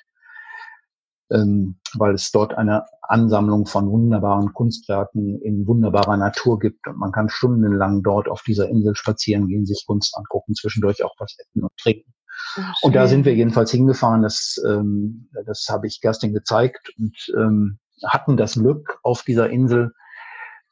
ähm, 1.30 1.76
weil 1.94 2.14
es 2.14 2.30
dort 2.30 2.54
eine 2.54 2.84
Ansammlung 3.02 3.66
von 3.66 3.90
wunderbaren 3.90 4.52
Kunstwerken 4.52 5.40
in 5.40 5.66
wunderbarer 5.66 6.16
Natur 6.16 6.58
gibt. 6.58 6.86
Und 6.86 6.98
man 6.98 7.12
kann 7.12 7.28
stundenlang 7.28 8.02
dort 8.02 8.28
auf 8.28 8.42
dieser 8.42 8.68
Insel 8.68 8.94
spazieren 8.94 9.48
gehen, 9.48 9.66
sich 9.66 9.84
Kunst 9.86 10.16
angucken, 10.16 10.54
zwischendurch 10.54 11.04
auch 11.04 11.14
was 11.18 11.36
essen 11.38 11.62
und 11.62 11.76
trinken. 11.76 12.12
Ach, 12.56 12.74
und 12.82 12.94
da 12.94 13.06
sind 13.06 13.24
wir 13.24 13.34
jedenfalls 13.34 13.70
hingefahren, 13.70 14.22
das, 14.22 14.60
ähm, 14.68 15.28
das 15.46 15.66
habe 15.70 15.86
ich 15.86 16.00
Kerstin 16.00 16.32
gezeigt 16.32 16.92
und 16.98 17.16
ähm, 17.36 17.78
hatten 18.04 18.36
das 18.36 18.54
Glück, 18.54 18.98
auf 19.02 19.22
dieser 19.22 19.50
Insel 19.50 19.92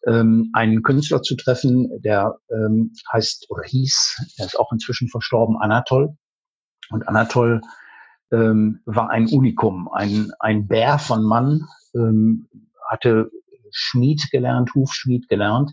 ähm, 0.06 0.50
einen 0.52 0.82
Künstler 0.82 1.22
zu 1.22 1.36
treffen, 1.36 1.88
der 2.02 2.38
ähm, 2.50 2.92
heißt 3.12 3.46
oder 3.50 3.62
hieß, 3.62 4.34
der 4.38 4.46
ist 4.46 4.58
auch 4.58 4.72
inzwischen 4.72 5.08
verstorben, 5.08 5.56
Anatol. 5.56 6.16
Und 6.90 7.08
Anatol 7.08 7.60
ähm, 8.32 8.80
war 8.86 9.10
ein 9.10 9.28
Unikum, 9.28 9.88
ein, 9.92 10.32
ein 10.40 10.66
Bär 10.66 10.98
von 10.98 11.22
Mann, 11.22 11.68
ähm, 11.94 12.48
hatte 12.88 13.30
Schmied 13.70 14.30
gelernt, 14.30 14.74
Hufschmied 14.74 15.28
gelernt 15.28 15.72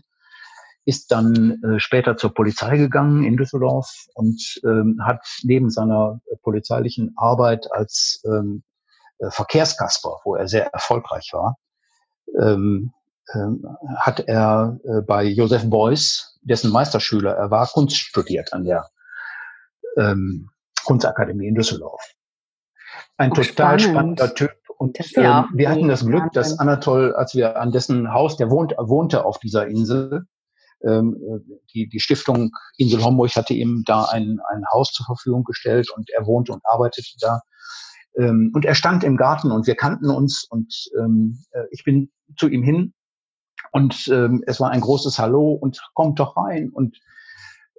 ist 0.84 1.12
dann 1.12 1.62
äh, 1.62 1.78
später 1.78 2.16
zur 2.16 2.34
Polizei 2.34 2.76
gegangen 2.76 3.22
in 3.24 3.36
Düsseldorf 3.36 4.06
und 4.14 4.60
ähm, 4.64 4.98
hat 5.04 5.20
neben 5.42 5.70
seiner 5.70 6.20
polizeilichen 6.42 7.14
Arbeit 7.16 7.70
als 7.72 8.22
ähm, 8.24 8.62
äh, 9.18 9.30
Verkehrskasper, 9.30 10.20
wo 10.24 10.34
er 10.34 10.48
sehr 10.48 10.66
erfolgreich 10.72 11.30
war, 11.32 11.58
ähm, 12.40 12.92
ähm, 13.34 13.64
hat 13.96 14.20
er 14.20 14.80
äh, 14.84 15.02
bei 15.02 15.24
Joseph 15.24 15.68
Beuys, 15.68 16.38
dessen 16.42 16.72
Meisterschüler 16.72 17.34
er 17.34 17.50
war, 17.50 17.66
Kunst 17.66 17.96
studiert 17.96 18.52
an 18.52 18.64
der 18.64 18.88
ähm, 19.96 20.50
Kunstakademie 20.84 21.46
in 21.46 21.54
Düsseldorf. 21.54 22.02
Ein 23.20 23.34
total 23.34 23.78
spannend. 23.78 24.18
spannender 24.18 24.34
Typ. 24.34 24.52
Und 24.78 24.98
ähm, 25.16 25.44
wir 25.52 25.68
hatten 25.68 25.88
das 25.88 26.06
Glück, 26.06 26.32
dass 26.32 26.58
Anatol, 26.58 27.14
als 27.14 27.34
wir 27.34 27.60
an 27.60 27.70
dessen 27.70 28.14
Haus, 28.14 28.38
der 28.38 28.48
wohnt, 28.48 28.72
wohnte 28.78 29.26
auf 29.26 29.38
dieser 29.38 29.66
Insel, 29.66 30.24
ähm, 30.82 31.18
die, 31.74 31.86
die 31.86 32.00
Stiftung 32.00 32.50
Insel 32.78 33.04
Homburg 33.04 33.36
hatte 33.36 33.52
ihm 33.52 33.82
da 33.84 34.04
ein, 34.04 34.38
ein 34.48 34.64
Haus 34.72 34.92
zur 34.92 35.04
Verfügung 35.04 35.44
gestellt 35.44 35.90
und 35.94 36.08
er 36.08 36.26
wohnte 36.26 36.52
und 36.52 36.62
arbeitete 36.64 37.10
da. 37.20 37.42
Ähm, 38.16 38.52
und 38.54 38.64
er 38.64 38.74
stand 38.74 39.04
im 39.04 39.18
Garten 39.18 39.50
und 39.50 39.66
wir 39.66 39.74
kannten 39.74 40.08
uns 40.08 40.44
und 40.48 40.74
ähm, 40.98 41.44
äh, 41.50 41.64
ich 41.72 41.84
bin 41.84 42.10
zu 42.38 42.48
ihm 42.48 42.62
hin 42.62 42.94
und 43.72 44.08
ähm, 44.08 44.42
es 44.46 44.60
war 44.60 44.70
ein 44.70 44.80
großes 44.80 45.18
Hallo 45.18 45.52
und 45.52 45.78
kommt 45.92 46.18
doch 46.18 46.38
rein 46.38 46.70
und 46.70 46.98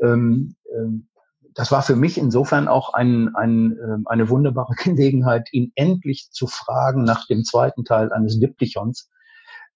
ähm, 0.04 0.56
ähm, 0.71 1.08
das 1.54 1.72
war 1.72 1.82
für 1.82 1.96
mich 1.96 2.18
insofern 2.18 2.68
auch 2.68 2.94
ein, 2.94 3.36
ein, 3.36 3.74
äh, 3.74 3.98
eine 4.06 4.30
wunderbare 4.30 4.74
Gelegenheit, 4.84 5.50
ihn 5.52 5.72
endlich 5.76 6.30
zu 6.32 6.48
fragen 6.48 7.04
nach 7.04 7.28
dem 7.28 7.44
zweiten 7.44 7.84
Teil 7.86 8.12
eines 8.12 8.40
Diptychons, 8.40 9.10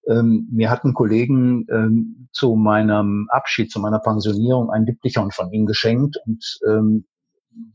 ähm, 0.07 0.47
mir 0.51 0.69
hatten 0.69 0.93
Kollegen 0.93 1.65
ähm, 1.69 2.29
zu 2.31 2.55
meinem 2.55 3.27
Abschied, 3.31 3.71
zu 3.71 3.79
meiner 3.79 3.99
Pensionierung 3.99 4.69
ein 4.69 4.85
Diptychon 4.85 5.31
von 5.31 5.51
ihm 5.51 5.65
geschenkt 5.65 6.17
und 6.25 6.59
ähm, 6.67 7.05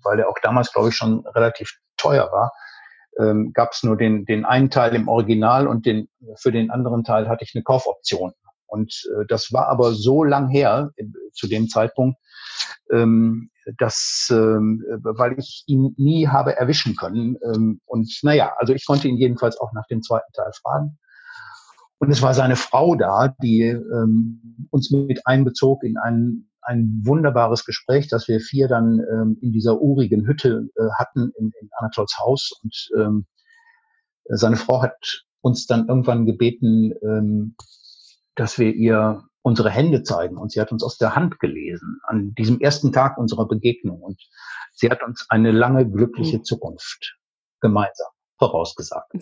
weil 0.02 0.20
er 0.20 0.28
auch 0.28 0.38
damals, 0.42 0.72
glaube 0.72 0.90
ich, 0.90 0.96
schon 0.96 1.26
relativ 1.26 1.78
teuer 1.96 2.30
war, 2.30 2.52
ähm, 3.18 3.52
gab 3.52 3.72
es 3.72 3.82
nur 3.82 3.96
den, 3.96 4.24
den 4.26 4.44
einen 4.44 4.70
Teil 4.70 4.94
im 4.94 5.08
Original 5.08 5.66
und 5.66 5.86
den, 5.86 6.08
für 6.36 6.52
den 6.52 6.70
anderen 6.70 7.02
Teil 7.02 7.28
hatte 7.28 7.44
ich 7.44 7.52
eine 7.54 7.64
Kaufoption. 7.64 8.32
Und 8.66 9.02
äh, 9.18 9.26
das 9.26 9.52
war 9.52 9.68
aber 9.68 9.92
so 9.92 10.22
lang 10.22 10.48
her 10.48 10.90
äh, 10.96 11.04
zu 11.32 11.48
dem 11.48 11.68
Zeitpunkt, 11.68 12.18
ähm, 12.92 13.50
dass, 13.78 14.28
ähm, 14.30 14.84
weil 15.02 15.38
ich 15.38 15.64
ihn 15.66 15.94
nie 15.96 16.28
habe 16.28 16.56
erwischen 16.56 16.96
können. 16.96 17.36
Ähm, 17.44 17.80
und 17.86 18.10
naja, 18.22 18.52
also 18.58 18.72
ich 18.72 18.86
konnte 18.86 19.08
ihn 19.08 19.16
jedenfalls 19.16 19.58
auch 19.58 19.72
nach 19.72 19.86
dem 19.86 20.02
zweiten 20.02 20.32
Teil 20.32 20.50
fragen. 20.60 20.98
Und 21.98 22.10
es 22.10 22.22
war 22.22 22.32
seine 22.32 22.56
Frau 22.56 22.94
da, 22.94 23.34
die 23.42 23.62
ähm, 23.62 24.66
uns 24.70 24.90
mit 24.90 25.26
einbezog 25.26 25.84
in 25.84 25.98
ein, 25.98 26.48
ein 26.62 27.02
wunderbares 27.04 27.66
Gespräch, 27.66 28.08
das 28.08 28.26
wir 28.26 28.40
vier 28.40 28.68
dann 28.68 29.00
ähm, 29.12 29.36
in 29.42 29.52
dieser 29.52 29.80
urigen 29.80 30.26
Hütte 30.26 30.68
äh, 30.76 30.82
hatten 30.98 31.30
in, 31.38 31.52
in 31.60 31.68
Anatols 31.78 32.16
Haus. 32.18 32.52
Und 32.62 32.88
ähm, 32.96 33.26
seine 34.24 34.56
Frau 34.56 34.82
hat 34.82 35.24
uns 35.42 35.66
dann 35.66 35.88
irgendwann 35.88 36.24
gebeten, 36.24 36.94
ähm, 37.02 37.54
dass 38.34 38.58
wir 38.58 38.74
ihr 38.74 39.24
unsere 39.42 39.70
Hände 39.70 40.02
zeigen. 40.02 40.36
Und 40.36 40.52
sie 40.52 40.60
hat 40.60 40.72
uns 40.72 40.82
aus 40.82 40.98
der 40.98 41.14
Hand 41.14 41.40
gelesen 41.40 42.00
an 42.04 42.34
diesem 42.34 42.60
ersten 42.60 42.92
Tag 42.92 43.18
unserer 43.18 43.46
Begegnung. 43.46 44.00
Und 44.00 44.20
sie 44.72 44.90
hat 44.90 45.02
uns 45.02 45.26
eine 45.28 45.50
lange, 45.50 45.88
glückliche 45.88 46.42
Zukunft 46.42 47.16
gemeinsam 47.60 48.08
vorausgesagt. 48.38 49.12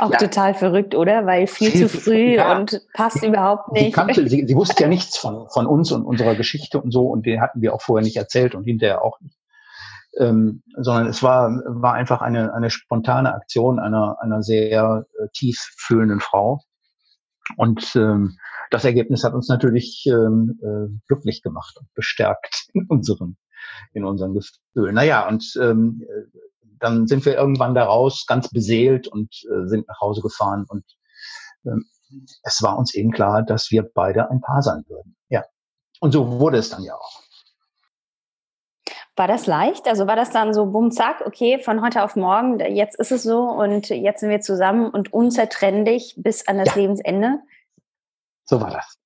Auch 0.00 0.10
ja. 0.10 0.18
total 0.18 0.54
verrückt, 0.54 0.94
oder? 0.94 1.26
Weil 1.26 1.46
viel, 1.46 1.70
viel 1.70 1.88
zu 1.88 2.00
früh 2.00 2.34
ja. 2.34 2.58
und 2.58 2.82
passt 2.94 3.20
sie, 3.20 3.28
überhaupt 3.28 3.72
nicht. 3.72 3.84
Sie, 3.86 3.90
kannte, 3.92 4.28
sie, 4.28 4.46
sie, 4.46 4.56
wusste 4.56 4.82
ja 4.82 4.88
nichts 4.96 5.16
von, 5.16 5.48
von 5.48 5.66
uns 5.66 5.92
und 5.92 6.04
unserer 6.04 6.34
Geschichte 6.34 6.80
und 6.80 6.90
so 6.90 7.06
und 7.06 7.24
den 7.24 7.40
hatten 7.40 7.60
wir 7.60 7.72
auch 7.74 7.80
vorher 7.80 8.04
nicht 8.04 8.16
erzählt 8.16 8.54
und 8.54 8.64
hinterher 8.64 9.02
auch 9.02 9.20
nicht. 9.20 9.38
Ähm, 10.18 10.62
sondern 10.76 11.06
es 11.06 11.22
war, 11.22 11.62
war 11.66 11.94
einfach 11.94 12.20
eine, 12.20 12.52
eine 12.52 12.68
spontane 12.68 13.32
Aktion 13.32 13.78
einer, 13.78 14.18
einer 14.20 14.42
sehr 14.42 15.06
äh, 15.18 15.28
tief 15.32 15.58
fühlenden 15.78 16.20
Frau. 16.20 16.60
Und 17.56 17.94
ähm, 17.96 18.38
das 18.70 18.84
Ergebnis 18.84 19.24
hat 19.24 19.34
uns 19.34 19.48
natürlich 19.48 20.04
ähm, 20.06 20.58
äh, 20.62 20.98
glücklich 21.08 21.42
gemacht 21.42 21.76
und 21.78 21.92
bestärkt 21.94 22.68
in 22.74 22.86
unseren, 22.86 23.36
in 23.92 24.04
unseren 24.04 24.34
Gefühlen. 24.34 24.94
Naja, 24.94 25.28
und 25.28 25.52
ähm, 25.60 26.02
dann 26.78 27.06
sind 27.06 27.24
wir 27.24 27.34
irgendwann 27.34 27.74
daraus 27.74 28.26
ganz 28.26 28.48
beseelt 28.48 29.06
und 29.08 29.34
äh, 29.44 29.68
sind 29.68 29.86
nach 29.88 30.00
Hause 30.00 30.20
gefahren 30.20 30.64
und 30.68 30.84
ähm, 31.64 31.84
es 32.42 32.62
war 32.62 32.78
uns 32.78 32.94
eben 32.94 33.10
klar, 33.10 33.42
dass 33.42 33.70
wir 33.70 33.88
beide 33.94 34.30
ein 34.30 34.40
Paar 34.40 34.62
sein 34.62 34.84
würden. 34.88 35.16
Ja. 35.28 35.44
Und 36.00 36.12
so 36.12 36.40
wurde 36.40 36.58
es 36.58 36.70
dann 36.70 36.82
ja 36.82 36.94
auch. 36.94 37.21
War 39.16 39.28
das 39.28 39.46
leicht? 39.46 39.86
Also 39.86 40.06
war 40.06 40.16
das 40.16 40.30
dann 40.30 40.54
so, 40.54 40.66
bumm, 40.66 40.90
zack, 40.90 41.22
okay, 41.26 41.58
von 41.62 41.82
heute 41.82 42.02
auf 42.02 42.16
morgen, 42.16 42.58
jetzt 42.60 42.98
ist 42.98 43.12
es 43.12 43.22
so 43.22 43.42
und 43.42 43.90
jetzt 43.90 44.20
sind 44.20 44.30
wir 44.30 44.40
zusammen 44.40 44.88
und 44.88 45.12
unzertrennlich 45.12 46.14
bis 46.16 46.48
an 46.48 46.58
das 46.58 46.68
ja. 46.68 46.82
Lebensende? 46.82 47.40
So 48.44 48.60
war 48.60 48.70
das. 48.70 48.96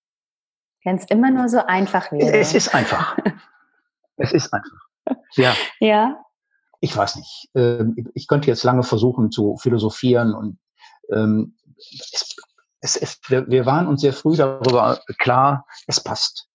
Wenn 0.85 0.97
es 0.97 1.05
immer 1.07 1.31
nur 1.31 1.49
so 1.49 1.59
einfach 1.59 2.13
wäre. 2.13 2.37
Es 2.39 2.55
ist 2.55 2.73
einfach. 2.75 3.17
es 4.17 4.33
ist 4.33 4.53
einfach. 4.53 5.17
Ja. 5.35 5.55
Ja 5.81 6.27
ich 6.81 6.97
weiß 6.97 7.17
nicht. 7.17 7.51
Ähm, 7.55 8.11
ich 8.15 8.27
könnte 8.29 8.49
jetzt 8.49 8.65
lange 8.65 8.83
versuchen 8.83 9.31
zu 9.31 9.57
philosophieren 9.57 10.35
und 10.35 10.59
ähm, 11.11 11.57
es, 11.79 12.37
es, 12.81 12.97
es, 12.97 13.21
wir, 13.29 13.49
wir 13.49 13.67
waren 13.67 13.87
uns 13.87 14.01
sehr 14.01 14.13
früh 14.13 14.37
darüber 14.37 15.01
klar, 15.19 15.67
es 15.87 16.03
passt. 16.03 16.49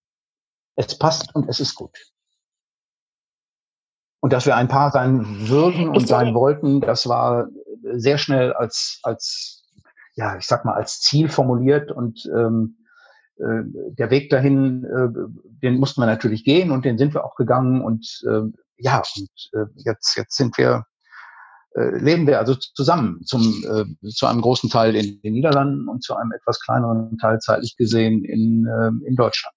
Es 0.76 0.98
passt 0.98 1.36
und 1.36 1.50
es 1.50 1.60
ist 1.60 1.76
gut. 1.76 1.98
Und 4.22 4.34
dass 4.34 4.46
wir 4.46 4.56
ein 4.56 4.68
Paar 4.68 4.92
sein 4.92 5.26
würden 5.50 5.90
und 5.90 6.08
sein 6.08 6.34
wollten, 6.34 6.80
das 6.80 7.08
war 7.10 7.48
sehr 7.94 8.18
schnell 8.18 8.54
als, 8.54 9.00
als, 9.04 9.64
ja, 10.14 10.38
ich 10.38 10.46
sag 10.46 10.64
mal, 10.64 10.76
als 10.76 11.02
Ziel 11.02 11.28
formuliert 11.28 11.92
und 11.92 12.30
ähm, 12.34 12.78
äh, 13.38 13.64
der 13.66 14.12
Weg 14.12 14.30
dahin, 14.30 14.86
äh, 14.86 15.10
den 15.64 15.80
mussten 15.80 16.02
wir 16.02 16.06
natürlich 16.06 16.44
gehen 16.44 16.70
und 16.70 16.86
den 16.86 17.00
sind 17.00 17.16
wir 17.16 17.26
auch 17.26 17.36
gegangen 17.36 17.82
und 17.82 18.22
äh, 18.28 18.42
ja, 18.78 19.02
und 19.18 19.30
äh, 19.54 19.66
jetzt, 19.78 20.16
jetzt 20.16 20.38
sind 20.38 20.56
wir, 20.58 20.86
äh, 21.76 21.98
leben 21.98 22.28
wir 22.28 22.38
also 22.38 22.54
zusammen 22.54 23.24
zum, 23.24 23.42
äh, 23.42 24.10
zu 24.10 24.28
einem 24.28 24.42
großen 24.42 24.70
Teil 24.70 24.96
in 24.96 25.20
den 25.22 25.34
Niederlanden 25.34 25.88
und 25.88 26.04
zu 26.04 26.16
einem 26.16 26.32
etwas 26.32 26.60
kleineren 26.60 27.18
Teil 27.18 27.40
zeitlich 27.40 27.76
gesehen 27.76 28.24
in, 28.24 28.68
äh, 28.68 29.08
in 29.08 29.16
Deutschland. 29.16 29.56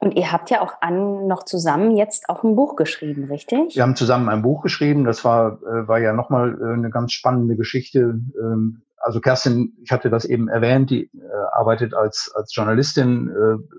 Und 0.00 0.14
ihr 0.14 0.30
habt 0.30 0.50
ja 0.50 0.60
auch 0.60 0.74
an, 0.80 1.26
noch 1.26 1.44
zusammen 1.44 1.96
jetzt 1.96 2.28
auch 2.28 2.44
ein 2.44 2.54
Buch 2.54 2.76
geschrieben, 2.76 3.24
richtig? 3.24 3.74
Wir 3.74 3.82
haben 3.82 3.96
zusammen 3.96 4.28
ein 4.28 4.42
Buch 4.42 4.62
geschrieben. 4.62 5.04
Das 5.04 5.24
war, 5.24 5.60
äh, 5.62 5.88
war 5.88 5.98
ja 5.98 6.12
nochmal 6.12 6.56
äh, 6.60 6.72
eine 6.74 6.90
ganz 6.90 7.12
spannende 7.12 7.56
Geschichte. 7.56 8.20
Ähm, 8.40 8.82
also 8.98 9.20
Kerstin, 9.20 9.76
ich 9.82 9.90
hatte 9.90 10.08
das 10.08 10.24
eben 10.24 10.48
erwähnt, 10.48 10.90
die 10.90 11.04
äh, 11.04 11.20
arbeitet 11.52 11.94
als, 11.94 12.32
als 12.34 12.54
Journalistin 12.54 13.30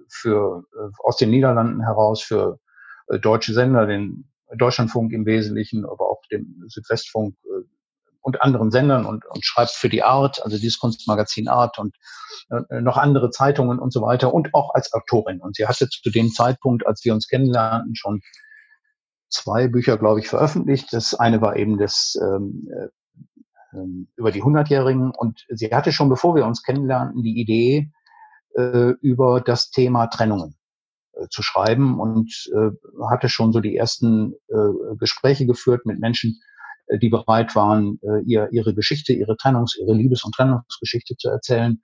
für, 0.07 0.63
aus 1.03 1.17
den 1.17 1.29
Niederlanden 1.29 1.83
heraus 1.83 2.21
für 2.21 2.59
deutsche 3.21 3.53
Sender, 3.53 3.85
den 3.85 4.29
Deutschlandfunk 4.57 5.11
im 5.11 5.25
Wesentlichen, 5.25 5.83
aber 5.85 6.09
auch 6.09 6.21
dem 6.31 6.63
Südwestfunk 6.67 7.35
und 8.29 8.41
anderen 8.41 8.71
Sendern 8.71 9.05
und, 9.05 9.25
und 9.25 9.45
schreibt 9.45 9.71
für 9.71 9.89
die 9.89 10.03
Art, 10.03 10.43
also 10.43 10.57
dieses 10.57 10.79
Kunstmagazin 10.79 11.47
Art 11.47 11.79
und 11.79 11.95
äh, 12.49 12.81
noch 12.81 12.97
andere 12.97 13.31
Zeitungen 13.31 13.79
und 13.79 13.91
so 13.91 14.01
weiter 14.01 14.33
und 14.33 14.53
auch 14.53 14.73
als 14.73 14.93
Autorin. 14.93 15.41
Und 15.41 15.55
sie 15.55 15.65
hatte 15.65 15.89
zu 15.89 16.09
dem 16.11 16.29
Zeitpunkt, 16.29 16.85
als 16.85 17.03
wir 17.03 17.13
uns 17.13 17.27
kennenlernten, 17.27 17.95
schon 17.95 18.21
zwei 19.29 19.67
Bücher, 19.67 19.97
glaube 19.97 20.19
ich, 20.19 20.27
veröffentlicht. 20.27 20.93
Das 20.93 21.15
eine 21.15 21.41
war 21.41 21.55
eben 21.55 21.77
das 21.77 22.15
ähm, 22.21 22.67
äh, 22.71 23.77
ähm, 23.77 24.07
über 24.15 24.31
die 24.31 24.43
Hundertjährigen 24.43 25.11
und 25.11 25.45
sie 25.49 25.67
hatte 25.67 25.91
schon, 25.91 26.09
bevor 26.09 26.35
wir 26.35 26.45
uns 26.45 26.63
kennenlernten, 26.63 27.23
die 27.23 27.39
Idee 27.39 27.91
äh, 28.55 28.93
über 29.01 29.41
das 29.41 29.69
Thema 29.69 30.07
Trennungen 30.07 30.55
äh, 31.13 31.27
zu 31.29 31.43
schreiben 31.43 31.99
und 31.99 32.49
äh, 32.53 32.71
hatte 33.09 33.29
schon 33.29 33.51
so 33.51 33.59
die 33.59 33.75
ersten 33.75 34.33
äh, 34.47 34.95
Gespräche 34.97 35.45
geführt 35.45 35.85
mit 35.85 35.99
Menschen, 35.99 36.41
die 36.97 37.09
bereit 37.09 37.55
waren, 37.55 37.99
äh, 38.01 38.21
ihr, 38.25 38.49
ihre 38.51 38.73
Geschichte, 38.73 39.13
ihre 39.13 39.35
Trennungs-, 39.35 39.77
ihre 39.79 39.93
Liebes- 39.93 40.23
und 40.23 40.33
Trennungsgeschichte 40.33 41.15
zu 41.17 41.29
erzählen. 41.29 41.81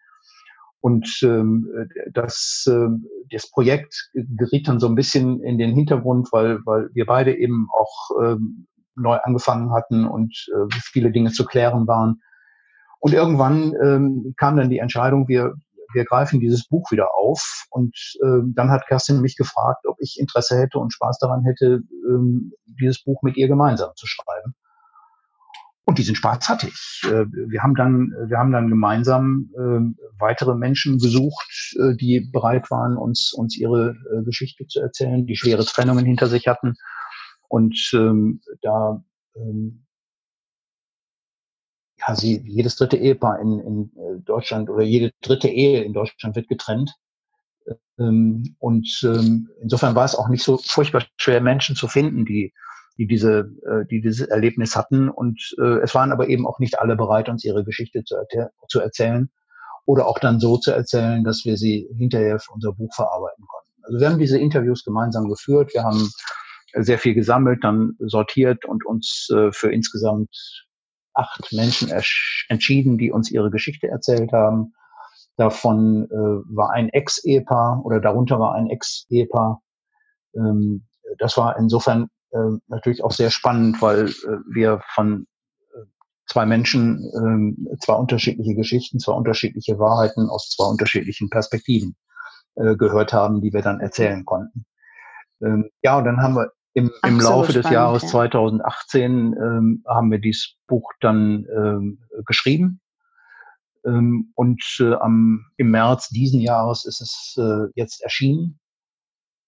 Und 0.81 1.07
ähm, 1.23 1.67
das, 2.13 2.65
äh, 2.69 2.87
das 3.31 3.49
Projekt 3.49 4.11
geriet 4.13 4.67
dann 4.67 4.79
so 4.79 4.87
ein 4.87 4.95
bisschen 4.95 5.41
in 5.41 5.57
den 5.57 5.73
Hintergrund, 5.73 6.29
weil, 6.31 6.59
weil 6.65 6.89
wir 6.93 7.05
beide 7.05 7.35
eben 7.35 7.67
auch 7.73 8.11
ähm, 8.21 8.67
neu 8.95 9.17
angefangen 9.17 9.71
hatten 9.73 10.05
und 10.05 10.47
äh, 10.53 10.75
viele 10.91 11.11
Dinge 11.11 11.31
zu 11.31 11.45
klären 11.45 11.87
waren. 11.87 12.21
Und 12.99 13.13
irgendwann 13.13 13.73
ähm, 13.83 14.33
kam 14.37 14.57
dann 14.57 14.69
die 14.69 14.79
Entscheidung, 14.79 15.27
wir, 15.27 15.55
wir 15.93 16.05
greifen 16.05 16.39
dieses 16.39 16.67
Buch 16.67 16.91
wieder 16.91 17.15
auf. 17.15 17.65
Und 17.69 17.95
ähm, 18.23 18.53
dann 18.55 18.69
hat 18.69 18.87
Kerstin 18.87 19.21
mich 19.21 19.37
gefragt, 19.37 19.85
ob 19.87 19.97
ich 19.99 20.19
Interesse 20.19 20.57
hätte 20.57 20.79
und 20.79 20.93
Spaß 20.93 21.19
daran 21.19 21.43
hätte, 21.43 21.81
ähm, 22.07 22.51
dieses 22.79 23.03
Buch 23.03 23.21
mit 23.21 23.37
ihr 23.37 23.47
gemeinsam 23.47 23.91
zu 23.95 24.07
schreiben. 24.07 24.55
Und 25.87 25.99
diesen 25.99 26.15
Spaß 26.15 26.49
hatte 26.49 26.67
ich. 26.67 27.01
Äh, 27.03 27.25
wir 27.29 27.61
haben 27.61 27.75
dann, 27.75 28.11
wir 28.27 28.37
haben 28.37 28.51
dann 28.51 28.69
gemeinsam 28.69 29.51
äh, 29.53 30.03
weitere 30.17 30.55
Menschen 30.55 30.97
gesucht, 30.97 31.75
äh, 31.79 31.95
die 31.95 32.21
bereit 32.31 32.71
waren, 32.71 32.97
uns, 32.97 33.31
uns 33.33 33.55
ihre 33.55 33.95
äh, 34.11 34.23
Geschichte 34.23 34.65
zu 34.65 34.79
erzählen, 34.79 35.27
die 35.27 35.35
schwere 35.35 35.63
Trennungen 35.63 36.05
hinter 36.05 36.25
sich 36.27 36.47
hatten. 36.47 36.73
Und 37.47 37.91
ähm, 37.93 38.41
da 38.63 39.03
ähm, 39.35 39.85
ja, 41.99 42.15
sie, 42.15 42.41
jedes 42.45 42.75
dritte 42.75 42.97
Ehepaar 42.97 43.39
in, 43.39 43.59
in 43.59 44.23
Deutschland 44.25 44.69
oder 44.69 44.83
jede 44.83 45.11
dritte 45.21 45.47
Ehe 45.47 45.83
in 45.83 45.93
Deutschland 45.93 46.35
wird 46.35 46.47
getrennt. 46.47 46.95
Ähm, 47.99 48.55
und 48.59 49.01
ähm, 49.03 49.49
insofern 49.61 49.95
war 49.95 50.05
es 50.05 50.15
auch 50.15 50.29
nicht 50.29 50.43
so 50.43 50.57
furchtbar 50.57 51.05
schwer, 51.17 51.41
Menschen 51.41 51.75
zu 51.75 51.87
finden, 51.87 52.25
die, 52.25 52.53
die 52.97 53.07
diese, 53.07 53.51
äh, 53.65 53.85
die 53.89 54.01
dieses 54.01 54.27
Erlebnis 54.27 54.75
hatten. 54.75 55.09
Und 55.09 55.55
äh, 55.59 55.79
es 55.79 55.93
waren 55.95 56.11
aber 56.11 56.29
eben 56.29 56.47
auch 56.47 56.59
nicht 56.59 56.79
alle 56.79 56.95
bereit, 56.95 57.29
uns 57.29 57.43
ihre 57.43 57.63
Geschichte 57.63 58.03
zu, 58.03 58.15
zu 58.67 58.79
erzählen 58.79 59.29
oder 59.85 60.07
auch 60.07 60.19
dann 60.19 60.39
so 60.39 60.57
zu 60.57 60.71
erzählen, 60.71 61.23
dass 61.23 61.45
wir 61.45 61.57
sie 61.57 61.87
hinterher 61.95 62.39
für 62.39 62.51
unser 62.53 62.73
Buch 62.73 62.93
verarbeiten 62.93 63.45
konnten. 63.47 63.83
Also 63.83 63.99
wir 63.99 64.09
haben 64.09 64.19
diese 64.19 64.39
Interviews 64.39 64.83
gemeinsam 64.83 65.29
geführt. 65.29 65.73
Wir 65.73 65.83
haben 65.83 66.09
sehr 66.73 66.97
viel 66.97 67.13
gesammelt, 67.13 67.63
dann 67.63 67.95
sortiert 67.99 68.65
und 68.65 68.85
uns 68.85 69.29
äh, 69.31 69.51
für 69.51 69.71
insgesamt 69.71 70.65
acht 71.13 71.53
Menschen 71.53 71.89
entschieden, 72.49 72.97
die 72.97 73.11
uns 73.11 73.31
ihre 73.31 73.49
Geschichte 73.49 73.87
erzählt 73.87 74.33
haben. 74.33 74.73
Davon 75.37 76.09
äh, 76.11 76.55
war 76.55 76.71
ein 76.71 76.89
Ex-Ehepaar 76.89 77.85
oder 77.85 77.99
darunter 77.99 78.39
war 78.39 78.55
ein 78.55 78.67
Ex-Ehepaar. 78.67 79.61
Ähm, 80.35 80.87
das 81.19 81.37
war 81.37 81.57
insofern 81.57 82.09
äh, 82.31 82.57
natürlich 82.67 83.03
auch 83.03 83.11
sehr 83.11 83.29
spannend, 83.31 83.81
weil 83.81 84.07
äh, 84.07 84.37
wir 84.53 84.81
von 84.93 85.27
äh, 85.73 85.85
zwei 86.27 86.45
Menschen 86.45 87.57
äh, 87.71 87.77
zwei 87.77 87.93
unterschiedliche 87.93 88.55
Geschichten, 88.55 88.99
zwei 88.99 89.13
unterschiedliche 89.13 89.79
Wahrheiten 89.79 90.29
aus 90.29 90.49
zwei 90.49 90.65
unterschiedlichen 90.65 91.29
Perspektiven 91.29 91.95
äh, 92.55 92.75
gehört 92.75 93.13
haben, 93.13 93.41
die 93.41 93.53
wir 93.53 93.61
dann 93.61 93.79
erzählen 93.79 94.25
konnten. 94.25 94.65
Ähm, 95.41 95.69
ja, 95.81 95.97
und 95.97 96.05
dann 96.05 96.21
haben 96.21 96.35
wir 96.35 96.51
im, 96.73 96.91
im 97.05 97.19
Laufe 97.19 97.53
des 97.53 97.69
Jahres 97.69 98.03
ja. 98.03 98.09
2018 98.09 99.33
ähm, 99.33 99.83
haben 99.87 100.11
wir 100.11 100.19
dieses 100.19 100.55
Buch 100.67 100.91
dann 100.99 101.45
ähm, 101.55 101.99
geschrieben. 102.25 102.81
Ähm, 103.85 104.33
und 104.35 104.61
äh, 104.79 104.93
am, 104.95 105.45
im 105.57 105.71
März 105.71 106.09
diesen 106.09 106.41
Jahres 106.41 106.85
ist 106.85 107.01
es 107.01 107.35
äh, 107.37 107.71
jetzt 107.75 108.01
erschienen. 108.03 108.59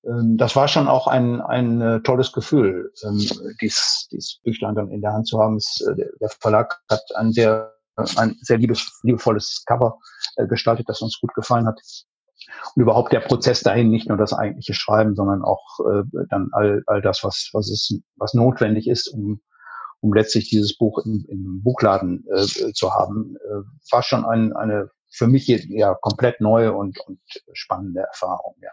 Ähm, 0.05 0.37
das 0.37 0.55
war 0.55 0.67
schon 0.67 0.87
auch 0.87 1.07
ein, 1.07 1.41
ein 1.41 1.81
äh, 1.81 2.01
tolles 2.01 2.31
Gefühl, 2.31 2.91
ähm, 3.03 3.25
dies, 3.61 4.07
dies 4.11 4.39
Büchlein 4.43 4.75
dann 4.75 4.91
in 4.91 5.01
der 5.01 5.13
Hand 5.13 5.27
zu 5.27 5.39
haben. 5.39 5.57
Äh, 5.57 5.95
der 6.19 6.29
Verlag 6.39 6.79
hat 6.89 7.03
ein 7.15 7.31
sehr, 7.31 7.73
ein 8.15 8.37
sehr 8.41 8.57
liebes, 8.57 8.99
liebevolles 9.03 9.63
Cover 9.65 9.99
äh, 10.35 10.47
gestaltet, 10.47 10.87
das 10.89 11.01
uns 11.01 11.19
gut 11.19 11.33
gefallen 11.33 11.67
hat 11.67 11.79
und 12.75 12.81
überhaupt 12.81 13.13
der 13.13 13.19
Prozess 13.19 13.61
dahin, 13.61 13.89
nicht 13.89 14.07
nur 14.07 14.17
das 14.17 14.33
eigentliche 14.33 14.73
Schreiben, 14.73 15.15
sondern 15.15 15.43
auch 15.43 15.79
äh, 15.79 16.03
dann 16.29 16.49
all, 16.51 16.83
all 16.87 17.01
das, 17.01 17.23
was, 17.23 17.49
was, 17.53 17.69
ist, 17.69 17.99
was 18.15 18.33
notwendig 18.33 18.87
ist, 18.87 19.07
um, 19.07 19.41
um 19.99 20.13
letztlich 20.13 20.49
dieses 20.49 20.77
Buch 20.77 20.99
im, 21.05 21.25
im 21.29 21.61
Buchladen 21.63 22.25
äh, 22.33 22.73
zu 22.73 22.93
haben, 22.93 23.35
äh, 23.43 23.91
war 23.91 24.03
schon 24.03 24.25
ein, 24.25 24.53
eine 24.53 24.89
für 25.09 25.27
mich 25.27 25.47
ja 25.47 25.95
komplett 25.95 26.41
neue 26.41 26.73
und, 26.73 26.99
und 27.07 27.19
spannende 27.53 28.01
Erfahrung, 28.01 28.55
ja. 28.61 28.69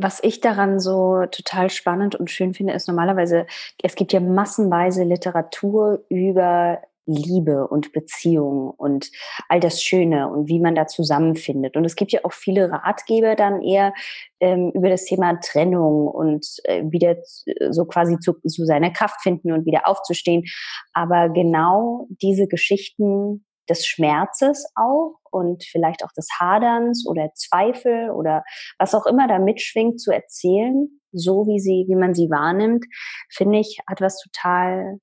Was 0.00 0.20
ich 0.22 0.40
daran 0.40 0.78
so 0.78 1.26
total 1.26 1.70
spannend 1.70 2.14
und 2.14 2.30
schön 2.30 2.54
finde, 2.54 2.72
ist 2.72 2.86
normalerweise, 2.86 3.46
es 3.82 3.96
gibt 3.96 4.12
ja 4.12 4.20
massenweise 4.20 5.02
Literatur 5.02 6.04
über 6.08 6.80
Liebe 7.04 7.66
und 7.66 7.92
Beziehung 7.92 8.70
und 8.70 9.10
all 9.48 9.58
das 9.58 9.82
Schöne 9.82 10.28
und 10.28 10.46
wie 10.46 10.60
man 10.60 10.76
da 10.76 10.86
zusammenfindet. 10.86 11.76
Und 11.76 11.84
es 11.84 11.96
gibt 11.96 12.12
ja 12.12 12.20
auch 12.22 12.32
viele 12.32 12.70
Ratgeber 12.70 13.34
dann 13.34 13.60
eher 13.60 13.92
ähm, 14.40 14.70
über 14.72 14.88
das 14.88 15.04
Thema 15.04 15.40
Trennung 15.40 16.06
und 16.06 16.46
äh, 16.64 16.84
wieder 16.84 17.16
so 17.70 17.84
quasi 17.86 18.20
zu, 18.20 18.34
zu 18.46 18.64
seiner 18.66 18.90
Kraft 18.90 19.20
finden 19.22 19.50
und 19.52 19.66
wieder 19.66 19.88
aufzustehen. 19.88 20.44
Aber 20.92 21.30
genau 21.30 22.06
diese 22.22 22.46
Geschichten 22.46 23.44
des 23.68 23.86
Schmerzes 23.86 24.66
auch 24.74 25.18
und 25.30 25.64
vielleicht 25.64 26.04
auch 26.04 26.12
des 26.12 26.28
Haderns 26.38 27.06
oder 27.06 27.30
Zweifel 27.34 28.10
oder 28.10 28.44
was 28.78 28.94
auch 28.94 29.06
immer 29.06 29.28
da 29.28 29.38
mitschwingt 29.38 30.00
zu 30.00 30.10
erzählen, 30.10 30.88
so 31.12 31.46
wie 31.46 31.60
sie, 31.60 31.86
wie 31.88 31.96
man 31.96 32.14
sie 32.14 32.30
wahrnimmt, 32.30 32.84
finde 33.30 33.58
ich, 33.58 33.78
hat 33.88 34.00
was 34.00 34.20
total 34.20 34.98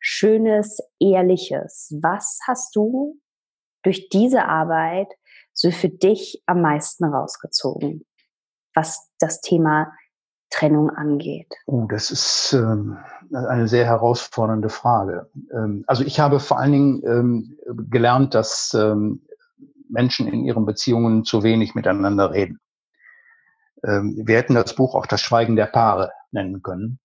Schönes, 0.00 0.78
Ehrliches. 1.00 1.96
Was 2.02 2.38
hast 2.46 2.76
du 2.76 3.18
durch 3.82 4.08
diese 4.10 4.44
Arbeit 4.44 5.08
so 5.52 5.70
für 5.70 5.88
dich 5.88 6.42
am 6.46 6.62
meisten 6.62 7.04
rausgezogen, 7.04 8.06
was 8.74 9.10
das 9.18 9.40
Thema 9.40 9.92
Trennung 10.50 10.90
angeht? 10.90 11.52
Oh, 11.66 11.86
das 11.88 12.10
ist 12.10 12.52
ähm, 12.52 12.98
eine 13.32 13.68
sehr 13.68 13.86
herausfordernde 13.86 14.68
Frage. 14.68 15.30
Ähm, 15.52 15.84
also 15.86 16.04
ich 16.04 16.20
habe 16.20 16.40
vor 16.40 16.58
allen 16.58 16.72
Dingen 16.72 17.02
ähm, 17.06 17.58
gelernt, 17.88 18.34
dass 18.34 18.74
ähm, 18.74 19.22
Menschen 19.88 20.28
in 20.28 20.44
ihren 20.44 20.66
Beziehungen 20.66 21.24
zu 21.24 21.42
wenig 21.42 21.74
miteinander 21.74 22.32
reden. 22.32 22.58
Ähm, 23.84 24.22
wir 24.24 24.36
hätten 24.36 24.54
das 24.54 24.74
Buch 24.74 24.94
auch 24.94 25.06
das 25.06 25.20
Schweigen 25.20 25.56
der 25.56 25.66
Paare 25.66 26.12
nennen 26.32 26.62
können. 26.62 26.98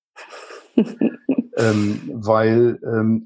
ähm, 1.57 2.11
weil 2.13 2.79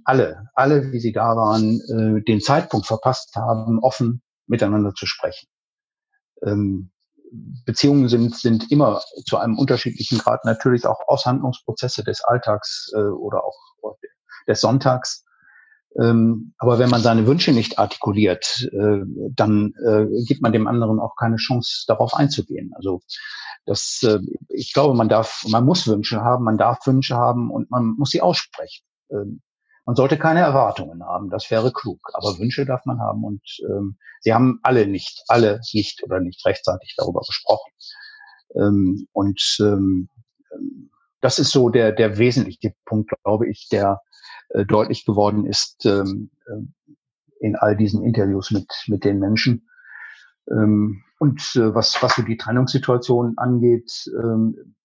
alle, 0.03 0.49
alle, 0.53 0.91
wie 0.91 0.99
sie 0.99 1.12
da 1.12 1.36
waren, 1.36 1.82
äh, 1.89 2.21
den 2.23 2.41
Zeitpunkt 2.41 2.86
verpasst 2.86 3.36
haben, 3.36 3.79
offen 3.79 4.21
miteinander 4.45 4.93
zu 4.93 5.05
sprechen. 5.05 5.47
Ähm, 6.43 6.91
Beziehungen 7.65 8.10
sind, 8.10 8.36
sind 8.36 8.72
immer 8.72 9.02
zu 9.28 9.38
einem 9.38 9.58
unterschiedlichen 9.58 10.18
Grad 10.18 10.46
natürlich 10.46 10.86
auch 10.86 11.08
Aushandlungsprozesse 11.08 12.04
des 12.04 12.24
Alltags 12.24 12.92
äh, 12.96 13.00
oder 13.00 13.44
auch 13.44 13.56
des 14.48 14.62
Sonntags. 14.62 15.26
Ähm, 16.00 16.54
aber 16.60 16.78
wenn 16.78 16.89
man 16.89 17.02
seine 17.02 17.26
Wünsche 17.26 17.52
nicht 17.52 17.80
artikuliert, 17.80 18.70
äh, 18.74 19.02
dann 19.32 19.74
äh, 19.86 20.06
gibt 20.26 20.42
man 20.42 20.54
dem 20.54 20.68
anderen 20.68 21.00
auch 21.00 21.15
keine 21.15 21.38
Chance, 21.38 21.86
darauf 21.88 22.13
einzugehen. 22.13 22.72
Also 22.76 23.02
das, 23.65 24.02
äh, 24.04 24.20
ich 24.50 24.74
glaube, 24.74 24.94
man 24.94 25.10
darf, 25.10 25.44
man 25.48 25.65
muss 25.65 25.88
Wünsche 25.88 26.22
haben, 26.22 26.44
man 26.44 26.58
darf 26.58 26.86
Wünsche 26.86 27.15
haben 27.15 27.50
und 27.50 27.72
man 27.72 27.96
muss 27.98 28.12
sie 28.12 28.22
aussprechen. 28.22 28.86
Ähm, 29.12 29.42
man 29.89 29.95
sollte 29.95 30.19
keine 30.19 30.41
Erwartungen 30.41 31.04
haben, 31.04 31.32
das 31.32 31.49
wäre 31.49 31.73
klug. 31.73 31.99
Aber 32.13 32.38
Wünsche 32.38 32.63
darf 32.63 32.86
man 32.86 32.99
haben 32.99 33.23
und 33.23 33.41
ähm, 33.67 33.97
sie 34.19 34.36
haben 34.36 34.60
alle 34.62 34.86
nicht, 34.86 35.23
alle 35.28 35.62
nicht 35.73 36.04
oder 36.04 36.19
nicht 36.19 36.45
rechtzeitig 36.45 36.93
darüber 36.95 37.21
gesprochen. 37.21 37.71
Ähm, 38.54 39.08
und 39.13 39.58
ähm, 39.60 40.08
ähm 40.54 40.91
das 41.21 41.39
ist 41.39 41.49
so 41.49 41.69
der, 41.69 41.91
der 41.91 42.19
wesentliche 42.19 42.75
Punkt, 42.86 43.10
glaube 43.23 43.49
ich, 43.49 43.67
der 43.71 43.99
äh, 44.49 44.63
deutlich 44.63 45.06
geworden 45.06 45.47
ist 45.47 45.84
ähm, 45.88 46.30
äh, 46.45 46.62
in 47.39 47.56
all 47.56 47.75
diesen 47.75 48.06
Interviews 48.06 48.52
mit, 48.52 48.71
mit 48.86 49.04
den 49.04 49.17
Menschen. 49.17 49.67
Ähm, 50.52 51.04
und 51.17 51.41
äh, 51.56 51.73
was, 51.73 51.97
was 52.04 52.15
so 52.15 52.21
die 52.21 52.38
Trennungssituation 52.38 53.39
angeht, 53.39 54.08
ähm, 54.15 54.75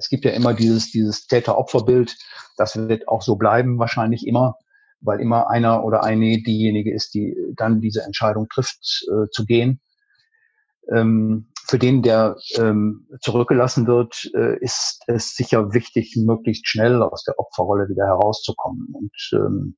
es 0.00 0.08
gibt 0.08 0.24
ja 0.24 0.30
immer 0.30 0.54
dieses, 0.54 0.90
dieses 0.90 1.26
Täter-Opfer-Bild. 1.26 2.16
Das 2.56 2.74
wird 2.76 3.06
auch 3.06 3.20
so 3.20 3.36
bleiben, 3.36 3.78
wahrscheinlich 3.78 4.26
immer, 4.26 4.56
weil 5.00 5.20
immer 5.20 5.50
einer 5.50 5.84
oder 5.84 6.02
eine 6.04 6.42
diejenige 6.42 6.92
ist, 6.92 7.12
die 7.12 7.36
dann 7.54 7.82
diese 7.82 8.02
Entscheidung 8.02 8.48
trifft, 8.48 9.04
äh, 9.12 9.28
zu 9.30 9.44
gehen. 9.44 9.80
Ähm, 10.90 11.48
für 11.66 11.78
den, 11.78 12.02
der 12.02 12.36
ähm, 12.56 13.06
zurückgelassen 13.20 13.86
wird, 13.86 14.30
äh, 14.34 14.58
ist 14.60 15.02
es 15.06 15.36
sicher 15.36 15.74
wichtig, 15.74 16.16
möglichst 16.16 16.66
schnell 16.66 17.02
aus 17.02 17.22
der 17.24 17.38
Opferrolle 17.38 17.88
wieder 17.90 18.06
herauszukommen 18.06 18.88
und 18.94 19.30
ähm, 19.34 19.76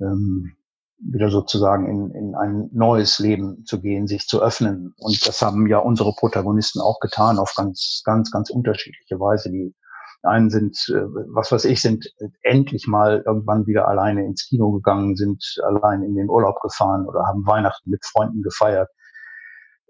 ähm, 0.00 0.56
wieder 1.04 1.30
sozusagen 1.30 1.86
in, 1.86 2.10
in 2.14 2.34
ein 2.34 2.68
neues 2.72 3.18
Leben 3.18 3.64
zu 3.64 3.80
gehen, 3.80 4.06
sich 4.06 4.26
zu 4.26 4.42
öffnen. 4.42 4.94
Und 4.98 5.26
das 5.26 5.42
haben 5.42 5.66
ja 5.66 5.78
unsere 5.78 6.12
Protagonisten 6.12 6.80
auch 6.80 7.00
getan 7.00 7.38
auf 7.38 7.54
ganz, 7.56 8.02
ganz, 8.04 8.30
ganz 8.30 8.50
unterschiedliche 8.50 9.18
Weise. 9.18 9.50
Die 9.50 9.74
einen 10.22 10.50
sind, 10.50 10.76
äh, 10.88 11.02
was 11.34 11.50
weiß 11.50 11.64
ich, 11.64 11.82
sind 11.82 12.12
endlich 12.42 12.86
mal 12.86 13.22
irgendwann 13.26 13.66
wieder 13.66 13.88
alleine 13.88 14.24
ins 14.24 14.46
Kino 14.46 14.70
gegangen, 14.72 15.16
sind 15.16 15.44
allein 15.64 16.02
in 16.02 16.14
den 16.14 16.28
Urlaub 16.28 16.60
gefahren 16.60 17.06
oder 17.06 17.26
haben 17.26 17.46
Weihnachten 17.46 17.90
mit 17.90 18.04
Freunden 18.04 18.42
gefeiert. 18.42 18.88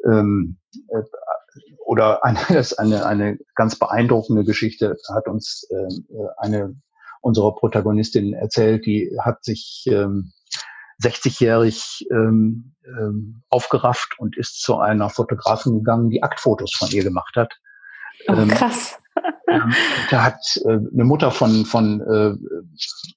Ähm, 0.05 0.57
äh, 0.89 1.03
oder 1.85 2.25
eine, 2.25 2.39
das 2.49 2.79
eine, 2.79 3.05
eine 3.05 3.39
ganz 3.55 3.79
beeindruckende 3.79 4.45
Geschichte 4.45 4.97
hat 5.15 5.29
uns 5.29 5.69
äh, 5.71 5.89
eine 6.39 6.75
unserer 7.21 7.55
Protagonistinnen 7.55 8.35
erzählt, 8.35 8.85
die 8.85 9.17
hat 9.21 9.45
sich 9.45 9.85
ähm, 9.87 10.33
60-jährig 11.03 12.07
ähm, 12.11 12.75
ähm, 12.85 13.43
aufgerafft 13.49 14.19
und 14.19 14.37
ist 14.37 14.61
zu 14.61 14.79
einer 14.79 15.11
Fotografin 15.11 15.79
gegangen, 15.79 16.11
die 16.11 16.23
Aktfotos 16.23 16.75
von 16.75 16.91
ihr 16.91 17.05
gemacht 17.05 17.37
hat. 17.37 17.53
Oh, 18.29 18.35
ähm, 18.35 18.49
krass. 18.49 18.99
Ähm, 19.49 19.73
da 20.11 20.25
hat 20.25 20.41
äh, 20.65 20.69
eine 20.69 21.05
Mutter 21.05 21.31
von, 21.31 21.65
von 21.65 22.01
äh, 22.01 22.35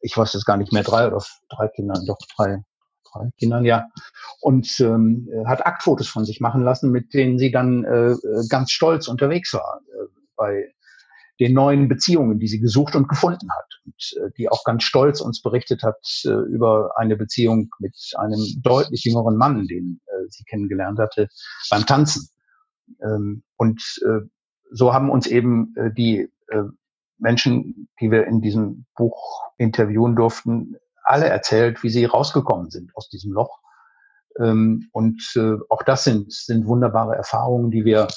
ich 0.02 0.16
weiß 0.16 0.34
jetzt 0.34 0.46
gar 0.46 0.58
nicht 0.58 0.74
mehr, 0.74 0.84
drei 0.84 1.08
oder 1.08 1.24
drei 1.50 1.68
Kindern, 1.70 2.06
doch 2.06 2.18
drei, 2.36 2.64
drei 3.12 3.30
Kindern, 3.38 3.66
ja. 3.66 3.88
Und 4.42 4.80
ähm, 4.80 5.30
hat 5.46 5.66
Aktfotos 5.66 6.08
von 6.08 6.26
sich 6.26 6.42
machen 6.42 6.64
lassen, 6.64 6.92
mit 6.92 7.14
denen 7.14 7.38
sie 7.38 7.52
dann 7.52 7.84
äh, 7.86 8.16
ganz 8.50 8.72
stolz 8.72 9.08
unterwegs 9.08 9.54
war 9.54 9.82
äh, 9.88 10.08
bei 10.36 10.75
den 11.40 11.54
neuen 11.54 11.88
Beziehungen, 11.88 12.40
die 12.40 12.48
sie 12.48 12.60
gesucht 12.60 12.96
und 12.96 13.10
gefunden 13.10 13.50
hat 13.52 13.68
und 13.86 14.18
äh, 14.18 14.32
die 14.38 14.50
auch 14.50 14.64
ganz 14.64 14.84
stolz 14.84 15.22
uns 15.22 15.42
berichtet 15.42 15.84
hat 15.84 16.00
äh, 16.26 16.30
über 16.30 16.92
eine 16.98 17.16
Beziehung 17.16 17.70
mit 17.80 17.96
einem 18.18 18.40
deutlich 18.62 19.04
jüngeren 19.04 19.38
Mann, 19.38 19.68
den 19.68 20.00
äh, 20.06 20.30
sie 20.30 20.44
kennengelernt 20.46 21.00
hatte 21.00 21.28
beim 21.70 21.86
Tanzen. 21.86 22.30
Ähm, 23.02 23.44
und 23.58 23.82
äh, 24.06 24.26
so 24.72 24.94
haben 24.94 25.10
uns 25.10 25.28
eben 25.28 25.74
äh, 25.76 25.92
die 25.94 26.30
äh, 26.48 26.64
Menschen, 27.18 27.88
die 28.00 28.12
wir 28.12 28.28
in 28.28 28.42
diesem 28.42 28.86
Buch 28.96 29.42
interviewen 29.58 30.16
durften, 30.16 30.76
alle 31.04 31.28
erzählt, 31.28 31.84
wie 31.84 31.90
sie 31.90 32.06
rausgekommen 32.06 32.70
sind 32.72 32.96
aus 32.96 33.10
diesem 33.10 33.32
Loch. 33.32 33.60
Ähm, 34.40 34.90
und 34.92 35.40
auch 35.70 35.84
das 35.84 36.04
sind, 36.04 36.34
sind 36.34 36.66
wunderbare 36.66 37.16
Erfahrungen, 37.16 37.72
die 37.72 37.86
wir 37.86 38.08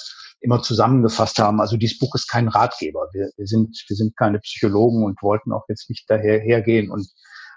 immer 0.41 0.61
zusammengefasst 0.61 1.39
haben. 1.39 1.59
Also 1.59 1.77
dieses 1.77 1.99
Buch 1.99 2.15
ist 2.15 2.29
kein 2.29 2.47
Ratgeber. 2.47 3.07
Wir, 3.13 3.29
wir, 3.35 3.45
sind, 3.45 3.83
wir 3.87 3.95
sind 3.95 4.15
keine 4.17 4.39
Psychologen 4.39 5.03
und 5.03 5.21
wollten 5.21 5.51
auch 5.51 5.65
jetzt 5.67 5.89
nicht 5.89 6.09
daher 6.09 6.39
hergehen 6.39 6.91
und 6.91 7.07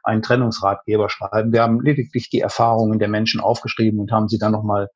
einen 0.02 0.22
Trennungsratgeber 0.22 1.08
schreiben. 1.08 1.52
Wir 1.52 1.62
haben 1.62 1.80
lediglich 1.80 2.28
die 2.28 2.40
Erfahrungen 2.40 2.98
der 2.98 3.08
Menschen 3.08 3.40
aufgeschrieben 3.40 4.00
und 4.00 4.10
haben 4.10 4.28
sie 4.28 4.38
dann 4.38 4.52
nochmal 4.52 4.88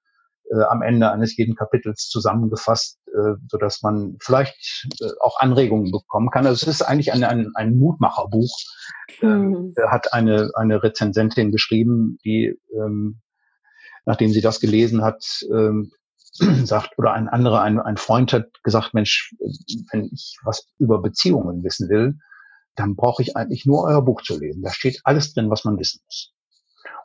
äh, 0.50 0.62
am 0.68 0.82
Ende 0.82 1.10
eines 1.12 1.36
jeden 1.36 1.54
Kapitels 1.54 2.08
zusammengefasst, 2.08 2.98
äh, 3.06 3.34
so 3.48 3.56
dass 3.56 3.82
man 3.82 4.16
vielleicht 4.20 4.88
äh, 5.00 5.10
auch 5.20 5.38
Anregungen 5.38 5.92
bekommen 5.92 6.30
kann. 6.30 6.46
Also 6.46 6.68
es 6.68 6.80
ist 6.80 6.82
eigentlich 6.82 7.12
ein, 7.12 7.22
ein, 7.22 7.52
ein 7.54 7.78
Mutmacherbuch. 7.78 8.50
Mhm. 9.22 9.74
Äh, 9.76 9.88
hat 9.88 10.12
eine, 10.12 10.50
eine 10.54 10.82
Rezensentin 10.82 11.52
geschrieben, 11.52 12.18
die 12.24 12.58
ähm, 12.74 13.20
nachdem 14.06 14.30
sie 14.30 14.40
das 14.40 14.60
gelesen 14.60 15.02
hat, 15.02 15.22
ähm, 15.52 15.90
sagt, 16.64 16.98
oder 16.98 17.12
ein 17.12 17.28
anderer, 17.28 17.62
ein, 17.62 17.80
ein 17.80 17.96
Freund 17.96 18.32
hat 18.32 18.46
gesagt, 18.62 18.94
Mensch, 18.94 19.34
wenn 19.92 20.04
ich 20.12 20.38
was 20.42 20.68
über 20.78 21.00
Beziehungen 21.00 21.62
wissen 21.62 21.88
will, 21.88 22.18
dann 22.74 22.94
brauche 22.94 23.22
ich 23.22 23.36
eigentlich 23.36 23.66
nur 23.66 23.84
euer 23.84 24.02
Buch 24.02 24.22
zu 24.22 24.38
lesen. 24.38 24.62
Da 24.62 24.70
steht 24.70 25.00
alles 25.04 25.32
drin, 25.32 25.50
was 25.50 25.64
man 25.64 25.78
wissen 25.78 26.00
muss. 26.04 26.32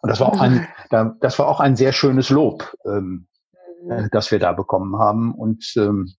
Und 0.02 0.10
das 0.10 0.20
war 0.20 0.28
auch 0.28 0.40
ein, 0.40 0.68
da, 0.90 1.16
das 1.22 1.40
war 1.40 1.48
auch 1.48 1.60
ein 1.60 1.76
sehr 1.76 1.94
schönes 1.94 2.30
Lob, 2.30 2.76
ähm, 2.86 3.28
mhm. 3.84 3.92
äh, 3.92 4.10
das 4.12 4.32
wir 4.32 4.40
da 4.40 4.52
bekommen 4.52 4.98
haben. 4.98 5.34
Und 5.34 5.74
ähm, 5.78 6.14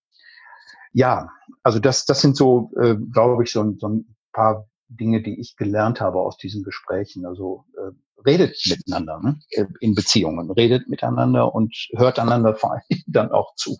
ja, 0.92 1.30
also 1.62 1.78
das, 1.78 2.04
das 2.04 2.20
sind 2.20 2.36
so, 2.36 2.70
äh, 2.80 2.96
glaube 2.96 3.42
ich, 3.42 3.52
so, 3.52 3.74
so 3.78 3.88
ein 3.88 4.16
paar 4.32 4.66
Dinge, 4.88 5.22
die 5.22 5.40
ich 5.40 5.56
gelernt 5.56 6.00
habe 6.00 6.20
aus 6.20 6.36
diesen 6.36 6.62
Gesprächen. 6.62 7.26
Also 7.26 7.64
äh, 7.76 7.92
redet 8.26 8.56
miteinander 8.68 9.20
ne? 9.20 9.38
Äh, 9.50 9.66
in 9.80 9.94
Beziehungen, 9.94 10.50
redet 10.50 10.88
miteinander 10.88 11.54
und 11.54 11.74
hört 11.96 12.18
einander 12.18 12.54
vor 12.54 12.72
allem 12.72 13.02
dann 13.06 13.30
auch 13.30 13.54
zu 13.56 13.76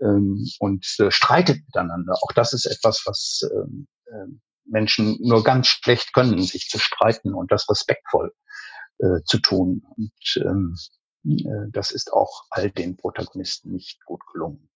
ähm, 0.00 0.46
und 0.58 0.86
äh, 0.98 1.10
streitet 1.10 1.58
miteinander. 1.66 2.14
Auch 2.22 2.32
das 2.32 2.52
ist 2.52 2.66
etwas, 2.66 3.02
was 3.06 3.48
ähm, 3.52 3.86
äh, 4.06 4.26
Menschen 4.64 5.18
nur 5.20 5.42
ganz 5.44 5.68
schlecht 5.68 6.12
können, 6.12 6.42
sich 6.42 6.68
zu 6.68 6.78
streiten 6.78 7.34
und 7.34 7.50
das 7.50 7.68
respektvoll 7.68 8.32
äh, 8.98 9.22
zu 9.24 9.38
tun. 9.38 9.82
Und 9.96 10.12
ähm, 10.36 10.76
äh, 11.24 11.70
das 11.70 11.90
ist 11.90 12.12
auch 12.12 12.44
all 12.50 12.70
den 12.70 12.96
Protagonisten 12.96 13.72
nicht 13.72 14.04
gut 14.04 14.20
gelungen. 14.32 14.67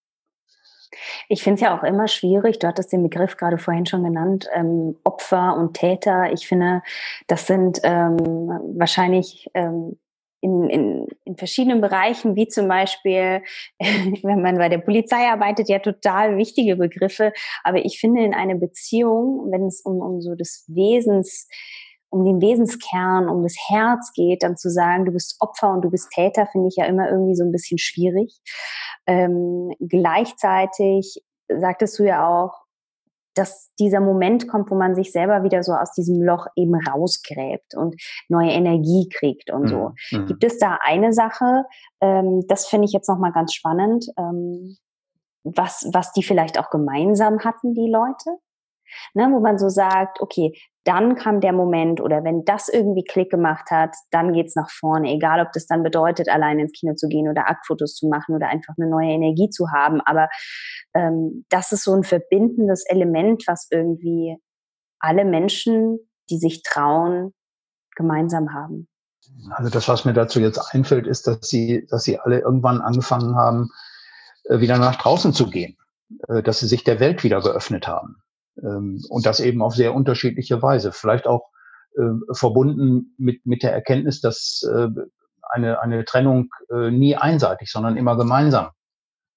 Ich 1.29 1.43
finde 1.43 1.57
es 1.57 1.61
ja 1.61 1.77
auch 1.79 1.83
immer 1.83 2.09
schwierig, 2.09 2.59
du 2.59 2.69
hattest 2.69 2.93
den 2.93 3.03
Begriff 3.03 3.37
gerade 3.37 3.59
vorhin 3.59 3.87
schon 3.87 4.05
genannt, 4.05 4.49
ähm, 4.55 4.97
Opfer 5.05 5.57
und 5.57 5.75
Täter. 5.75 6.33
Ich 6.33 6.47
finde, 6.47 6.83
das 7.27 7.47
sind 7.47 7.81
ähm, 7.83 8.17
wahrscheinlich 8.77 9.51
ähm, 9.55 9.99
in, 10.43 10.69
in, 10.69 11.07
in 11.25 11.37
verschiedenen 11.37 11.81
Bereichen, 11.81 12.35
wie 12.35 12.49
zum 12.49 12.69
Beispiel, 12.69 13.43
wenn 13.79 14.43
man 14.43 14.59
bei 14.59 14.69
der 14.69 14.79
Polizei 14.79 15.29
arbeitet, 15.29 15.69
ja 15.69 15.79
total 15.79 16.37
wichtige 16.37 16.77
Begriffe. 16.77 17.33
Aber 17.63 17.85
ich 17.85 17.99
finde, 18.01 18.25
in 18.25 18.35
einer 18.35 18.57
Beziehung, 18.57 19.51
wenn 19.51 19.67
es 19.67 19.81
um, 19.83 20.01
um 20.01 20.21
so 20.21 20.35
des 20.35 20.65
Wesens, 20.69 21.49
um 22.13 22.25
den 22.25 22.43
Wesenskern, 22.43 23.29
um 23.29 23.43
das 23.43 23.57
Herz 23.69 24.13
geht, 24.15 24.43
dann 24.43 24.57
zu 24.57 24.71
sagen, 24.71 25.07
du 25.07 25.13
bist 25.13 25.37
Opfer 25.41 25.73
und 25.73 25.83
du 25.83 25.91
bist 25.91 26.11
Täter, 26.11 26.47
finde 26.47 26.69
ich 26.69 26.77
ja 26.77 26.85
immer 26.85 27.11
irgendwie 27.11 27.35
so 27.35 27.43
ein 27.43 27.53
bisschen 27.53 27.79
schwierig. 27.79 28.39
Ähm, 29.07 29.73
gleichzeitig 29.81 31.23
sagtest 31.49 31.99
du 31.99 32.05
ja 32.05 32.29
auch, 32.29 32.53
dass 33.35 33.73
dieser 33.81 34.01
Moment 34.01 34.47
kommt, 34.47 34.71
wo 34.71 34.75
man 34.75 34.95
sich 34.95 35.11
selber 35.11 35.43
wieder 35.43 35.63
so 35.63 35.73
aus 35.73 35.93
diesem 35.93 36.21
Loch 36.23 36.47
eben 36.55 36.75
rausgräbt 36.75 37.75
und 37.75 37.97
neue 38.29 38.51
Energie 38.51 39.09
kriegt 39.09 39.51
und 39.51 39.69
so. 39.69 39.93
Mhm. 40.11 40.27
Gibt 40.27 40.45
es 40.45 40.59
da 40.59 40.79
eine 40.85 41.15
Sache, 41.15 41.65
ähm, 42.03 42.45
das 42.47 42.67
finde 42.67 42.85
ich 42.85 42.93
jetzt 42.93 43.09
nochmal 43.09 43.33
ganz 43.33 43.55
spannend, 43.55 44.07
ähm, 44.19 44.77
was, 45.45 45.89
was 45.93 46.13
die 46.13 46.23
vielleicht 46.23 46.59
auch 46.59 46.69
gemeinsam 46.69 47.41
hatten, 47.41 47.73
die 47.75 47.91
Leute? 47.91 48.39
Ne, 49.15 49.29
wo 49.31 49.41
man 49.41 49.59
so 49.59 49.69
sagt, 49.69 50.21
okay, 50.21 50.53
dann 50.85 51.15
kam 51.15 51.41
der 51.41 51.53
Moment 51.53 52.01
oder 52.01 52.25
wenn 52.25 52.45
das 52.45 52.69
irgendwie 52.69 53.05
Klick 53.05 53.31
gemacht 53.31 53.71
hat, 53.71 53.95
dann 54.11 54.33
geht's 54.33 54.57
nach 54.57 54.71
vorne. 54.71 55.13
Egal, 55.13 55.41
ob 55.41 55.53
das 55.53 55.67
dann 55.67 55.83
bedeutet, 55.83 56.29
allein 56.29 56.59
ins 56.59 56.73
Kino 56.73 56.95
zu 56.95 57.09
gehen 57.09 57.29
oder 57.29 57.49
Aktfotos 57.49 57.95
zu 57.95 58.09
machen 58.09 58.35
oder 58.35 58.49
einfach 58.49 58.75
eine 58.77 58.89
neue 58.89 59.11
Energie 59.11 59.49
zu 59.49 59.71
haben. 59.71 60.01
Aber 60.01 60.29
ähm, 60.95 61.45
das 61.51 61.71
ist 61.73 61.85
so 61.85 61.95
ein 61.95 62.03
verbindendes 62.03 62.85
Element, 62.87 63.45
was 63.47 63.69
irgendwie 63.71 64.37
alle 64.99 65.25
Menschen, 65.25 65.99
die 66.31 66.39
sich 66.39 66.63
trauen, 66.63 67.33
gemeinsam 67.95 68.53
haben. 68.53 68.89
Also 69.51 69.71
das, 69.71 69.89
was 69.89 70.05
mir 70.05 70.15
dazu 70.15 70.41
jetzt 70.41 70.59
einfällt, 70.75 71.07
ist, 71.07 71.27
dass 71.27 71.49
sie, 71.49 71.87
dass 71.89 72.05
sie 72.05 72.19
alle 72.19 72.41
irgendwann 72.41 72.81
angefangen 72.81 73.37
haben, 73.37 73.71
äh, 74.45 74.59
wieder 74.59 74.79
nach 74.79 74.97
draußen 74.97 75.33
zu 75.33 75.49
gehen, 75.49 75.77
äh, 76.29 76.43
dass 76.43 76.61
sie 76.61 76.67
sich 76.67 76.85
der 76.85 77.01
Welt 77.01 77.23
wieder 77.23 77.41
geöffnet 77.41 77.87
haben. 77.87 78.23
Ähm, 78.59 79.01
und 79.09 79.27
das 79.27 79.41
eben 79.41 79.63
auf 79.63 79.75
sehr 79.75 79.95
unterschiedliche 79.95 80.63
Weise. 80.63 80.93
Vielleicht 80.93 81.27
auch 81.27 81.51
äh, 81.97 82.35
verbunden 82.35 83.15
mit, 83.19 83.45
mit 83.47 83.63
der 83.63 83.73
Erkenntnis, 83.73 84.21
dass 84.21 84.63
äh, 84.73 84.89
eine, 85.51 85.81
eine 85.81 86.05
Trennung 86.05 86.49
äh, 86.71 86.91
nie 86.91 87.17
einseitig, 87.17 87.71
sondern 87.71 87.97
immer 87.97 88.17
gemeinsam 88.17 88.71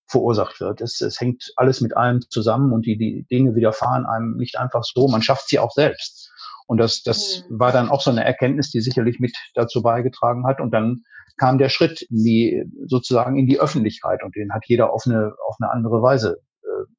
verursacht 0.08 0.60
wird. 0.60 0.82
Es, 0.82 1.02
es 1.02 1.20
hängt 1.20 1.52
alles 1.56 1.82
mit 1.82 1.98
allem 1.98 2.22
zusammen 2.30 2.72
und 2.74 2.86
die, 2.86 2.98
die 2.98 3.26
Dinge 3.30 3.56
widerfahren 3.56 4.06
einem 4.06 4.38
nicht 4.38 4.58
einfach 4.58 4.84
so, 4.84 5.08
man 5.08 5.22
schafft 5.22 5.50
sie 5.50 5.60
auch 5.60 5.72
selbst. 5.72 6.32
Und 6.68 6.78
das, 6.78 7.04
das 7.04 7.44
mhm. 7.50 7.60
war 7.60 7.72
dann 7.72 7.90
auch 7.90 8.02
so 8.02 8.12
eine 8.12 8.24
Erkenntnis, 8.24 8.72
die 8.72 8.82
sicherlich 8.82 9.20
mit 9.20 9.36
dazu 9.54 9.82
beigetragen 9.82 10.46
hat. 10.48 10.62
Und 10.62 10.72
dann 10.72 11.04
kam 11.38 11.58
der 11.58 11.70
Schritt 11.70 12.02
in 12.04 12.24
die, 12.24 12.64
sozusagen 12.86 13.38
in 13.38 13.48
die 13.48 13.60
Öffentlichkeit 13.60 14.24
und 14.24 14.36
den 14.36 14.54
hat 14.54 14.64
jeder 14.66 14.94
auf 14.94 15.04
eine, 15.06 15.34
auf 15.48 15.58
eine 15.60 15.72
andere 15.72 16.02
Weise 16.02 16.38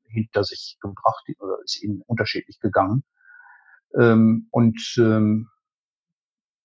hinter 0.08 0.44
sich 0.44 0.78
gebracht 0.80 1.24
oder 1.38 1.58
ist 1.64 1.82
ihnen 1.82 2.02
unterschiedlich 2.06 2.58
gegangen. 2.60 3.04
Ähm, 3.98 4.48
und 4.50 4.80
ähm, 4.98 5.48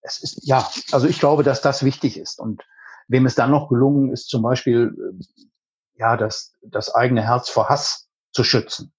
es 0.01 0.21
ist, 0.21 0.39
ja, 0.43 0.69
also 0.91 1.07
ich 1.07 1.19
glaube, 1.19 1.43
dass 1.43 1.61
das 1.61 1.83
wichtig 1.83 2.17
ist. 2.17 2.39
Und 2.39 2.63
wem 3.07 3.25
es 3.25 3.35
dann 3.35 3.51
noch 3.51 3.69
gelungen 3.69 4.11
ist, 4.11 4.29
zum 4.29 4.41
Beispiel, 4.41 4.95
äh, 4.97 5.45
ja, 5.95 6.17
das, 6.17 6.55
das 6.61 6.93
eigene 6.93 7.23
Herz 7.23 7.49
vor 7.49 7.69
Hass 7.69 8.09
zu 8.31 8.43
schützen 8.43 8.93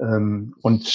ähm, 0.00 0.54
und 0.62 0.86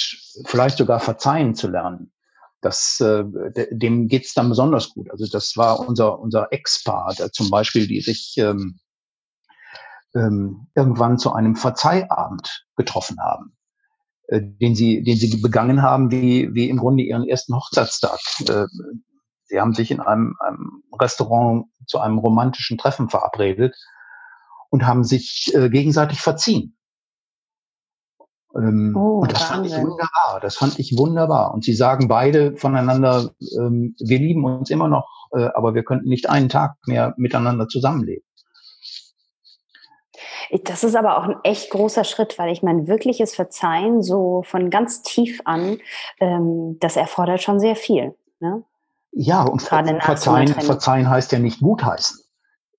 vielleicht 0.46 0.78
sogar 0.78 1.00
verzeihen 1.00 1.54
zu 1.54 1.68
lernen. 1.68 2.12
Das, 2.60 3.00
äh, 3.00 3.24
dem 3.70 4.08
geht's 4.08 4.34
dann 4.34 4.48
besonders 4.48 4.90
gut. 4.90 5.10
Also 5.10 5.26
das 5.30 5.56
war 5.56 5.80
unser, 5.80 6.18
unser 6.18 6.52
Ex-Paar, 6.52 7.14
zum 7.32 7.50
Beispiel, 7.50 7.86
die 7.86 8.00
sich 8.00 8.34
ähm, 8.38 8.78
ähm, 10.16 10.68
irgendwann 10.74 11.18
zu 11.18 11.32
einem 11.32 11.56
Verzeihabend 11.56 12.66
getroffen 12.76 13.18
haben, 13.20 13.56
äh, 14.28 14.40
den 14.42 14.74
sie, 14.74 15.02
den 15.02 15.16
sie 15.16 15.36
begangen 15.40 15.82
haben, 15.82 16.10
wie, 16.10 16.48
wie 16.54 16.68
im 16.70 16.78
Grunde 16.78 17.02
ihren 17.02 17.28
ersten 17.28 17.54
Hochzeitstag. 17.54 18.18
Äh, 18.48 18.66
sie 19.44 19.60
haben 19.60 19.74
sich 19.74 19.90
in 19.90 20.00
einem, 20.00 20.34
einem 20.40 20.82
Restaurant 20.98 21.66
zu 21.86 22.00
einem 22.00 22.18
romantischen 22.18 22.78
Treffen 22.78 23.08
verabredet 23.08 23.76
und 24.70 24.86
haben 24.86 25.04
sich 25.04 25.52
äh, 25.54 25.68
gegenseitig 25.68 26.20
verziehen. 26.20 26.76
Ähm, 28.56 28.94
oh, 28.96 29.20
und 29.20 29.32
das 29.32 29.42
fand 29.42 29.66
ich 29.66 29.76
wunderbar. 29.76 30.40
Das 30.40 30.56
fand 30.56 30.78
ich 30.78 30.96
wunderbar. 30.96 31.52
Und 31.52 31.64
sie 31.64 31.74
sagen 31.74 32.08
beide 32.08 32.56
voneinander, 32.56 33.32
ähm, 33.58 33.94
wir 33.98 34.18
lieben 34.18 34.44
uns 34.44 34.70
immer 34.70 34.88
noch, 34.88 35.28
äh, 35.32 35.48
aber 35.54 35.74
wir 35.74 35.84
könnten 35.84 36.08
nicht 36.08 36.28
einen 36.30 36.48
Tag 36.48 36.76
mehr 36.86 37.14
miteinander 37.18 37.68
zusammenleben. 37.68 38.24
Das 40.64 40.84
ist 40.84 40.94
aber 40.94 41.18
auch 41.18 41.24
ein 41.24 41.36
echt 41.42 41.70
großer 41.70 42.04
Schritt, 42.04 42.38
weil 42.38 42.52
ich 42.52 42.62
mein 42.62 42.86
wirkliches 42.86 43.34
Verzeihen 43.34 44.02
so 44.02 44.42
von 44.44 44.70
ganz 44.70 45.02
tief 45.02 45.40
an, 45.44 45.78
ähm, 46.20 46.78
das 46.80 46.96
erfordert 46.96 47.42
schon 47.42 47.60
sehr 47.60 47.76
viel. 47.76 48.14
Ne? 48.40 48.62
Ja, 49.12 49.42
und 49.42 49.64
Gerade 49.64 49.98
verzeihen, 50.00 50.48
verzeihen 50.48 51.08
heißt 51.08 51.32
ja 51.32 51.38
nicht 51.38 51.60
gutheißen. 51.60 52.18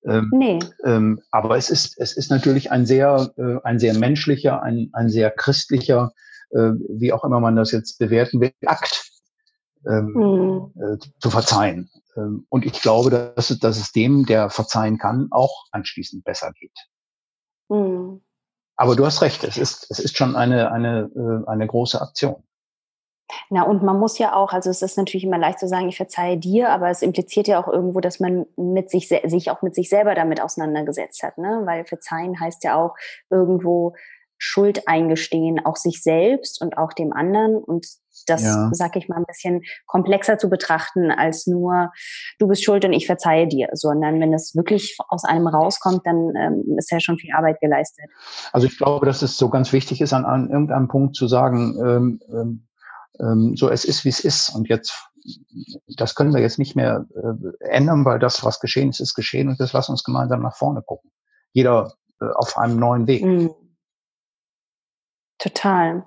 Ähm, 0.06 0.30
nee. 0.34 0.60
Ähm, 0.86 1.20
aber 1.32 1.58
es 1.58 1.70
ist, 1.70 2.00
es 2.00 2.16
ist 2.16 2.30
natürlich 2.30 2.72
ein 2.72 2.86
sehr, 2.86 3.32
äh, 3.38 3.58
ein 3.64 3.80
sehr 3.80 3.98
menschlicher, 3.98 4.62
ein, 4.62 4.90
ein 4.94 5.10
sehr 5.10 5.32
christlicher, 5.32 6.12
äh, 6.52 6.72
wie 6.90 7.12
auch 7.12 7.24
immer 7.24 7.40
man 7.40 7.56
das 7.56 7.72
jetzt 7.72 7.98
bewerten 7.98 8.40
will, 8.40 8.54
Akt 8.66 9.12
ähm, 9.86 10.14
mhm. 10.14 10.72
äh, 10.82 10.98
zu 11.20 11.30
verzeihen. 11.30 11.90
Ähm, 12.16 12.46
und 12.50 12.66
ich 12.66 12.82
glaube, 12.82 13.10
dass, 13.10 13.48
dass 13.60 13.78
es 13.78 13.92
dem, 13.92 14.26
der 14.26 14.50
verzeihen 14.50 14.98
kann, 14.98 15.28
auch 15.32 15.66
anschließend 15.72 16.24
besser 16.24 16.52
geht. 16.54 16.78
Mhm. 17.70 18.22
Aber 18.76 18.96
du 18.96 19.06
hast 19.06 19.22
recht, 19.22 19.44
es 19.44 19.58
ist, 19.58 19.90
es 19.90 20.00
ist 20.00 20.18
schon 20.18 20.36
eine, 20.36 20.72
eine, 20.72 21.10
äh, 21.16 21.50
eine 21.50 21.66
große 21.66 22.00
Aktion. 22.00 22.44
Na, 23.50 23.64
und 23.64 23.84
man 23.84 24.00
muss 24.00 24.18
ja 24.20 24.34
auch, 24.34 24.54
also 24.54 24.70
es 24.70 24.82
ist 24.82 24.98
natürlich 24.98 25.26
immer 25.26 25.38
leicht 25.38 25.60
zu 25.60 25.68
sagen, 25.68 25.90
ich 25.90 25.98
verzeihe 25.98 26.38
dir, 26.38 26.70
aber 26.70 26.90
es 26.90 27.02
impliziert 27.02 27.48
ja 27.48 27.62
auch 27.62 27.68
irgendwo, 27.68 28.00
dass 28.00 28.20
man 28.20 28.46
mit 28.56 28.90
sich, 28.90 29.10
sich 29.10 29.52
auch 29.52 29.62
mit 29.62 29.76
sich 29.76 29.90
selber 29.90 30.16
damit 30.16 30.42
auseinandergesetzt 30.42 31.24
hat, 31.24 31.38
ne? 31.38 31.62
Weil 31.66 31.86
verzeihen 31.86 32.40
heißt 32.40 32.64
ja 32.64 32.76
auch 32.76 32.96
irgendwo 33.30 33.96
Schuld 34.38 34.88
eingestehen, 34.88 35.66
auch 35.66 35.76
sich 35.76 36.04
selbst 36.04 36.62
und 36.62 36.78
auch 36.78 36.94
dem 36.94 37.12
anderen. 37.12 37.58
Und 37.58 37.88
das, 38.30 38.44
ja. 38.44 38.70
sag 38.74 38.96
ich 38.96 39.08
mal, 39.08 39.18
ein 39.18 39.26
bisschen 39.26 39.64
komplexer 39.86 40.38
zu 40.38 40.50
betrachten 40.50 41.12
als 41.12 41.48
nur, 41.48 41.92
du 42.40 42.48
bist 42.48 42.64
schuld 42.64 42.86
und 42.86 42.94
ich 42.94 43.06
verzeihe 43.06 43.48
dir, 43.48 43.70
sondern 43.74 44.20
wenn 44.20 44.34
es 44.34 44.56
wirklich 44.56 44.98
aus 45.10 45.24
einem 45.24 45.48
rauskommt, 45.48 46.06
dann 46.06 46.34
ähm, 46.36 46.78
ist 46.78 46.92
ja 46.92 47.00
schon 47.00 47.18
viel 47.18 47.34
Arbeit 47.34 47.60
geleistet. 47.60 48.06
Also 48.52 48.68
ich 48.68 48.78
glaube, 48.78 49.06
dass 49.06 49.22
es 49.22 49.38
so 49.38 49.50
ganz 49.50 49.74
wichtig 49.74 50.02
ist, 50.02 50.14
an, 50.14 50.26
an 50.26 50.50
irgendeinem 50.50 50.88
Punkt 50.88 51.16
zu 51.16 51.28
sagen, 51.28 51.78
ähm, 51.84 52.20
ähm, 52.30 52.68
ähm 53.20 53.56
so 53.56 53.70
es 53.70 53.86
ist, 53.86 54.06
wie 54.06 54.10
es 54.10 54.20
ist. 54.20 54.50
Und 54.50 54.70
jetzt, 54.70 54.94
das 55.98 56.16
können 56.16 56.34
wir 56.34 56.42
jetzt 56.42 56.60
nicht 56.60 56.76
mehr 56.76 57.06
äh, 57.16 57.66
ändern, 57.66 58.06
weil 58.06 58.20
das, 58.20 58.44
was 58.44 58.60
geschehen 58.60 58.90
ist, 58.90 59.00
ist 59.00 59.16
geschehen 59.16 59.50
und 59.50 59.60
das 59.60 59.74
lass 59.74 59.90
uns 59.90 60.04
gemeinsam 60.04 60.42
nach 60.42 60.56
vorne 60.56 60.82
gucken. 60.82 61.12
Jeder 61.54 61.94
äh, 62.22 62.26
auf 62.36 62.58
einem 62.58 62.80
neuen 62.80 63.08
Weg. 63.08 63.24
Mhm. 63.24 63.52
Total. 65.40 66.04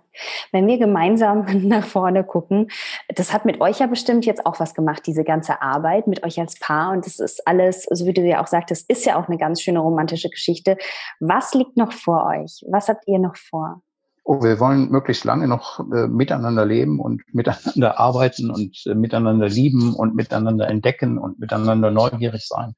Wenn 0.51 0.67
wir 0.67 0.79
gemeinsam 0.79 1.47
nach 1.69 1.85
vorne 1.85 2.25
gucken, 2.25 2.69
das 3.15 3.33
hat 3.33 3.45
mit 3.45 3.61
euch 3.61 3.79
ja 3.79 3.87
bestimmt 3.87 4.27
jetzt 4.27 4.45
auch 4.45 4.59
was 4.59 4.75
gemacht, 4.75 5.07
diese 5.07 5.23
ganze 5.23 5.63
Arbeit 5.63 6.09
mit 6.09 6.25
euch 6.25 6.41
als 6.41 6.59
Paar. 6.59 6.93
Und 6.93 7.07
das 7.07 7.21
ist 7.21 7.47
alles, 7.47 7.85
so 7.91 8.07
wie 8.07 8.13
du 8.13 8.23
ja 8.23 8.43
auch 8.43 8.49
sagtest, 8.49 8.91
ist 8.91 9.05
ja 9.05 9.21
auch 9.21 9.29
eine 9.29 9.39
ganz 9.39 9.63
schöne 9.63 9.79
romantische 9.79 10.31
Geschichte. 10.31 10.77
Was 11.21 11.55
liegt 11.55 11.77
noch 11.77 11.93
vor 11.93 12.27
euch? 12.27 12.65
Was 12.69 12.89
habt 12.89 13.07
ihr 13.07 13.19
noch 13.19 13.37
vor? 13.37 13.83
Oh, 14.25 14.43
wir 14.43 14.61
wollen 14.61 14.91
möglichst 14.91 15.25
lange 15.25 15.49
noch 15.49 15.81
äh, 15.81 16.07
miteinander 16.07 16.67
leben 16.67 17.01
und 17.01 17.23
miteinander 17.33 17.99
arbeiten 17.99 18.51
und 18.51 18.83
äh, 18.87 18.95
miteinander 18.95 19.49
lieben 19.49 19.95
und 19.95 20.15
miteinander 20.15 20.69
entdecken 20.69 21.19
und 21.19 21.39
miteinander 21.39 21.91
neugierig 21.91 22.47
sein. 22.47 22.75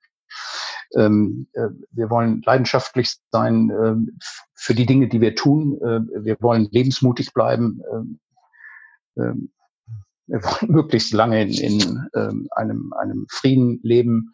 Ähm, 0.96 1.48
äh, 1.52 1.68
wir 1.90 2.10
wollen 2.10 2.42
leidenschaftlich 2.44 3.16
sein 3.30 3.70
äh, 3.70 4.12
für 4.54 4.74
die 4.74 4.86
Dinge, 4.86 5.08
die 5.08 5.20
wir 5.20 5.34
tun. 5.34 5.78
Äh, 5.80 6.24
wir 6.24 6.36
wollen 6.40 6.68
lebensmutig 6.70 7.32
bleiben. 7.32 7.80
Ähm, 7.92 8.20
ähm, 9.16 9.52
wir 10.26 10.42
wollen 10.42 10.72
möglichst 10.72 11.12
lange 11.12 11.42
in, 11.42 11.52
in 11.52 12.08
ähm, 12.14 12.48
einem, 12.52 12.92
einem 12.92 13.26
Frieden 13.30 13.80
leben, 13.82 14.32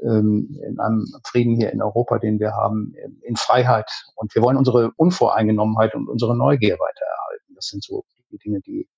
in 0.00 0.76
einem 0.78 1.08
Frieden 1.24 1.56
hier 1.56 1.72
in 1.72 1.82
Europa, 1.82 2.20
den 2.20 2.38
wir 2.38 2.52
haben, 2.52 2.94
in 3.22 3.34
Freiheit. 3.34 3.90
Und 4.14 4.32
wir 4.32 4.42
wollen 4.42 4.56
unsere 4.56 4.92
Unvoreingenommenheit 4.94 5.96
und 5.96 6.08
unsere 6.08 6.36
Neugier 6.36 6.74
weitererhalten. 6.74 7.54
Das 7.56 7.66
sind 7.66 7.82
so 7.82 8.04
die 8.30 8.38
Dinge, 8.38 8.60
die 8.60 8.88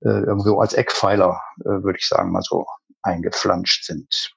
äh, 0.00 0.24
irgendwo 0.24 0.60
als 0.60 0.74
Eckpfeiler, 0.74 1.40
äh, 1.60 1.82
würde 1.82 1.98
ich 1.98 2.06
sagen, 2.06 2.30
mal 2.30 2.42
so 2.42 2.66
eingeflanscht 3.02 3.84
sind. 3.84 4.32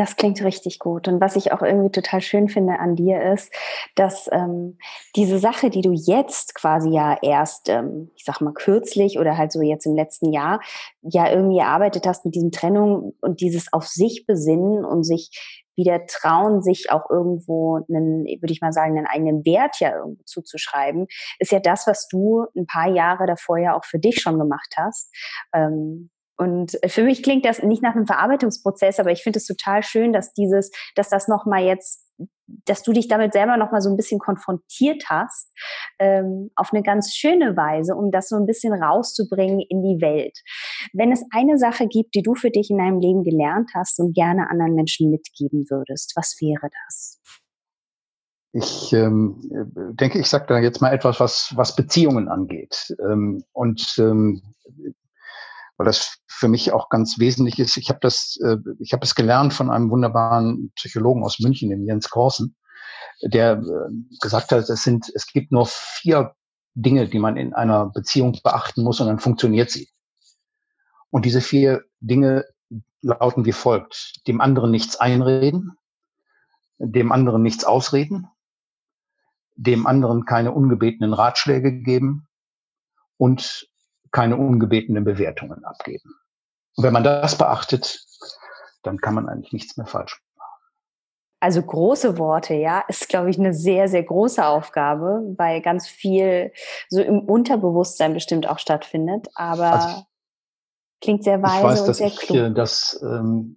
Das 0.00 0.16
klingt 0.16 0.42
richtig 0.42 0.78
gut. 0.78 1.08
Und 1.08 1.20
was 1.20 1.36
ich 1.36 1.52
auch 1.52 1.60
irgendwie 1.60 1.90
total 1.90 2.22
schön 2.22 2.48
finde 2.48 2.78
an 2.78 2.96
dir 2.96 3.20
ist, 3.34 3.52
dass 3.96 4.30
ähm, 4.32 4.78
diese 5.14 5.38
Sache, 5.38 5.68
die 5.68 5.82
du 5.82 5.92
jetzt 5.92 6.54
quasi 6.54 6.88
ja 6.88 7.18
erst, 7.20 7.68
ähm, 7.68 8.10
ich 8.16 8.24
sag 8.24 8.40
mal, 8.40 8.54
kürzlich 8.54 9.18
oder 9.18 9.36
halt 9.36 9.52
so 9.52 9.60
jetzt 9.60 9.84
im 9.84 9.94
letzten 9.94 10.32
Jahr, 10.32 10.62
ja 11.02 11.30
irgendwie 11.30 11.58
erarbeitet 11.58 12.06
hast 12.06 12.24
mit 12.24 12.34
diesen 12.34 12.50
Trennungen 12.50 13.12
und 13.20 13.42
dieses 13.42 13.74
auf 13.74 13.86
sich 13.88 14.24
besinnen 14.26 14.86
und 14.86 15.04
sich 15.04 15.66
wieder 15.76 16.06
trauen, 16.06 16.62
sich 16.62 16.90
auch 16.90 17.10
irgendwo 17.10 17.84
einen, 17.86 18.24
würde 18.24 18.52
ich 18.54 18.62
mal 18.62 18.72
sagen, 18.72 18.96
einen 18.96 19.06
eigenen 19.06 19.44
Wert 19.44 19.80
ja 19.80 19.94
irgendwo 19.94 20.22
zuzuschreiben, 20.24 21.08
ist 21.40 21.52
ja 21.52 21.60
das, 21.60 21.86
was 21.86 22.08
du 22.08 22.46
ein 22.56 22.64
paar 22.64 22.88
Jahre 22.88 23.26
davor 23.26 23.58
ja 23.58 23.76
auch 23.76 23.84
für 23.84 23.98
dich 23.98 24.22
schon 24.22 24.38
gemacht 24.38 24.76
hast. 24.78 25.14
Ähm, 25.52 26.08
und 26.40 26.78
für 26.86 27.04
mich 27.04 27.22
klingt 27.22 27.44
das 27.44 27.62
nicht 27.62 27.82
nach 27.82 27.94
einem 27.94 28.06
Verarbeitungsprozess, 28.06 28.98
aber 28.98 29.12
ich 29.12 29.22
finde 29.22 29.38
es 29.38 29.44
total 29.44 29.82
schön, 29.82 30.14
dass 30.14 30.32
dieses, 30.32 30.70
dass 30.94 31.10
das 31.10 31.28
nochmal 31.28 31.64
jetzt, 31.64 32.02
dass 32.64 32.82
du 32.82 32.94
dich 32.94 33.08
damit 33.08 33.34
selber 33.34 33.58
nochmal 33.58 33.82
so 33.82 33.90
ein 33.90 33.96
bisschen 33.98 34.18
konfrontiert 34.18 35.04
hast, 35.10 35.52
ähm, 35.98 36.50
auf 36.56 36.72
eine 36.72 36.82
ganz 36.82 37.12
schöne 37.14 37.58
Weise, 37.58 37.94
um 37.94 38.10
das 38.10 38.30
so 38.30 38.36
ein 38.36 38.46
bisschen 38.46 38.72
rauszubringen 38.72 39.60
in 39.60 39.82
die 39.82 40.00
Welt. 40.00 40.32
Wenn 40.94 41.12
es 41.12 41.22
eine 41.30 41.58
Sache 41.58 41.86
gibt, 41.86 42.14
die 42.14 42.22
du 42.22 42.34
für 42.34 42.50
dich 42.50 42.70
in 42.70 42.78
deinem 42.78 43.00
Leben 43.00 43.22
gelernt 43.22 43.72
hast 43.74 44.00
und 44.00 44.14
gerne 44.14 44.48
anderen 44.48 44.74
Menschen 44.74 45.10
mitgeben 45.10 45.66
würdest, 45.68 46.14
was 46.16 46.38
wäre 46.40 46.70
das? 46.86 47.20
Ich 48.52 48.94
ähm, 48.94 49.42
denke, 49.92 50.18
ich 50.18 50.26
sage 50.26 50.46
da 50.48 50.58
jetzt 50.58 50.80
mal 50.80 50.94
etwas, 50.94 51.20
was, 51.20 51.52
was 51.54 51.76
Beziehungen 51.76 52.28
angeht. 52.28 52.96
Ähm, 52.98 53.44
und 53.52 53.98
ähm, 53.98 54.40
weil 55.80 55.86
das 55.86 56.18
für 56.26 56.48
mich 56.48 56.72
auch 56.72 56.90
ganz 56.90 57.18
wesentlich 57.18 57.58
ist. 57.58 57.78
Ich 57.78 57.88
habe 57.88 58.00
das, 58.02 58.38
äh, 58.44 58.58
ich 58.80 58.92
habe 58.92 59.02
es 59.02 59.14
gelernt 59.14 59.54
von 59.54 59.70
einem 59.70 59.90
wunderbaren 59.90 60.70
Psychologen 60.74 61.24
aus 61.24 61.38
München, 61.38 61.70
dem 61.70 61.86
Jens 61.86 62.10
Korsen, 62.10 62.54
der 63.22 63.52
äh, 63.52 63.90
gesagt 64.20 64.52
hat, 64.52 64.68
es 64.68 64.82
sind, 64.82 65.10
es 65.14 65.26
gibt 65.26 65.52
nur 65.52 65.64
vier 65.66 66.34
Dinge, 66.74 67.08
die 67.08 67.18
man 67.18 67.38
in 67.38 67.54
einer 67.54 67.86
Beziehung 67.86 68.38
beachten 68.44 68.82
muss, 68.84 69.00
und 69.00 69.06
dann 69.06 69.20
funktioniert 69.20 69.70
sie. 69.70 69.88
Und 71.08 71.24
diese 71.24 71.40
vier 71.40 71.82
Dinge 72.00 72.44
lauten 73.00 73.46
wie 73.46 73.52
folgt: 73.52 74.20
Dem 74.26 74.42
anderen 74.42 74.70
nichts 74.70 74.96
einreden, 74.96 75.78
dem 76.76 77.10
anderen 77.10 77.40
nichts 77.40 77.64
ausreden, 77.64 78.26
dem 79.56 79.86
anderen 79.86 80.26
keine 80.26 80.52
ungebetenen 80.52 81.14
Ratschläge 81.14 81.72
geben 81.72 82.28
und 83.16 83.69
keine 84.12 84.36
ungebetenen 84.36 85.04
Bewertungen 85.04 85.64
abgeben. 85.64 86.14
Und 86.76 86.84
wenn 86.84 86.92
man 86.92 87.04
das 87.04 87.36
beachtet, 87.36 88.04
dann 88.82 88.98
kann 88.98 89.14
man 89.14 89.28
eigentlich 89.28 89.52
nichts 89.52 89.76
mehr 89.76 89.86
falsch 89.86 90.20
machen. 90.36 90.40
Also 91.40 91.62
große 91.62 92.18
Worte, 92.18 92.54
ja, 92.54 92.84
ist, 92.88 93.08
glaube 93.08 93.30
ich, 93.30 93.38
eine 93.38 93.54
sehr, 93.54 93.88
sehr 93.88 94.02
große 94.02 94.44
Aufgabe, 94.44 95.22
weil 95.36 95.62
ganz 95.62 95.88
viel 95.88 96.52
so 96.88 97.00
im 97.00 97.20
Unterbewusstsein 97.20 98.14
bestimmt 98.14 98.46
auch 98.46 98.58
stattfindet. 98.58 99.28
Aber 99.34 99.72
also, 99.72 100.02
klingt 101.00 101.24
sehr 101.24 101.42
weise 101.42 101.56
ich 101.56 101.62
weiß, 101.64 101.80
und 101.80 101.88
dass 101.88 101.96
sehr 101.98 102.06
ich, 102.08 102.16
klug. 102.18 102.54
Das 102.54 103.00
ähm, 103.02 103.56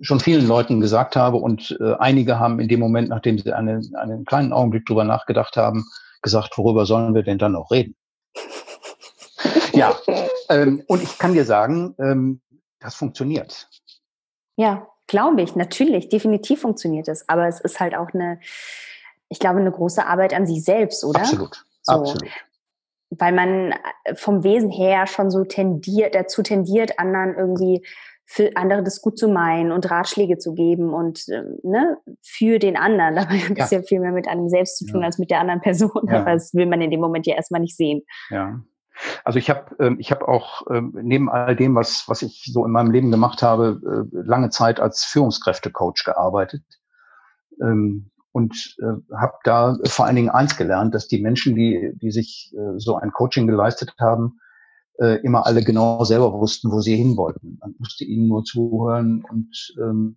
schon 0.00 0.20
vielen 0.20 0.46
Leuten 0.46 0.80
gesagt 0.80 1.16
habe 1.16 1.38
und 1.38 1.76
äh, 1.80 1.94
einige 1.94 2.38
haben 2.38 2.60
in 2.60 2.68
dem 2.68 2.80
Moment, 2.80 3.08
nachdem 3.08 3.38
sie 3.38 3.52
eine, 3.52 3.80
einen 3.94 4.24
kleinen 4.24 4.52
Augenblick 4.52 4.84
drüber 4.86 5.04
nachgedacht 5.04 5.56
haben, 5.56 5.84
gesagt, 6.22 6.58
worüber 6.58 6.84
sollen 6.86 7.14
wir 7.14 7.22
denn 7.22 7.38
dann 7.38 7.52
noch 7.52 7.70
reden? 7.70 7.96
Ja, 9.74 9.98
ähm, 10.48 10.82
und 10.86 11.02
ich 11.02 11.18
kann 11.18 11.32
dir 11.32 11.44
sagen, 11.44 11.94
ähm, 11.98 12.40
das 12.80 12.94
funktioniert. 12.94 13.68
Ja, 14.56 14.86
glaube 15.06 15.42
ich, 15.42 15.56
natürlich, 15.56 16.08
definitiv 16.08 16.60
funktioniert 16.60 17.08
es. 17.08 17.28
Aber 17.28 17.46
es 17.48 17.60
ist 17.60 17.80
halt 17.80 17.94
auch 17.94 18.12
eine, 18.12 18.40
ich 19.28 19.38
glaube, 19.38 19.60
eine 19.60 19.72
große 19.72 20.06
Arbeit 20.06 20.34
an 20.34 20.46
sich 20.46 20.64
selbst, 20.64 21.04
oder? 21.04 21.20
Absolut, 21.20 21.64
so. 21.82 21.92
absolut. 21.92 22.30
Weil 23.10 23.32
man 23.32 23.72
äh, 24.04 24.14
vom 24.14 24.44
Wesen 24.44 24.70
her 24.70 25.06
schon 25.06 25.30
so 25.30 25.44
tendiert, 25.44 26.14
dazu 26.14 26.42
tendiert, 26.42 26.98
anderen 26.98 27.34
irgendwie 27.36 27.84
für 28.26 28.56
andere 28.56 28.82
das 28.82 29.02
gut 29.02 29.18
zu 29.18 29.28
meinen 29.28 29.70
und 29.70 29.90
Ratschläge 29.90 30.38
zu 30.38 30.54
geben 30.54 30.94
und 30.94 31.28
ähm, 31.28 31.58
ne, 31.62 31.98
für 32.22 32.58
den 32.58 32.76
anderen. 32.76 33.16
Dabei 33.16 33.38
hat 33.38 33.58
das 33.58 33.70
ja. 33.70 33.78
ja 33.78 33.84
viel 33.84 34.00
mehr 34.00 34.12
mit 34.12 34.26
einem 34.28 34.48
selbst 34.48 34.78
zu 34.78 34.86
tun 34.86 35.00
ja. 35.00 35.06
als 35.06 35.18
mit 35.18 35.30
der 35.30 35.40
anderen 35.40 35.60
Person. 35.60 35.90
Ja. 36.08 36.20
Aber 36.20 36.32
das 36.32 36.54
will 36.54 36.66
man 36.66 36.80
in 36.80 36.90
dem 36.90 37.00
Moment 37.00 37.26
ja 37.26 37.34
erstmal 37.34 37.60
nicht 37.60 37.76
sehen. 37.76 38.02
Ja. 38.30 38.60
Also 39.24 39.38
ich 39.38 39.50
habe 39.50 39.76
ähm, 39.78 39.96
ich 39.98 40.10
habe 40.10 40.28
auch 40.28 40.62
ähm, 40.70 40.96
neben 41.02 41.28
all 41.28 41.56
dem, 41.56 41.74
was 41.74 42.04
was 42.08 42.22
ich 42.22 42.44
so 42.52 42.64
in 42.64 42.72
meinem 42.72 42.90
Leben 42.90 43.10
gemacht 43.10 43.42
habe, 43.42 44.08
äh, 44.12 44.16
lange 44.26 44.50
Zeit 44.50 44.80
als 44.80 45.04
Führungskräftecoach 45.04 46.04
gearbeitet 46.04 46.64
ähm, 47.60 48.10
und 48.32 48.76
äh, 48.80 49.14
habe 49.16 49.34
da 49.44 49.76
vor 49.86 50.06
allen 50.06 50.16
Dingen 50.16 50.30
eins 50.30 50.56
gelernt, 50.56 50.94
dass 50.94 51.08
die 51.08 51.20
Menschen, 51.20 51.54
die 51.54 51.92
die 51.94 52.10
sich 52.10 52.54
äh, 52.56 52.78
so 52.78 52.96
ein 52.96 53.12
Coaching 53.12 53.46
geleistet 53.46 53.94
haben, 53.98 54.38
äh, 54.98 55.20
immer 55.22 55.46
alle 55.46 55.62
genau 55.62 56.04
selber 56.04 56.32
wussten, 56.32 56.70
wo 56.70 56.80
sie 56.80 56.96
hin 56.96 57.16
wollten. 57.16 57.58
Man 57.60 57.74
musste 57.78 58.04
ihnen 58.04 58.28
nur 58.28 58.44
zuhören 58.44 59.24
und 59.28 59.74
ähm, 59.78 60.16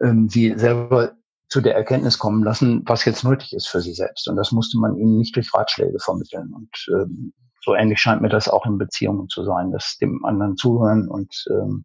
ähm, 0.00 0.28
sie 0.28 0.54
selber 0.56 1.12
zu 1.48 1.60
der 1.60 1.74
Erkenntnis 1.74 2.18
kommen 2.18 2.44
lassen, 2.44 2.82
was 2.86 3.04
jetzt 3.04 3.24
nötig 3.24 3.52
ist 3.52 3.68
für 3.68 3.80
sie 3.80 3.92
selbst. 3.92 4.28
Und 4.28 4.36
das 4.36 4.52
musste 4.52 4.78
man 4.78 4.96
ihnen 4.96 5.18
nicht 5.18 5.34
durch 5.34 5.52
Ratschläge 5.52 5.98
vermitteln. 5.98 6.52
Und 6.54 6.70
ähm, 6.94 7.32
so 7.60 7.74
ähnlich 7.74 8.00
scheint 8.00 8.22
mir 8.22 8.28
das 8.28 8.48
auch 8.48 8.66
in 8.66 8.78
Beziehungen 8.78 9.28
zu 9.28 9.44
sein, 9.44 9.70
dass 9.70 9.98
dem 9.98 10.24
anderen 10.24 10.56
zuhören 10.56 11.08
und 11.08 11.44
ähm, 11.50 11.84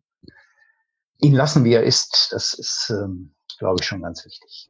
ihn 1.19 1.33
lassen, 1.33 1.63
wie 1.63 1.73
er 1.73 1.83
ist. 1.83 2.29
Das 2.31 2.53
ist, 2.53 2.89
ähm, 2.89 3.33
glaube 3.59 3.77
ich, 3.79 3.87
schon 3.87 4.01
ganz 4.01 4.25
wichtig. 4.25 4.69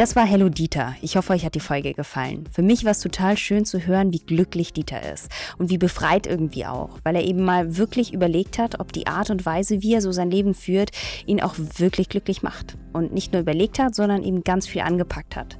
Das 0.00 0.16
war 0.16 0.24
Hello 0.24 0.48
Dieter. 0.48 0.94
Ich 1.02 1.18
hoffe, 1.18 1.34
euch 1.34 1.44
hat 1.44 1.54
die 1.54 1.60
Folge 1.60 1.92
gefallen. 1.92 2.44
Für 2.50 2.62
mich 2.62 2.86
war 2.86 2.92
es 2.92 3.00
total 3.00 3.36
schön 3.36 3.66
zu 3.66 3.86
hören, 3.86 4.14
wie 4.14 4.20
glücklich 4.20 4.72
Dieter 4.72 5.12
ist 5.12 5.28
und 5.58 5.68
wie 5.68 5.76
befreit 5.76 6.26
irgendwie 6.26 6.64
auch, 6.64 6.98
weil 7.04 7.16
er 7.16 7.22
eben 7.22 7.44
mal 7.44 7.76
wirklich 7.76 8.14
überlegt 8.14 8.58
hat, 8.58 8.80
ob 8.80 8.94
die 8.94 9.06
Art 9.06 9.28
und 9.28 9.44
Weise, 9.44 9.82
wie 9.82 9.92
er 9.92 10.00
so 10.00 10.10
sein 10.10 10.30
Leben 10.30 10.54
führt, 10.54 10.92
ihn 11.26 11.42
auch 11.42 11.54
wirklich 11.76 12.08
glücklich 12.08 12.42
macht. 12.42 12.78
Und 12.94 13.12
nicht 13.12 13.34
nur 13.34 13.42
überlegt 13.42 13.78
hat, 13.78 13.94
sondern 13.94 14.22
eben 14.22 14.42
ganz 14.42 14.66
viel 14.66 14.80
angepackt 14.80 15.36
hat. 15.36 15.58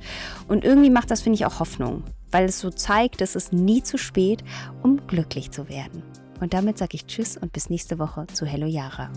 Und 0.49 0.65
irgendwie 0.65 0.89
macht 0.89 1.11
das, 1.11 1.21
finde 1.21 1.35
ich, 1.35 1.45
auch 1.45 1.61
Hoffnung, 1.61 2.05
weil 2.31 2.47
es 2.47 2.61
so 2.61 2.71
zeigt, 2.71 3.21
dass 3.21 3.35
es 3.35 3.53
nie 3.53 3.83
zu 3.83 3.99
spät, 3.99 4.43
um 4.83 5.07
glücklich 5.07 5.51
zu 5.51 5.69
werden. 5.69 6.03
Und 6.41 6.55
damit 6.55 6.79
sage 6.79 6.95
ich 6.95 7.05
Tschüss 7.05 7.37
und 7.37 7.53
bis 7.53 7.69
nächste 7.69 7.99
Woche 7.99 8.27
zu 8.33 8.47
Hello 8.47 8.67
Yara. 8.67 9.11